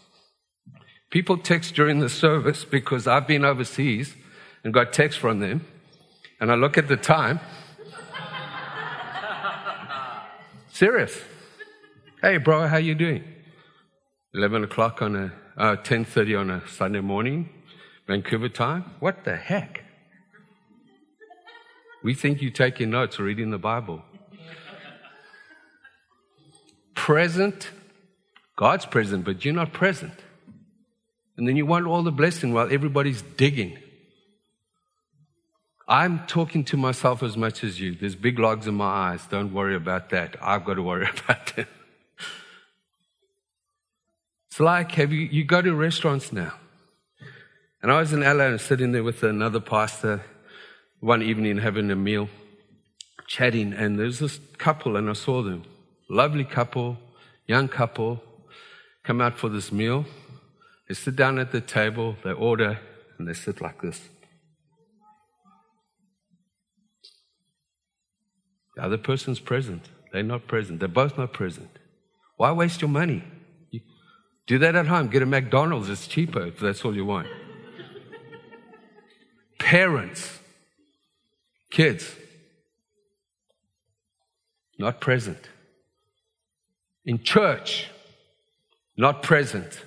People 1.09 1.39
text 1.39 1.73
during 1.73 2.01
the 2.01 2.09
service 2.09 2.65
because 2.65 3.07
I've 3.07 3.25
been 3.25 3.43
overseas 3.43 4.15
and 4.63 4.71
got 4.71 4.93
text 4.93 5.17
from 5.17 5.39
them, 5.39 5.65
and 6.39 6.51
I 6.51 6.55
look 6.55 6.77
at 6.77 6.87
the 6.87 6.97
time. 6.97 7.39
Serious. 10.77 11.19
Hey, 12.21 12.37
bro, 12.37 12.67
how 12.67 12.77
you 12.77 12.93
doing? 12.93 13.23
11 14.35 14.65
o'clock 14.65 15.01
on 15.01 15.15
a, 15.15 15.33
uh, 15.57 15.75
10.30 15.77 16.39
on 16.39 16.51
a 16.51 16.67
Sunday 16.67 16.99
morning, 16.99 17.49
Vancouver 18.05 18.47
time? 18.47 18.83
What 18.99 19.23
the 19.23 19.35
heck? 19.35 19.83
We 22.03 22.13
think 22.13 22.43
you're 22.43 22.51
taking 22.51 22.91
notes 22.91 23.19
or 23.19 23.23
reading 23.23 23.49
the 23.49 23.57
Bible. 23.57 24.03
present, 26.93 27.71
God's 28.55 28.85
present, 28.85 29.25
but 29.25 29.43
you're 29.43 29.55
not 29.55 29.73
present. 29.73 30.13
And 31.37 31.47
then 31.47 31.55
you 31.55 31.65
want 31.65 31.87
all 31.87 32.03
the 32.03 32.11
blessing 32.11 32.53
while 32.53 32.71
everybody's 32.71 33.23
digging. 33.23 33.79
I'm 35.87 36.25
talking 36.27 36.65
to 36.65 36.77
myself 36.77 37.23
as 37.23 37.37
much 37.37 37.63
as 37.63 37.79
you. 37.79 37.95
There's 37.95 38.15
big 38.15 38.39
logs 38.39 38.67
in 38.67 38.75
my 38.75 38.85
eyes. 38.85 39.25
Don't 39.27 39.53
worry 39.53 39.75
about 39.75 40.09
that. 40.09 40.35
I've 40.41 40.65
got 40.65 40.73
to 40.73 40.83
worry 40.83 41.07
about 41.25 41.55
that. 41.55 41.67
It's 44.47 44.59
like 44.59 44.91
have 44.93 45.13
you, 45.13 45.21
you 45.21 45.43
go 45.45 45.61
to 45.61 45.73
restaurants 45.73 46.33
now. 46.33 46.53
And 47.81 47.91
I 47.91 47.99
was 47.99 48.11
in 48.11 48.21
LA 48.21 48.45
and 48.45 48.59
sitting 48.59 48.91
there 48.91 49.03
with 49.03 49.23
another 49.23 49.59
pastor 49.59 50.23
one 50.99 51.21
evening 51.21 51.59
having 51.59 51.91
a 51.91 51.95
meal, 51.95 52.27
chatting, 53.27 53.71
and 53.71 53.99
there's 53.99 54.19
this 54.19 54.39
couple, 54.57 54.97
and 54.97 55.09
I 55.09 55.13
saw 55.13 55.43
them. 55.43 55.63
Lovely 56.09 56.43
couple, 56.43 56.97
young 57.45 57.67
couple, 57.67 58.21
come 59.03 59.21
out 59.21 59.37
for 59.37 59.47
this 59.47 59.71
meal. 59.71 60.05
They 60.87 60.95
sit 60.95 61.15
down 61.15 61.37
at 61.37 61.51
the 61.51 61.61
table, 61.61 62.15
they 62.23 62.31
order, 62.31 62.79
and 63.17 63.27
they 63.27 63.33
sit 63.33 63.61
like 63.61 63.81
this. 63.81 64.01
The 68.77 68.83
other 68.83 68.97
person's 68.99 69.39
present. 69.39 69.89
They're 70.13 70.21
not 70.21 70.47
present. 70.47 70.79
They're 70.79 70.87
both 70.87 71.17
not 71.17 71.33
present. 71.33 71.79
Why 72.35 72.51
waste 72.51 72.79
your 72.79 72.91
money? 72.91 73.23
You 73.71 73.81
do 74.45 74.59
that 74.59 74.75
at 74.75 74.85
home. 74.85 75.07
Get 75.07 75.23
a 75.23 75.25
McDonald's. 75.25 75.89
It's 75.89 76.05
cheaper 76.05 76.45
if 76.45 76.59
that's 76.59 76.85
all 76.85 76.95
you 76.95 77.03
want. 77.03 77.27
Parents, 79.57 80.39
kids, 81.71 82.15
not 84.77 85.01
present. 85.01 85.49
In 87.03 87.23
church, 87.23 87.89
not 88.95 89.23
present. 89.23 89.83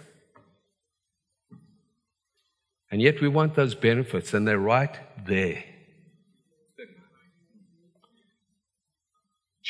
And 2.91 3.01
yet 3.01 3.20
we 3.20 3.28
want 3.28 3.55
those 3.55 3.76
benefits, 3.76 4.34
and 4.34 4.49
they're 4.49 4.59
right 4.59 4.99
there. 5.24 5.62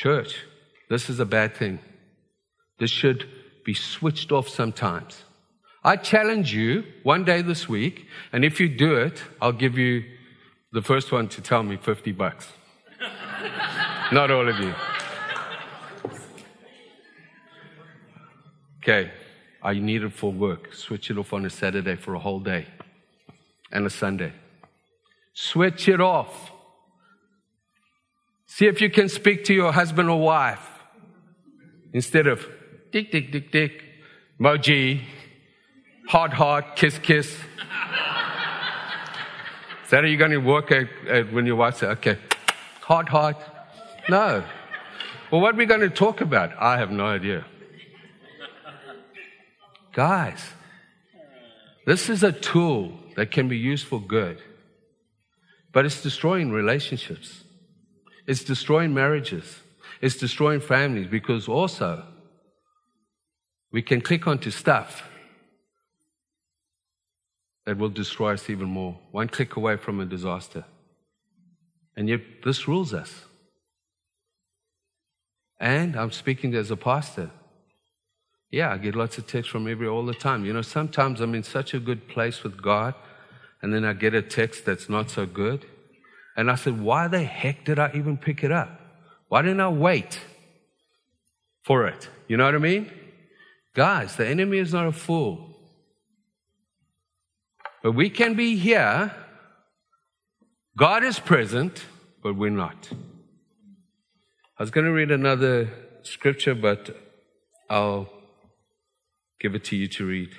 Church, 0.01 0.45
this 0.89 1.11
is 1.11 1.19
a 1.19 1.25
bad 1.25 1.55
thing. 1.55 1.77
This 2.79 2.89
should 2.89 3.29
be 3.63 3.75
switched 3.75 4.31
off 4.31 4.49
sometimes. 4.49 5.25
I 5.83 5.95
challenge 5.95 6.51
you 6.51 6.85
one 7.03 7.23
day 7.23 7.43
this 7.43 7.69
week, 7.69 8.07
and 8.33 8.43
if 8.43 8.59
you 8.59 8.67
do 8.67 8.95
it, 8.95 9.21
I'll 9.39 9.51
give 9.51 9.77
you 9.77 10.03
the 10.71 10.81
first 10.81 11.11
one 11.11 11.27
to 11.27 11.41
tell 11.43 11.61
me 11.61 11.77
50 11.77 12.13
bucks. 12.13 12.47
Not 14.11 14.31
all 14.31 14.49
of 14.49 14.57
you. 14.57 14.73
Okay, 18.81 19.11
I 19.61 19.75
need 19.75 20.01
it 20.01 20.13
for 20.13 20.31
work. 20.31 20.73
Switch 20.73 21.11
it 21.11 21.19
off 21.19 21.31
on 21.31 21.45
a 21.45 21.49
Saturday 21.51 21.95
for 21.95 22.15
a 22.15 22.19
whole 22.19 22.39
day 22.39 22.65
and 23.71 23.85
a 23.85 23.91
Sunday. 23.91 24.33
Switch 25.35 25.87
it 25.87 26.01
off. 26.01 26.50
See 28.61 28.67
if 28.67 28.79
you 28.79 28.91
can 28.91 29.09
speak 29.09 29.45
to 29.45 29.55
your 29.55 29.71
husband 29.71 30.07
or 30.07 30.19
wife 30.19 30.63
instead 31.93 32.27
of 32.27 32.47
dick, 32.91 33.11
dick, 33.11 33.31
dick, 33.31 33.51
dick, 33.51 33.83
moji, 34.39 35.01
heart, 36.07 36.31
heart, 36.31 36.75
kiss, 36.75 36.99
kiss. 36.99 37.25
Is 37.25 37.39
that 39.89 40.03
how 40.03 40.07
you're 40.07 40.19
going 40.19 40.29
to 40.29 40.37
work 40.37 40.71
at, 40.71 40.87
at 41.07 41.33
when 41.33 41.47
your 41.47 41.55
wife 41.55 41.77
says, 41.77 41.89
okay, 41.97 42.19
heart, 42.81 43.09
heart? 43.09 43.37
No. 44.07 44.43
Well, 45.31 45.41
what 45.41 45.55
are 45.55 45.57
we 45.57 45.65
going 45.65 45.81
to 45.81 45.89
talk 45.89 46.21
about? 46.21 46.51
I 46.59 46.77
have 46.77 46.91
no 46.91 47.07
idea. 47.07 47.43
Guys, 49.91 50.39
this 51.87 52.11
is 52.11 52.21
a 52.21 52.31
tool 52.31 52.93
that 53.15 53.31
can 53.31 53.47
be 53.47 53.57
used 53.57 53.87
for 53.87 53.99
good, 53.99 54.39
but 55.73 55.83
it's 55.83 56.03
destroying 56.03 56.51
relationships. 56.51 57.43
It's 58.31 58.45
destroying 58.45 58.93
marriages. 58.93 59.59
It's 59.99 60.15
destroying 60.15 60.61
families 60.61 61.07
because 61.07 61.49
also 61.49 62.05
we 63.73 63.81
can 63.81 63.99
click 63.99 64.25
onto 64.25 64.51
stuff 64.51 65.09
that 67.65 67.77
will 67.77 67.89
destroy 67.89 68.31
us 68.35 68.49
even 68.49 68.69
more. 68.69 68.97
One 69.11 69.27
click 69.27 69.57
away 69.57 69.75
from 69.75 69.99
a 69.99 70.05
disaster. 70.05 70.63
And 71.97 72.07
yet, 72.07 72.21
this 72.45 72.69
rules 72.69 72.93
us. 72.93 73.25
And 75.59 75.97
I'm 75.97 76.11
speaking 76.11 76.55
as 76.55 76.71
a 76.71 76.77
pastor. 76.77 77.31
Yeah, 78.49 78.71
I 78.71 78.77
get 78.77 78.95
lots 78.95 79.17
of 79.17 79.27
texts 79.27 79.51
from 79.51 79.67
every 79.67 79.89
all 79.89 80.05
the 80.05 80.13
time. 80.13 80.45
You 80.45 80.53
know, 80.53 80.61
sometimes 80.61 81.19
I'm 81.19 81.35
in 81.35 81.43
such 81.43 81.73
a 81.73 81.81
good 81.81 82.07
place 82.07 82.43
with 82.43 82.61
God, 82.61 82.95
and 83.61 83.73
then 83.73 83.83
I 83.83 83.91
get 83.91 84.13
a 84.13 84.21
text 84.21 84.63
that's 84.63 84.87
not 84.87 85.09
so 85.09 85.25
good. 85.25 85.65
And 86.41 86.49
I 86.49 86.55
said, 86.55 86.81
Why 86.81 87.07
the 87.07 87.21
heck 87.21 87.65
did 87.65 87.77
I 87.77 87.91
even 87.93 88.17
pick 88.17 88.43
it 88.43 88.51
up? 88.51 88.81
Why 89.27 89.43
didn't 89.43 89.59
I 89.59 89.69
wait 89.69 90.19
for 91.63 91.85
it? 91.85 92.09
You 92.27 92.35
know 92.35 92.45
what 92.45 92.55
I 92.55 92.57
mean? 92.57 92.91
Guys, 93.75 94.15
the 94.15 94.27
enemy 94.27 94.57
is 94.57 94.73
not 94.73 94.87
a 94.87 94.91
fool. 94.91 95.55
But 97.83 97.91
we 97.91 98.09
can 98.09 98.33
be 98.33 98.55
here. 98.55 99.13
God 100.75 101.03
is 101.03 101.19
present, 101.19 101.85
but 102.23 102.35
we're 102.35 102.49
not. 102.49 102.89
I 104.57 104.63
was 104.63 104.71
going 104.71 104.87
to 104.87 104.91
read 104.91 105.11
another 105.11 105.69
scripture, 106.01 106.55
but 106.55 106.89
I'll 107.69 108.09
give 109.39 109.53
it 109.53 109.63
to 109.65 109.75
you 109.75 109.87
to 109.89 110.07
read. 110.07 110.31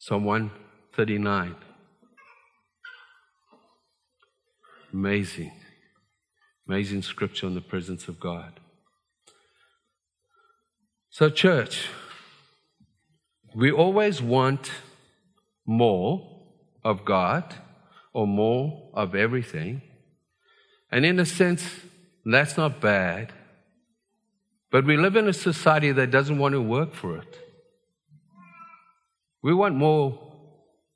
Psalm 0.00 0.24
139. 0.24 1.54
Amazing. 4.92 5.52
Amazing 6.66 7.02
scripture 7.02 7.46
on 7.46 7.54
the 7.54 7.60
presence 7.60 8.08
of 8.08 8.18
God. 8.18 8.60
So, 11.10 11.30
church, 11.30 11.88
we 13.54 13.70
always 13.70 14.22
want 14.22 14.70
more 15.66 16.42
of 16.84 17.04
God 17.04 17.54
or 18.12 18.26
more 18.26 18.90
of 18.94 19.14
everything. 19.14 19.82
And 20.90 21.04
in 21.04 21.18
a 21.18 21.26
sense, 21.26 21.68
that's 22.24 22.56
not 22.56 22.80
bad. 22.80 23.32
But 24.70 24.84
we 24.84 24.96
live 24.96 25.16
in 25.16 25.28
a 25.28 25.32
society 25.32 25.92
that 25.92 26.10
doesn't 26.10 26.38
want 26.38 26.52
to 26.52 26.60
work 26.60 26.94
for 26.94 27.16
it. 27.16 27.38
We 29.42 29.54
want 29.54 29.74
more 29.74 30.18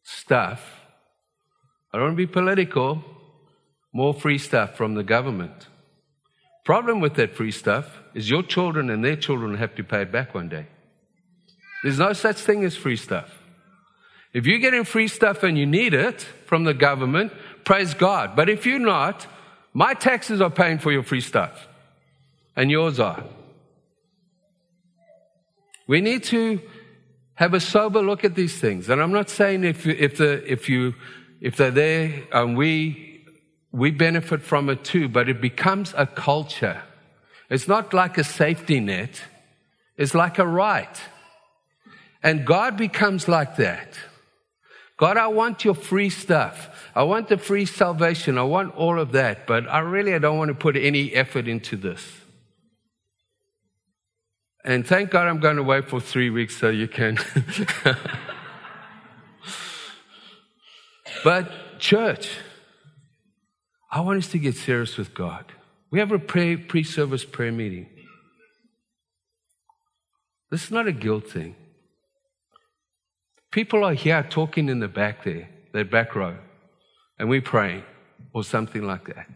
stuff. 0.03 0.80
I 1.93 1.99
don't 1.99 2.09
want 2.09 2.18
to 2.18 2.26
be 2.26 2.32
political, 2.32 3.03
more 3.93 4.14
free 4.14 4.38
stuff 4.38 4.76
from 4.76 4.95
the 4.95 5.03
government. 5.03 5.68
Problem 6.64 7.01
with 7.01 7.14
that 7.14 7.34
free 7.34 7.51
stuff 7.51 8.01
is 8.14 8.30
your 8.30 8.43
children 8.43 8.88
and 8.90 9.05
their 9.05 9.16
children 9.16 9.57
have 9.57 9.74
to 9.74 9.84
pay 9.84 10.03
it 10.03 10.12
back 10.12 10.34
one 10.34 10.49
day. 10.49 10.66
There's 11.82 11.99
no 11.99 12.12
such 12.12 12.36
thing 12.36 12.64
as 12.64 12.76
free 12.76 12.97
stuff. 12.97 13.38
If 14.32 14.47
you're 14.47 14.61
getting 14.61 14.84
free 14.84 15.09
stuff 15.09 15.43
and 15.43 15.59
you 15.59 15.66
need 15.66 15.93
it 15.93 16.22
from 16.47 16.64
the 16.64 16.72
government, 16.72 17.32
praise 17.64 17.93
God. 17.93 18.34
But 18.36 18.49
if 18.49 18.64
you're 18.64 18.78
not, 18.78 19.26
my 19.74 19.95
taxes 19.95 20.40
are 20.40 20.51
paying 20.51 20.78
for 20.78 20.93
your 20.93 21.03
free 21.03 21.20
stuff, 21.20 21.66
and 22.57 22.70
yours 22.70 23.01
are. 23.01 23.24
We 25.86 26.01
need 26.01 26.24
to 26.24 26.61
have 27.34 27.55
a 27.55 27.61
sober 27.61 28.01
look 28.01 28.24
at 28.24 28.34
these 28.34 28.59
things. 28.59 28.88
And 28.88 29.03
I'm 29.03 29.12
not 29.12 29.28
saying 29.28 29.64
if, 29.64 29.86
if, 29.86 30.16
the, 30.18 30.51
if, 30.51 30.68
you, 30.68 30.95
if 31.40 31.57
they're 31.57 31.70
there 31.70 32.22
and 32.32 32.57
we, 32.57 33.11
we 33.73 33.91
benefit 33.91 34.43
from 34.43 34.68
it 34.68 34.85
too, 34.85 35.09
but 35.09 35.29
it 35.29 35.41
becomes 35.41 35.95
a 35.97 36.07
culture. 36.07 36.83
It's 37.49 37.66
not 37.66 37.93
like 37.95 38.18
a 38.18 38.25
safety 38.25 38.81
net, 38.81 39.23
it's 39.97 40.14
like 40.14 40.39
a 40.39 40.47
right. 40.47 41.01
And 42.23 42.47
God 42.47 42.77
becomes 42.77 43.27
like 43.27 43.57
that. 43.57 43.99
God, 44.97 45.16
I 45.16 45.27
want 45.27 45.64
your 45.64 45.75
free 45.75 46.11
stuff. 46.11 46.91
I 46.95 47.03
want 47.03 47.29
the 47.29 47.37
free 47.37 47.66
salvation. 47.66 48.39
I 48.39 48.45
want 48.45 48.77
all 48.77 49.01
of 49.01 49.11
that, 49.12 49.47
but 49.49 49.66
I 49.68 49.81
really 49.81 50.14
I 50.14 50.18
don't 50.18 50.39
want 50.39 50.51
to 50.51 50.55
put 50.55 50.77
any 50.77 51.12
effort 51.12 51.49
into 51.49 51.77
this. 51.77 52.07
And 54.64 54.87
thank 54.87 55.11
God 55.11 55.27
I'm 55.27 55.41
going 55.41 55.59
away 55.59 55.83
for 55.83 56.01
three 56.01 56.31
weeks 56.31 56.57
so 56.57 56.68
you 56.68 56.87
can. 56.87 57.18
but, 61.25 61.81
church, 61.81 62.31
I 63.93 64.01
want 64.01 64.18
us 64.18 64.30
to 64.30 64.38
get 64.38 64.57
serious 64.57 64.97
with 64.97 65.12
God. 65.12 65.45
We 65.90 65.99
have 65.99 66.12
a 66.12 66.18
pre 66.18 66.82
service 66.82 67.26
prayer 67.26 67.53
meeting. 67.53 67.86
This 70.51 70.64
is 70.64 70.70
not 70.70 70.88
a 70.88 70.93
guilt 70.93 71.28
thing. 71.28 71.55
People 73.51 73.84
are 73.84 73.93
here 73.93 74.26
talking 74.28 74.70
in 74.70 74.80
the 74.80 74.88
back 74.88 75.24
there, 75.24 75.51
their 75.72 75.84
back 75.84 76.14
row, 76.14 76.38
and 77.18 77.28
we're 77.28 77.43
praying 77.43 77.84
or 78.32 78.43
something 78.43 78.82
like 78.82 79.14
that. 79.14 79.26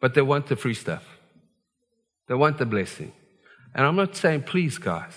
but 0.00 0.14
they 0.14 0.22
want 0.22 0.46
the 0.46 0.56
free 0.56 0.74
stuff. 0.74 1.18
They 2.28 2.34
want 2.34 2.58
the 2.58 2.66
blessing. 2.66 3.12
And 3.74 3.86
I'm 3.86 3.96
not 3.96 4.16
saying, 4.16 4.42
please, 4.42 4.78
guys, 4.78 5.12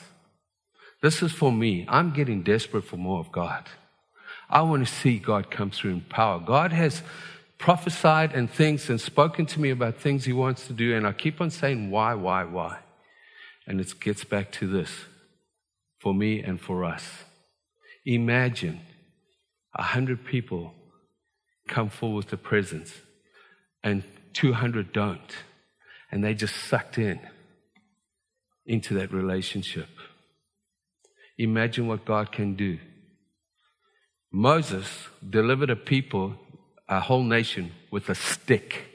this 1.02 1.22
is 1.22 1.32
for 1.32 1.52
me. 1.52 1.86
I'm 1.90 2.12
getting 2.12 2.44
desperate 2.44 2.84
for 2.86 2.98
more 2.98 3.20
of 3.20 3.32
God. 3.32 3.70
I 4.50 4.62
want 4.62 4.86
to 4.86 4.94
see 4.94 5.20
God 5.20 5.50
come 5.50 5.72
through 5.72 5.92
in 5.92 6.02
power. 6.02 6.40
God 6.40 6.72
has 6.72 7.02
prophesied 7.64 8.34
and 8.34 8.52
things 8.52 8.90
and 8.90 9.00
spoken 9.00 9.46
to 9.46 9.58
me 9.58 9.70
about 9.70 9.96
things 9.96 10.26
He 10.26 10.34
wants 10.34 10.68
to 10.68 10.74
do, 10.74 10.98
and 10.98 11.08
I 11.08 11.14
keep 11.14 11.40
on 11.40 11.50
saying, 11.50 11.90
why, 11.90 12.14
why, 12.14 12.44
why? 12.44 12.80
And 13.66 13.80
it 13.80 13.98
gets 14.02 14.26
back 14.26 14.52
to 14.60 14.68
this 14.68 14.92
for 16.02 16.14
me 16.14 16.44
and 16.44 16.60
for 16.60 16.84
us. 16.84 17.24
Imagine 18.06 18.82
a 19.74 19.82
hundred 19.82 20.26
people 20.26 20.74
come 21.70 21.88
forward 21.88 22.18
with 22.18 22.28
the 22.32 22.36
presence 22.36 22.92
and 23.82 24.04
200 24.34 24.92
don't. 24.92 25.32
And 26.12 26.22
they 26.22 26.34
just 26.34 26.56
sucked 26.68 26.98
in 26.98 27.22
into 28.66 28.94
that 28.96 29.14
relationship. 29.14 29.88
Imagine 31.38 31.88
what 31.88 32.04
God 32.04 32.34
can 32.34 32.56
do. 32.56 32.78
Moses 34.34 35.08
delivered 35.28 35.70
a 35.70 35.78
people, 35.78 36.36
a 36.88 37.00
whole 37.00 37.24
nation, 37.24 37.72
with 37.92 38.10
a 38.10 38.16
stick. 38.16 38.86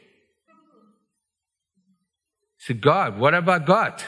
He 2.56 2.64
said, 2.74 2.80
God, 2.80 3.18
what 3.18 3.34
have 3.34 3.48
I 3.48 3.58
got 3.58 4.04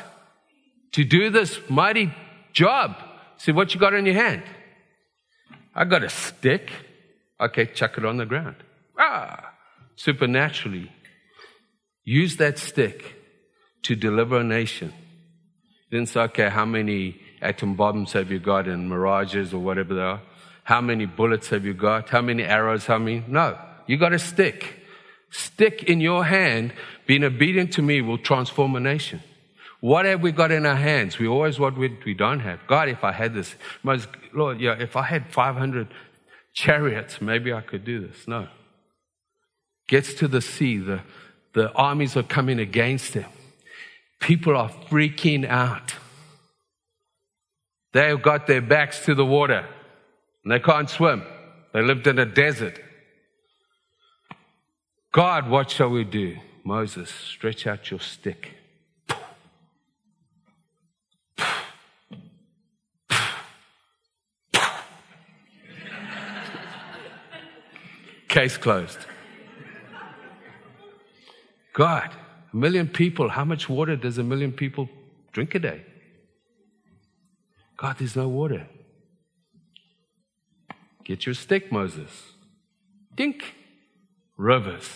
to 0.92 1.04
do 1.04 1.30
this 1.30 1.58
mighty 1.68 2.12
job? 2.52 2.96
He 3.36 3.44
said, 3.44 3.54
what 3.54 3.72
you 3.72 3.80
got 3.80 3.94
in 3.94 4.06
your 4.06 4.16
hand? 4.16 4.42
I 5.74 5.84
got 5.84 6.02
a 6.02 6.08
stick. 6.08 6.70
Okay, 7.40 7.66
chuck 7.66 7.96
it 7.96 8.04
on 8.04 8.18
the 8.18 8.26
ground. 8.26 8.56
Ah, 8.98 9.54
supernaturally. 9.96 10.90
Use 12.04 12.36
that 12.36 12.58
stick 12.58 13.14
to 13.84 13.94
deliver 13.94 14.40
a 14.40 14.44
nation. 14.44 14.92
Didn't 15.90 16.08
say, 16.08 16.20
okay, 16.22 16.48
how 16.50 16.66
many 16.66 17.20
atom 17.40 17.74
bombs 17.74 18.12
have 18.12 18.30
you 18.30 18.38
got 18.38 18.68
and 18.68 18.88
mirages 18.90 19.54
or 19.54 19.58
whatever 19.58 19.94
they 19.94 20.02
are? 20.02 20.20
How 20.64 20.80
many 20.80 21.06
bullets 21.06 21.48
have 21.48 21.64
you 21.64 21.74
got? 21.74 22.10
How 22.10 22.20
many 22.20 22.42
arrows? 22.42 22.86
How 22.86 22.98
many? 22.98 23.24
No. 23.26 23.58
You 23.90 23.96
got 23.96 24.12
a 24.12 24.20
stick. 24.20 24.76
Stick 25.30 25.82
in 25.82 26.00
your 26.00 26.24
hand, 26.24 26.72
being 27.08 27.24
obedient 27.24 27.72
to 27.72 27.82
me 27.82 28.00
will 28.00 28.18
transform 28.18 28.76
a 28.76 28.80
nation. 28.80 29.20
What 29.80 30.04
have 30.04 30.20
we 30.20 30.30
got 30.30 30.52
in 30.52 30.64
our 30.64 30.76
hands? 30.76 31.18
We 31.18 31.26
always 31.26 31.58
what 31.58 31.76
we, 31.76 31.98
we 32.06 32.14
don't 32.14 32.38
have. 32.38 32.60
God, 32.68 32.88
if 32.88 33.02
I 33.02 33.10
had 33.10 33.34
this, 33.34 33.56
most, 33.82 34.06
Lord, 34.32 34.60
yeah, 34.60 34.76
if 34.78 34.94
I 34.94 35.02
had 35.02 35.32
500 35.32 35.88
chariots, 36.52 37.20
maybe 37.20 37.52
I 37.52 37.62
could 37.62 37.84
do 37.84 38.06
this. 38.06 38.28
No. 38.28 38.46
Gets 39.88 40.14
to 40.14 40.28
the 40.28 40.40
sea, 40.40 40.78
the, 40.78 41.00
the 41.54 41.72
armies 41.72 42.16
are 42.16 42.22
coming 42.22 42.60
against 42.60 43.14
him. 43.14 43.26
People 44.20 44.56
are 44.56 44.70
freaking 44.88 45.44
out. 45.44 45.96
They've 47.92 48.22
got 48.22 48.46
their 48.46 48.62
backs 48.62 49.04
to 49.06 49.16
the 49.16 49.26
water 49.26 49.66
and 50.44 50.52
they 50.52 50.60
can't 50.60 50.88
swim. 50.88 51.24
They 51.72 51.82
lived 51.82 52.06
in 52.06 52.20
a 52.20 52.26
desert. 52.26 52.78
God, 55.12 55.48
what 55.50 55.70
shall 55.70 55.90
we 55.90 56.04
do? 56.04 56.38
Moses, 56.62 57.10
stretch 57.10 57.66
out 57.66 57.90
your 57.90 58.00
stick. 58.00 58.54
Case 68.28 68.56
closed. 68.56 68.98
God, 71.72 72.14
a 72.52 72.56
million 72.56 72.86
people, 72.86 73.30
how 73.30 73.44
much 73.44 73.68
water 73.68 73.96
does 73.96 74.18
a 74.18 74.22
million 74.22 74.52
people 74.52 74.88
drink 75.32 75.56
a 75.56 75.58
day? 75.58 75.82
God, 77.76 77.96
there's 77.98 78.14
no 78.14 78.28
water. 78.28 78.68
Get 81.02 81.26
your 81.26 81.34
stick, 81.34 81.72
Moses. 81.72 82.10
Dink. 83.16 83.54
Rivers. 84.40 84.88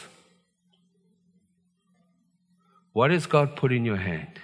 What 2.95 3.11
has 3.11 3.27
God 3.27 3.57
put 3.57 3.73
in 3.73 3.85
your 3.85 3.99
hand? 3.99 4.41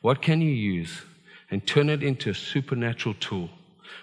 What 0.00 0.20
can 0.20 0.40
you 0.40 0.50
use 0.50 1.02
and 1.48 1.64
turn 1.64 1.88
it 1.88 2.02
into 2.02 2.30
a 2.30 2.34
supernatural 2.34 3.14
tool? 3.20 3.50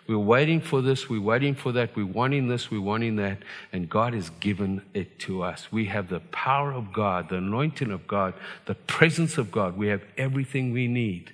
We're 0.08 0.18
waiting 0.18 0.62
for 0.62 0.82
this, 0.82 1.10
we're 1.10 1.20
waiting 1.20 1.56
for 1.56 1.74
that, 1.74 1.94
we're 1.94 2.06
wanting 2.06 2.48
this, 2.48 2.72
we're 2.72 2.80
wanting 2.80 3.18
that, 3.18 3.40
and 3.74 3.90
God 3.90 4.14
has 4.14 4.30
given 4.40 4.82
it 4.94 5.20
to 5.20 5.44
us. 5.44 5.74
We 5.74 5.88
have 5.88 6.08
the 6.08 6.22
power 6.32 6.72
of 6.72 6.94
God, 6.94 7.28
the 7.28 7.38
anointing 7.38 7.92
of 7.92 8.08
God, 8.08 8.34
the 8.66 8.76
presence 8.76 9.38
of 9.38 9.52
God. 9.52 9.76
We 9.76 9.88
have 9.90 10.04
everything 10.18 10.72
we 10.72 10.88
need 10.88 11.34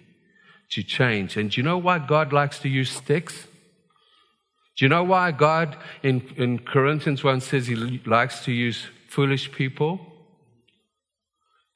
to 0.70 0.82
change. 0.82 1.38
And 1.38 1.52
do 1.52 1.62
you 1.62 1.64
know 1.64 1.78
why 1.78 2.00
God 2.00 2.34
likes 2.34 2.58
to 2.60 2.70
use 2.70 2.90
sticks? 2.90 3.46
Do 4.76 4.86
you 4.86 4.90
know 4.90 5.04
why 5.04 5.32
God 5.32 5.78
in, 6.02 6.22
in 6.36 6.60
Corinthians 6.60 7.24
1 7.24 7.42
says 7.42 7.68
he 7.68 8.02
likes 8.06 8.44
to 8.46 8.52
use 8.52 8.88
foolish 9.10 9.52
people? 9.52 10.00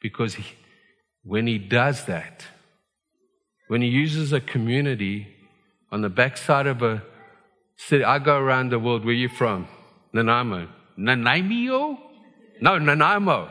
Because 0.01 0.35
he, 0.35 0.45
when 1.23 1.47
he 1.47 1.57
does 1.57 2.05
that, 2.05 2.45
when 3.67 3.81
he 3.81 3.87
uses 3.87 4.33
a 4.33 4.39
community 4.39 5.27
on 5.91 6.01
the 6.01 6.09
backside 6.09 6.67
of 6.67 6.81
a 6.81 7.03
city. 7.77 8.03
I 8.03 8.19
go 8.19 8.37
around 8.37 8.71
the 8.71 8.79
world. 8.79 9.05
Where 9.05 9.13
you 9.13 9.29
from? 9.29 9.67
Nanaimo. 10.13 10.67
Nanaimo? 10.97 11.99
No, 12.59 12.77
Nanaimo. 12.77 13.49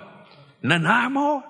Nanaimo? 0.62 1.44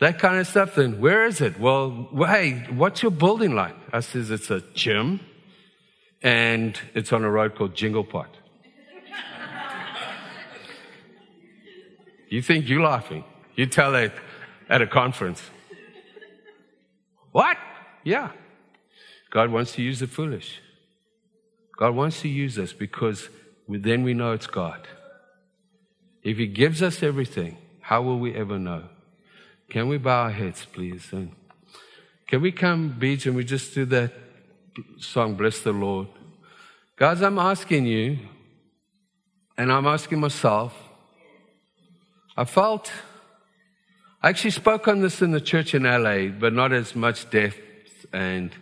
That 0.00 0.18
kind 0.18 0.38
of 0.38 0.46
stuff. 0.46 0.74
Then 0.74 1.00
where 1.00 1.26
is 1.26 1.40
it? 1.40 1.60
Well, 1.60 2.08
hey, 2.26 2.66
what's 2.70 3.02
your 3.02 3.12
building 3.12 3.54
like? 3.54 3.76
I 3.92 4.00
says 4.00 4.30
it's 4.30 4.50
a 4.50 4.60
gym, 4.74 5.20
and 6.22 6.78
it's 6.94 7.12
on 7.12 7.24
a 7.24 7.30
road 7.30 7.54
called 7.54 7.74
Jingle 7.74 8.04
Pot. 8.04 8.30
you 12.28 12.42
think 12.42 12.68
you're 12.68 12.82
laughing? 12.82 13.24
You 13.54 13.66
tell 13.66 13.94
it 13.94 14.12
at 14.68 14.82
a 14.82 14.86
conference. 14.86 15.42
What? 17.32 17.56
Yeah. 18.04 18.30
God 19.30 19.50
wants 19.50 19.72
to 19.72 19.82
use 19.82 20.00
the 20.00 20.06
foolish. 20.06 20.60
God 21.76 21.94
wants 21.94 22.22
to 22.22 22.28
use 22.28 22.58
us 22.58 22.72
because 22.72 23.28
then 23.68 24.02
we 24.02 24.14
know 24.14 24.32
it's 24.32 24.46
God. 24.46 24.86
If 26.22 26.38
He 26.38 26.46
gives 26.46 26.82
us 26.82 27.02
everything, 27.02 27.58
how 27.80 28.02
will 28.02 28.18
we 28.18 28.34
ever 28.34 28.58
know? 28.58 28.84
Can 29.68 29.88
we 29.88 29.98
bow 29.98 30.24
our 30.24 30.30
heads, 30.30 30.66
please? 30.72 31.12
And 31.12 31.32
can 32.26 32.40
we 32.40 32.52
come, 32.52 32.96
Beach, 32.98 33.26
and 33.26 33.36
we 33.36 33.44
just 33.44 33.74
do 33.74 33.84
that 33.86 34.12
song, 34.98 35.34
Bless 35.34 35.60
the 35.60 35.72
Lord? 35.72 36.08
Guys, 36.96 37.22
I'm 37.22 37.38
asking 37.38 37.86
you, 37.86 38.18
and 39.58 39.72
I'm 39.72 39.86
asking 39.86 40.20
myself, 40.20 40.74
I 42.36 42.44
felt, 42.44 42.92
I 44.22 44.28
actually 44.28 44.50
spoke 44.50 44.88
on 44.88 45.00
this 45.00 45.22
in 45.22 45.30
the 45.30 45.40
church 45.40 45.74
in 45.74 45.84
LA, 45.84 46.28
but 46.28 46.52
not 46.52 46.72
as 46.72 46.94
much 46.94 47.28
depth 47.30 48.06
and 48.12 48.52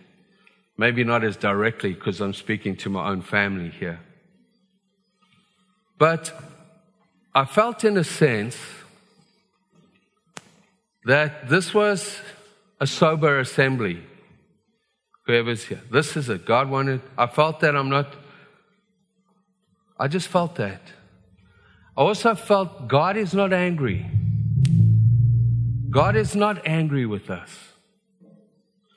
Maybe 0.77 1.05
not 1.05 1.23
as 1.23 1.37
directly 1.37 1.93
because 1.93 2.21
I'm 2.21 2.35
speaking 2.35 2.77
to 2.77 2.91
my 2.91 3.09
own 3.09 3.23
family 3.23 3.71
here. 3.71 4.01
But 5.99 6.33
I 7.35 7.45
felt, 7.45 7.85
in 7.85 7.97
a 7.97 8.03
sense, 8.05 8.57
that 11.05 11.49
this 11.49 11.73
was 11.73 12.19
a 12.81 12.87
sober 12.87 13.39
assembly. 13.39 14.03
Whoever's 15.27 15.64
here. 15.64 15.81
This 15.91 16.16
is 16.16 16.29
it. 16.29 16.45
God 16.45 16.68
wanted, 16.68 17.01
I 17.16 17.27
felt 17.27 17.61
that 17.61 17.75
I'm 17.75 17.89
not, 17.89 18.14
I 19.99 20.09
just 20.09 20.29
felt 20.29 20.57
that. 20.57 20.83
I 21.97 22.01
also 22.01 22.35
felt 22.35 22.89
God 22.89 23.16
is 23.16 23.33
not 23.33 23.53
angry. 23.53 24.07
God 25.91 26.16
is 26.16 26.35
not 26.35 26.66
angry 26.66 27.07
with 27.07 27.31
us. 27.31 27.51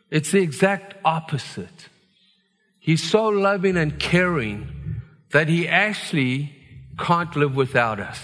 It's 0.09 0.32
the 0.32 0.39
exact 0.39 0.95
opposite. 1.05 1.89
He's 2.80 3.03
so 3.03 3.28
loving 3.28 3.78
and 3.78 3.99
caring 3.99 5.01
that 5.32 5.47
he 5.47 5.67
actually 5.67 6.55
can't 6.97 7.36
live 7.36 7.55
without 7.55 7.99
us. 7.99 8.19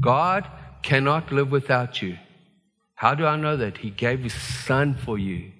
God 0.00 0.48
cannot 0.82 1.32
live 1.32 1.50
without 1.50 2.00
you. 2.00 2.16
How 2.94 3.14
do 3.14 3.26
I 3.26 3.36
know 3.36 3.56
that? 3.56 3.78
He 3.78 3.90
gave 3.90 4.20
his 4.20 4.34
son 4.34 4.94
for 4.94 5.18
you. 5.18 5.52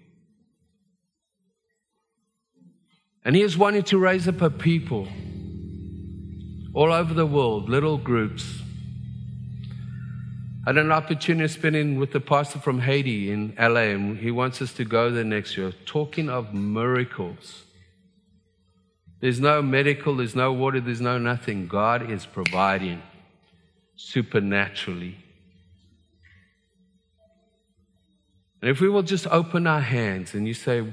And 3.26 3.36
he 3.36 3.42
is 3.42 3.58
wanting 3.58 3.82
to 3.82 3.98
raise 3.98 4.26
up 4.26 4.40
a 4.40 4.48
people 4.48 5.06
all 6.72 6.90
over 6.90 7.12
the 7.12 7.26
world, 7.26 7.68
little 7.68 7.98
groups 7.98 8.62
I 10.66 10.70
had 10.70 10.78
an 10.78 10.90
opportunity 10.90 11.46
spending 11.46 11.96
with 11.96 12.10
the 12.10 12.18
pastor 12.18 12.58
from 12.58 12.80
Haiti 12.80 13.30
in 13.30 13.54
LA, 13.56 13.92
and 13.94 14.18
he 14.18 14.32
wants 14.32 14.60
us 14.60 14.72
to 14.74 14.84
go 14.84 15.12
there 15.12 15.22
next 15.22 15.56
year. 15.56 15.72
Talking 15.84 16.28
of 16.28 16.52
miracles. 16.52 17.62
There's 19.20 19.38
no 19.38 19.62
medical, 19.62 20.16
there's 20.16 20.34
no 20.34 20.52
water, 20.52 20.80
there's 20.80 21.00
no 21.00 21.18
nothing. 21.18 21.68
God 21.68 22.10
is 22.10 22.26
providing. 22.26 23.00
supernaturally. 23.98 25.16
And 28.60 28.70
if 28.70 28.80
we 28.80 28.90
will 28.90 29.04
just 29.04 29.26
open 29.28 29.66
our 29.66 29.80
hands 29.80 30.34
and 30.34 30.46
you 30.48 30.52
say, 30.52 30.92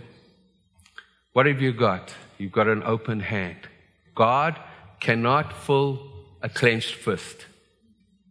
What 1.34 1.48
have 1.48 1.60
you 1.60 1.74
got? 1.74 2.14
You've 2.44 2.52
got 2.52 2.68
an 2.68 2.84
open 2.84 3.22
hand. 3.22 3.70
God 4.16 4.60
cannot 5.00 5.54
fill 5.54 6.12
a 6.42 6.50
clenched 6.50 6.94
fist. 6.94 7.46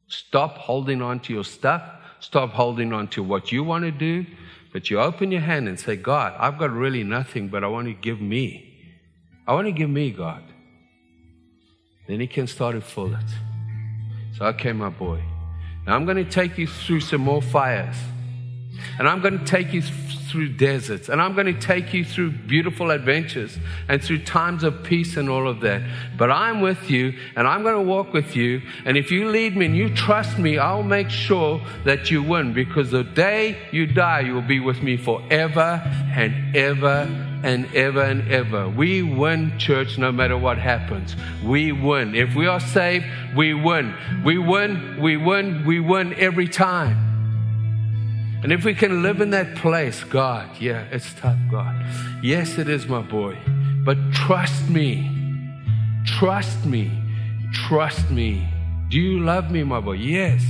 Stop 0.07 0.59
holding 0.59 1.01
on 1.01 1.19
to 1.21 1.33
your 1.33 1.45
stuff. 1.45 1.83
Stop 2.21 2.51
holding 2.51 2.93
on 2.93 3.09
to 3.09 3.23
what 3.23 3.51
you 3.53 3.65
want 3.65 3.85
to 3.85 3.91
do. 3.91 4.27
But 4.71 4.91
you 4.91 5.01
open 5.01 5.33
your 5.33 5.41
hand 5.41 5.67
and 5.67 5.81
say, 5.81 5.97
God, 5.97 6.35
I've 6.39 6.59
got 6.59 6.71
really 6.73 7.03
nothing, 7.05 7.49
but 7.49 7.65
I 7.65 7.69
want 7.69 7.87
to 7.87 7.95
give 7.95 8.21
me. 8.21 9.01
I 9.47 9.55
want 9.55 9.67
to 9.69 9.73
give 9.73 9.89
me, 9.89 10.11
God. 10.11 10.43
Then 12.07 12.21
He 12.21 12.27
can 12.27 12.47
start 12.47 12.75
to 12.75 12.83
fill 12.83 13.15
it. 13.15 13.31
So, 14.37 14.45
okay, 14.45 14.75
my 14.75 14.91
boy. 14.91 15.23
Now 15.87 15.97
I'm 15.97 16.05
going 16.05 16.23
to 16.23 16.31
take 16.31 16.59
you 16.59 16.67
through 16.67 17.01
some 17.01 17.23
more 17.23 17.41
fires. 17.41 17.97
And 18.99 19.09
I'm 19.09 19.20
going 19.20 19.39
to 19.39 19.45
take 19.45 19.73
you 19.73 19.83
through 20.33 20.49
deserts. 20.55 21.11
And 21.11 21.20
I'm 21.20 21.35
going 21.35 21.47
to 21.47 21.61
take 21.61 21.93
you 21.93 22.05
through 22.05 22.31
beautiful 22.31 22.91
adventures 22.91 23.59
and 23.89 24.03
through 24.03 24.25
times 24.25 24.64
of 24.64 24.83
peace 24.83 25.18
and 25.18 25.29
all 25.29 25.47
of 25.47 25.61
that. 25.61 25.83
But 26.16 26.31
I'm 26.31 26.62
with 26.62 26.91
you 26.91 27.14
and 27.37 27.47
I'm 27.47 27.62
going 27.62 27.75
to 27.75 27.83
walk 27.83 28.14
with 28.14 28.35
you. 28.35 28.62
And 28.87 28.97
if 28.97 29.11
you 29.11 29.29
lead 29.29 29.57
me 29.57 29.66
and 29.66 29.77
you 29.77 29.95
trust 29.95 30.39
me, 30.39 30.57
I'll 30.57 30.83
make 30.83 31.11
sure 31.11 31.61
that 31.85 32.11
you 32.11 32.23
win 32.23 32.55
because 32.55 32.91
the 32.91 33.05
day 33.05 33.59
you 33.73 33.87
die, 33.87 34.20
you 34.20 34.35
will 34.35 34.41
be 34.41 34.59
with 34.59 34.83
me 34.83 34.97
forever 34.97 35.83
and 36.14 36.57
ever 36.57 37.07
and 37.45 37.66
ever 37.75 38.03
and 38.03 38.31
ever. 38.31 38.70
We 38.70 39.03
win, 39.03 39.59
church, 39.59 39.99
no 39.99 40.12
matter 40.12 40.39
what 40.39 40.57
happens. 40.57 41.14
We 41.45 41.73
win. 41.73 42.14
If 42.14 42.35
we 42.35 42.47
are 42.47 42.61
saved, 42.61 43.05
we 43.37 43.53
win. 43.53 43.95
We 44.25 44.39
win, 44.39 44.99
we 45.01 45.18
win, 45.18 45.66
we 45.66 45.79
win 45.79 46.14
every 46.14 46.49
time. 46.49 47.12
And 48.43 48.51
if 48.51 48.64
we 48.64 48.74
can 48.74 49.03
live 49.03 49.20
in 49.20 49.30
that 49.30 49.55
place, 49.57 50.03
God, 50.03 50.49
yeah, 50.59 50.84
it's 50.90 51.14
tough, 51.14 51.38
God. 51.49 51.76
Yes, 52.22 52.59
it 52.59 52.68
is, 52.68 52.86
my 52.88 53.01
boy. 53.01 53.38
But 53.84 53.99
trust 54.12 54.68
me. 54.68 55.09
Trust 56.05 56.66
me. 56.66 56.90
Trust 57.53 58.11
me. 58.11 58.49
Do 58.88 58.99
you 58.99 59.20
love 59.20 59.51
me, 59.53 59.62
my 59.62 59.78
boy? 59.78 59.93
Yes. 59.93 60.45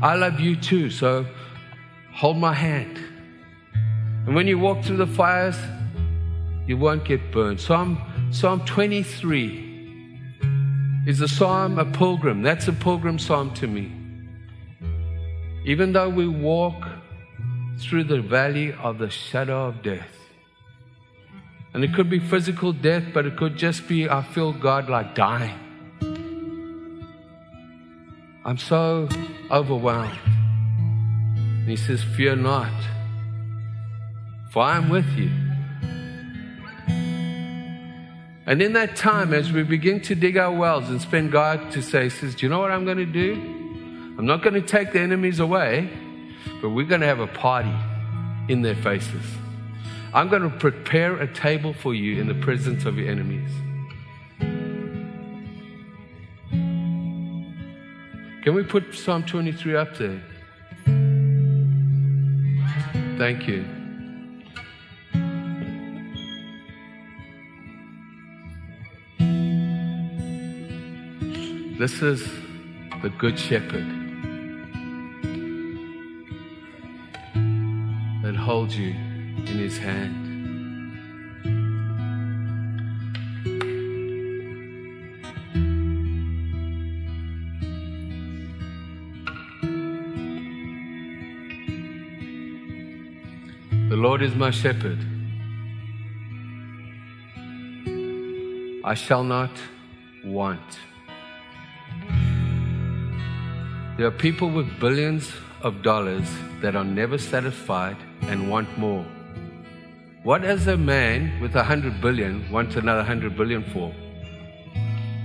I 0.00 0.14
love 0.14 0.38
you 0.38 0.54
too. 0.54 0.88
So 0.88 1.26
hold 2.14 2.36
my 2.36 2.54
hand. 2.54 2.98
And 4.26 4.36
when 4.36 4.46
you 4.46 4.58
walk 4.58 4.84
through 4.84 4.98
the 4.98 5.06
fires, 5.06 5.56
you 6.66 6.76
won't 6.76 7.04
get 7.04 7.32
burned. 7.32 7.60
Psalm, 7.60 8.00
Psalm 8.30 8.64
23 8.64 9.72
is 11.08 11.20
a 11.20 11.28
psalm, 11.28 11.80
a 11.80 11.84
pilgrim. 11.84 12.42
That's 12.42 12.68
a 12.68 12.72
pilgrim 12.72 13.18
psalm 13.18 13.52
to 13.54 13.66
me. 13.66 13.90
Even 15.64 15.92
though 15.92 16.08
we 16.08 16.28
walk 16.28 16.86
through 17.84 18.04
the 18.04 18.20
valley 18.20 18.72
of 18.72 18.98
the 18.98 19.10
shadow 19.10 19.66
of 19.66 19.82
death. 19.82 20.08
And 21.74 21.84
it 21.84 21.94
could 21.94 22.10
be 22.10 22.18
physical 22.18 22.72
death, 22.72 23.04
but 23.14 23.26
it 23.26 23.36
could 23.36 23.56
just 23.56 23.88
be, 23.88 24.08
I 24.08 24.22
feel 24.22 24.52
God 24.52 24.90
like 24.90 25.14
dying. 25.14 25.58
I'm 28.44 28.58
so 28.58 29.08
overwhelmed. 29.50 30.18
And 30.26 31.68
he 31.68 31.76
says, 31.76 32.02
Fear 32.02 32.36
not, 32.36 32.72
for 34.50 34.62
I 34.62 34.76
am 34.76 34.88
with 34.88 35.06
you. 35.16 35.30
And 38.44 38.60
in 38.60 38.72
that 38.72 38.96
time, 38.96 39.32
as 39.32 39.52
we 39.52 39.62
begin 39.62 40.00
to 40.02 40.14
dig 40.14 40.36
our 40.36 40.52
wells 40.52 40.90
and 40.90 41.00
spend 41.00 41.30
God 41.30 41.70
to 41.70 41.80
say, 41.80 42.08
says, 42.08 42.34
Do 42.34 42.44
you 42.44 42.50
know 42.50 42.58
what 42.58 42.72
I'm 42.72 42.84
going 42.84 42.98
to 42.98 43.06
do? 43.06 43.34
I'm 44.18 44.26
not 44.26 44.42
going 44.42 44.54
to 44.54 44.60
take 44.60 44.92
the 44.92 45.00
enemies 45.00 45.38
away 45.38 45.88
but 46.62 46.70
we're 46.70 46.86
going 46.86 47.00
to 47.00 47.06
have 47.08 47.18
a 47.18 47.26
party 47.26 47.74
in 48.48 48.62
their 48.62 48.76
faces. 48.76 49.24
I'm 50.14 50.28
going 50.28 50.42
to 50.42 50.50
prepare 50.50 51.16
a 51.16 51.26
table 51.26 51.74
for 51.74 51.92
you 51.92 52.20
in 52.20 52.28
the 52.28 52.34
presence 52.34 52.84
of 52.84 52.96
your 52.96 53.10
enemies. 53.10 53.50
Can 58.44 58.54
we 58.54 58.62
put 58.62 58.94
Psalm 58.94 59.24
23 59.24 59.76
up 59.76 59.96
there? 59.96 60.22
Thank 63.18 63.48
you. 63.48 63.64
This 71.78 72.00
is 72.02 72.24
the 73.02 73.08
Good 73.18 73.36
Shepherd. 73.36 74.01
Holds 78.42 78.76
you 78.76 78.90
in 78.90 79.58
his 79.66 79.78
hand. 79.78 80.18
The 93.90 93.96
Lord 93.96 94.22
is 94.22 94.34
my 94.34 94.50
shepherd. 94.50 94.98
I 98.84 98.94
shall 98.94 99.22
not 99.22 99.50
want. 100.24 100.78
There 103.96 104.06
are 104.06 104.16
people 104.26 104.50
with 104.50 104.80
billions 104.80 105.32
of 105.60 105.82
dollars 105.82 106.28
that 106.60 106.74
are 106.74 106.84
never 106.84 107.18
satisfied 107.18 107.98
and 108.22 108.48
want 108.50 108.76
more. 108.78 109.04
What 110.22 110.42
does 110.42 110.66
a 110.68 110.76
man 110.76 111.40
with 111.40 111.56
a 111.56 111.64
hundred 111.64 112.00
billion 112.00 112.50
want 112.50 112.76
another 112.76 113.02
hundred 113.02 113.36
billion 113.36 113.64
for? 113.72 113.92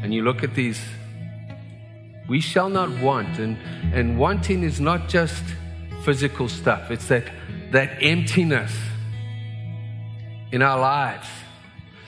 And 0.01 0.13
you 0.13 0.23
look 0.23 0.43
at 0.43 0.55
these, 0.55 0.81
we 2.27 2.41
shall 2.41 2.69
not 2.69 2.89
want. 2.99 3.39
And, 3.39 3.57
and 3.93 4.17
wanting 4.17 4.63
is 4.63 4.79
not 4.79 5.07
just 5.07 5.43
physical 6.03 6.47
stuff, 6.47 6.89
it's 6.89 7.07
that, 7.07 7.25
that 7.71 7.97
emptiness 8.01 8.75
in 10.51 10.61
our 10.61 10.79
lives 10.79 11.27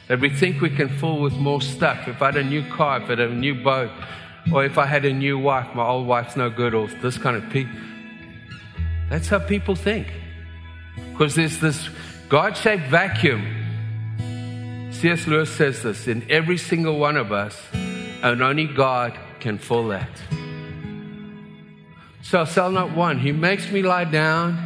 that 0.07 0.19
we 0.19 0.29
think 0.29 0.61
we 0.61 0.69
can 0.69 0.89
fill 0.89 1.19
with 1.19 1.33
more 1.33 1.61
stuff. 1.61 2.07
If 2.07 2.21
I 2.21 2.27
had 2.27 2.37
a 2.37 2.43
new 2.43 2.67
car, 2.71 2.97
if 2.97 3.03
I 3.03 3.09
had 3.09 3.19
a 3.19 3.29
new 3.29 3.55
boat, 3.55 3.91
or 4.51 4.65
if 4.65 4.77
I 4.77 4.85
had 4.87 5.05
a 5.05 5.13
new 5.13 5.37
wife, 5.37 5.75
my 5.75 5.85
old 5.85 6.07
wife's 6.07 6.35
no 6.35 6.49
good, 6.49 6.73
or 6.73 6.87
this 6.87 7.17
kind 7.17 7.35
of 7.35 7.47
people. 7.51 7.79
That's 9.09 9.27
how 9.27 9.39
people 9.39 9.75
think. 9.75 10.07
Because 11.19 11.35
there's 11.35 11.59
this 11.59 11.89
God 12.29 12.55
shaped 12.55 12.87
vacuum. 12.87 13.43
C.S. 14.93 15.27
Lewis 15.27 15.49
says 15.53 15.83
this 15.83 16.07
in 16.07 16.25
every 16.31 16.57
single 16.57 16.97
one 16.97 17.17
of 17.17 17.33
us, 17.33 17.61
and 17.73 18.41
only 18.41 18.67
God 18.67 19.19
can 19.41 19.57
fill 19.57 19.89
that. 19.89 20.09
So, 22.21 22.45
Psalm 22.45 22.73
not 22.73 22.95
one, 22.95 23.19
He 23.19 23.33
makes 23.33 23.69
me 23.69 23.81
lie 23.81 24.05
down 24.05 24.57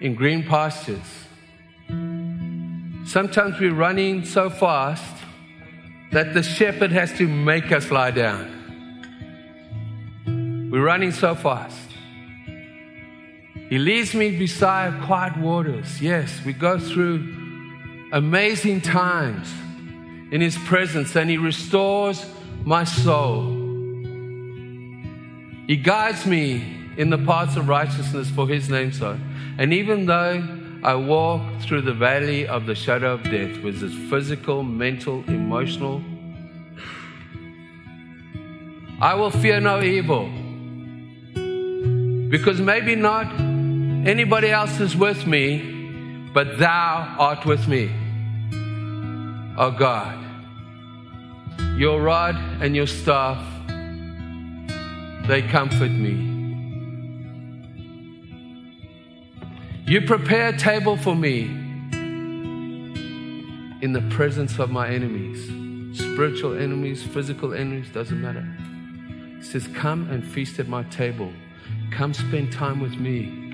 in 0.00 0.14
green 0.14 0.44
pastures. 0.44 1.26
Sometimes 3.04 3.58
we're 3.58 3.74
running 3.74 4.24
so 4.24 4.50
fast 4.50 5.24
that 6.12 6.34
the 6.34 6.44
shepherd 6.44 6.92
has 6.92 7.12
to 7.14 7.26
make 7.26 7.72
us 7.72 7.90
lie 7.90 8.12
down. 8.12 8.54
We're 10.70 10.84
running 10.84 11.10
so 11.10 11.34
fast. 11.34 11.87
He 13.68 13.78
leads 13.78 14.14
me 14.14 14.30
beside 14.30 15.02
quiet 15.02 15.36
waters. 15.36 16.00
Yes, 16.00 16.40
we 16.44 16.54
go 16.54 16.78
through 16.78 17.34
amazing 18.12 18.80
times 18.80 19.52
in 20.30 20.40
His 20.40 20.56
presence 20.56 21.14
and 21.16 21.28
He 21.28 21.36
restores 21.36 22.24
my 22.64 22.84
soul. 22.84 23.42
He 25.66 25.76
guides 25.76 26.24
me 26.24 26.76
in 26.96 27.10
the 27.10 27.18
paths 27.18 27.56
of 27.56 27.68
righteousness 27.68 28.30
for 28.30 28.48
His 28.48 28.70
name's 28.70 29.00
sake. 29.00 29.18
And 29.58 29.74
even 29.74 30.06
though 30.06 30.42
I 30.82 30.94
walk 30.94 31.42
through 31.60 31.82
the 31.82 31.92
valley 31.92 32.46
of 32.46 32.64
the 32.64 32.74
shadow 32.74 33.14
of 33.14 33.22
death, 33.24 33.62
with 33.62 33.82
its 33.82 33.94
physical, 34.08 34.62
mental, 34.62 35.24
emotional, 35.26 36.02
I 39.00 39.14
will 39.14 39.30
fear 39.30 39.60
no 39.60 39.82
evil. 39.82 40.30
Because 42.30 42.60
maybe 42.60 42.94
not 42.94 43.26
anybody 44.08 44.50
else 44.50 44.80
is 44.80 44.96
with 44.96 45.26
me, 45.26 46.30
but 46.32 46.58
thou 46.58 47.16
art 47.18 47.44
with 47.44 47.68
me. 47.68 47.90
Oh 49.56 49.70
God, 49.70 50.18
your 51.76 52.00
rod 52.00 52.36
and 52.62 52.74
your 52.74 52.86
staff, 52.86 53.44
they 55.28 55.42
comfort 55.42 55.90
me. 55.90 56.26
You 59.86 60.00
prepare 60.02 60.48
a 60.48 60.58
table 60.58 60.96
for 60.96 61.14
me 61.14 61.42
in 63.80 63.92
the 63.92 64.02
presence 64.10 64.58
of 64.58 64.70
my 64.70 64.88
enemies 64.88 65.50
spiritual 65.98 66.56
enemies, 66.56 67.02
physical 67.02 67.54
enemies, 67.54 67.88
doesn't 67.92 68.20
matter. 68.20 68.46
Says, 69.40 69.66
Come 69.68 70.10
and 70.10 70.24
feast 70.24 70.58
at 70.58 70.68
my 70.68 70.82
table. 70.84 71.32
Come 71.90 72.14
spend 72.14 72.52
time 72.52 72.80
with 72.80 72.94
me. 72.98 73.47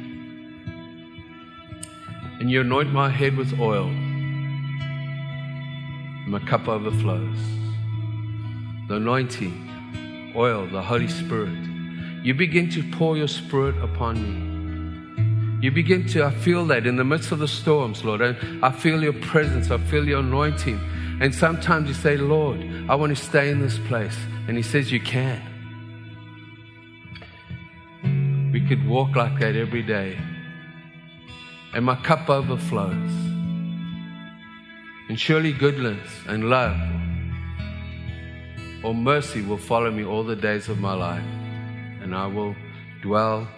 And 2.41 2.51
you 2.51 2.61
anoint 2.63 2.93
my 2.93 3.09
head 3.09 3.37
with 3.37 3.59
oil. 3.61 3.87
And 6.25 6.29
my 6.29 6.41
cup 6.41 6.69
overflows. 6.69 7.39
The 8.89 8.97
anointing, 8.97 10.33
oil, 10.37 10.67
the 10.67 10.83
Holy 10.83 11.09
Spirit. 11.09 11.59
You 12.23 12.35
begin 12.35 12.71
to 12.71 12.83
pour 12.93 13.17
your 13.17 13.29
spirit 13.29 13.77
upon 13.83 14.17
me. 14.23 14.55
You 15.65 15.71
begin 15.71 16.07
to, 16.09 16.25
I 16.25 16.31
feel 16.31 16.67
that 16.67 16.87
in 16.87 16.97
the 16.97 17.05
midst 17.05 17.33
of 17.33 17.39
the 17.39 17.49
storms, 17.49 18.05
Lord. 18.05 18.21
I, 18.21 18.37
I 18.63 18.71
feel 18.71 19.03
your 19.03 19.15
presence. 19.15 19.71
I 19.71 19.79
feel 19.79 20.07
your 20.07 20.21
anointing. 20.21 20.79
And 21.21 21.35
sometimes 21.35 21.89
you 21.89 21.95
say, 21.95 22.17
Lord, 22.17 22.61
I 22.89 22.95
want 22.97 23.17
to 23.17 23.23
stay 23.23 23.49
in 23.49 23.61
this 23.61 23.79
place. 23.79 24.17
And 24.47 24.57
He 24.59 24.63
says, 24.63 24.93
You 24.93 25.01
can. 25.01 25.41
We 28.53 28.61
could 28.61 28.87
walk 28.87 29.17
like 29.17 29.39
that 29.41 29.57
every 29.57 29.83
day. 29.83 30.19
And 31.75 31.85
my 31.85 31.97
cup 31.97 32.31
overflows. 32.31 33.11
And 35.09 35.19
surely 35.19 35.53
goodness 35.53 36.09
and 36.27 36.49
love 36.49 36.77
or 38.85 38.95
mercy 38.95 39.43
will 39.43 39.59
follow 39.59 39.91
me 39.91 40.05
all 40.05 40.23
the 40.23 40.37
days 40.37 40.69
of 40.69 40.79
my 40.79 40.95
life. 40.95 41.25
And 42.01 42.15
I 42.15 42.27
will 42.27 42.55
dwell 43.03 43.49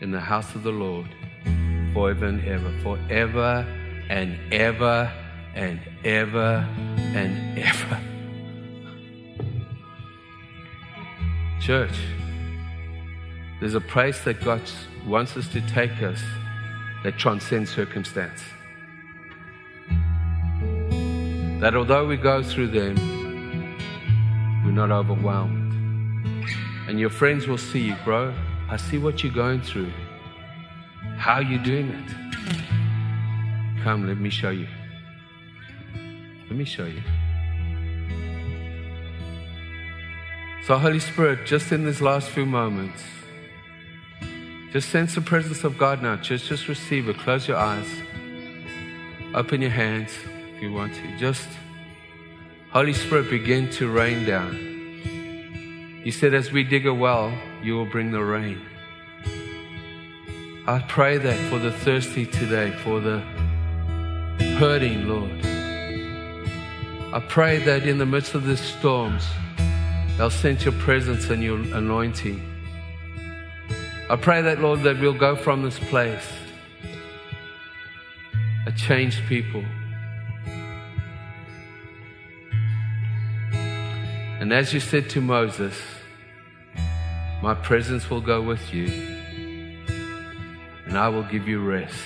in 0.00 0.10
the 0.10 0.20
house 0.20 0.54
of 0.54 0.62
the 0.62 0.70
Lord 0.70 1.08
forever 1.92 2.26
and 2.26 2.44
ever, 2.46 2.72
forever 2.82 3.66
and 4.08 4.38
ever 4.52 5.12
and 5.54 5.80
ever 6.04 6.66
and 7.14 7.58
ever. 7.58 8.00
Church, 11.60 11.98
there's 13.60 13.74
a 13.74 13.80
place 13.80 14.20
that 14.24 14.42
God 14.44 14.62
wants 15.06 15.36
us 15.36 15.48
to 15.48 15.60
take 15.62 16.02
us 16.02 16.22
that 17.06 17.16
transcends 17.16 17.72
circumstance. 17.72 18.42
That 21.60 21.76
although 21.76 22.04
we 22.04 22.16
go 22.16 22.42
through 22.42 22.66
them, 22.66 22.96
we're 24.64 24.72
not 24.72 24.90
overwhelmed. 24.90 25.72
And 26.88 26.98
your 26.98 27.10
friends 27.10 27.46
will 27.46 27.58
see, 27.58 27.82
you, 27.82 27.96
bro, 28.04 28.34
I 28.68 28.76
see 28.76 28.98
what 28.98 29.22
you're 29.22 29.32
going 29.32 29.60
through. 29.60 29.92
How 31.16 31.34
are 31.34 31.42
you 31.42 31.60
doing 31.60 31.90
it? 31.90 32.10
Come, 33.84 34.08
let 34.08 34.18
me 34.18 34.28
show 34.28 34.50
you. 34.50 34.66
Let 36.48 36.56
me 36.58 36.64
show 36.64 36.86
you. 36.86 37.02
So, 40.64 40.76
Holy 40.76 40.98
Spirit, 40.98 41.46
just 41.46 41.70
in 41.70 41.84
these 41.84 42.00
last 42.00 42.30
few 42.30 42.46
moments, 42.46 43.04
just 44.76 44.90
sense 44.90 45.14
the 45.14 45.22
presence 45.22 45.64
of 45.64 45.78
God 45.78 46.02
now. 46.02 46.16
Just, 46.16 46.48
just 46.48 46.68
receive 46.68 47.08
it. 47.08 47.16
Close 47.16 47.48
your 47.48 47.56
eyes. 47.56 47.88
Open 49.32 49.62
your 49.62 49.70
hands 49.70 50.12
if 50.54 50.62
you 50.62 50.70
want 50.70 50.94
to. 50.96 51.16
Just, 51.16 51.48
Holy 52.72 52.92
Spirit, 52.92 53.30
begin 53.30 53.70
to 53.70 53.88
rain 53.90 54.26
down. 54.26 54.52
He 56.04 56.10
said, 56.10 56.34
as 56.34 56.52
we 56.52 56.62
dig 56.62 56.86
a 56.86 56.92
well, 56.92 57.32
you 57.62 57.74
will 57.74 57.86
bring 57.86 58.10
the 58.10 58.22
rain. 58.22 58.60
I 60.66 60.80
pray 60.86 61.16
that 61.16 61.38
for 61.48 61.58
the 61.58 61.72
thirsty 61.72 62.26
today, 62.26 62.70
for 62.84 63.00
the 63.00 63.20
hurting, 64.58 65.08
Lord. 65.08 65.40
I 67.14 67.24
pray 67.30 67.64
that 67.64 67.86
in 67.86 67.96
the 67.96 68.04
midst 68.04 68.34
of 68.34 68.44
these 68.46 68.60
storms, 68.60 69.26
they'll 70.18 70.28
sense 70.28 70.66
your 70.66 70.74
presence 70.74 71.30
and 71.30 71.42
your 71.42 71.56
anointing. 71.56 72.55
I 74.08 74.14
pray 74.14 74.40
that, 74.42 74.60
Lord, 74.60 74.84
that 74.84 75.00
we'll 75.00 75.14
go 75.14 75.34
from 75.34 75.62
this 75.62 75.80
place 75.80 76.28
a 78.66 78.72
changed 78.72 79.20
people. 79.28 79.64
And 84.40 84.52
as 84.52 84.72
you 84.72 84.78
said 84.78 85.10
to 85.10 85.20
Moses, 85.20 85.74
my 87.42 87.54
presence 87.54 88.08
will 88.08 88.20
go 88.20 88.40
with 88.40 88.72
you 88.72 88.86
and 90.86 90.96
I 90.96 91.08
will 91.08 91.24
give 91.24 91.48
you 91.48 91.60
rest. 91.60 91.98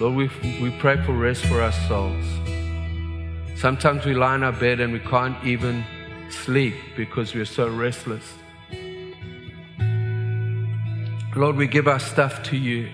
Lord, 0.00 0.14
we, 0.14 0.30
we 0.62 0.70
pray 0.78 0.96
for 1.04 1.12
rest 1.12 1.44
for 1.44 1.60
our 1.60 1.72
souls. 1.72 2.24
Sometimes 3.54 4.06
we 4.06 4.14
lie 4.14 4.36
in 4.36 4.42
our 4.42 4.52
bed 4.52 4.80
and 4.80 4.94
we 4.94 5.00
can't 5.00 5.42
even 5.44 5.84
sleep 6.30 6.74
because 6.96 7.34
we're 7.34 7.44
so 7.44 7.68
restless. 7.68 8.32
Lord, 11.38 11.56
we 11.56 11.66
give 11.66 11.86
our 11.86 12.00
stuff 12.00 12.42
to 12.44 12.56
you. 12.56 12.88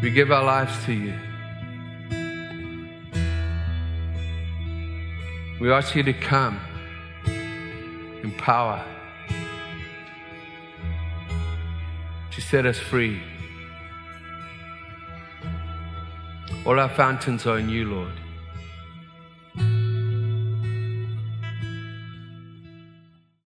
We 0.00 0.10
give 0.10 0.30
our 0.30 0.44
lives 0.44 0.72
to 0.86 0.92
you. 0.92 1.14
We 5.60 5.72
ask 5.72 5.94
you 5.94 6.02
to 6.04 6.12
come 6.12 6.60
in 7.26 8.32
power. 8.38 8.84
to 12.30 12.40
set 12.40 12.64
us 12.64 12.78
free. 12.78 13.20
All 16.64 16.78
our 16.78 16.88
fountains 16.88 17.46
are 17.46 17.58
in 17.58 17.68
you, 17.68 17.84
Lord. 17.86 18.19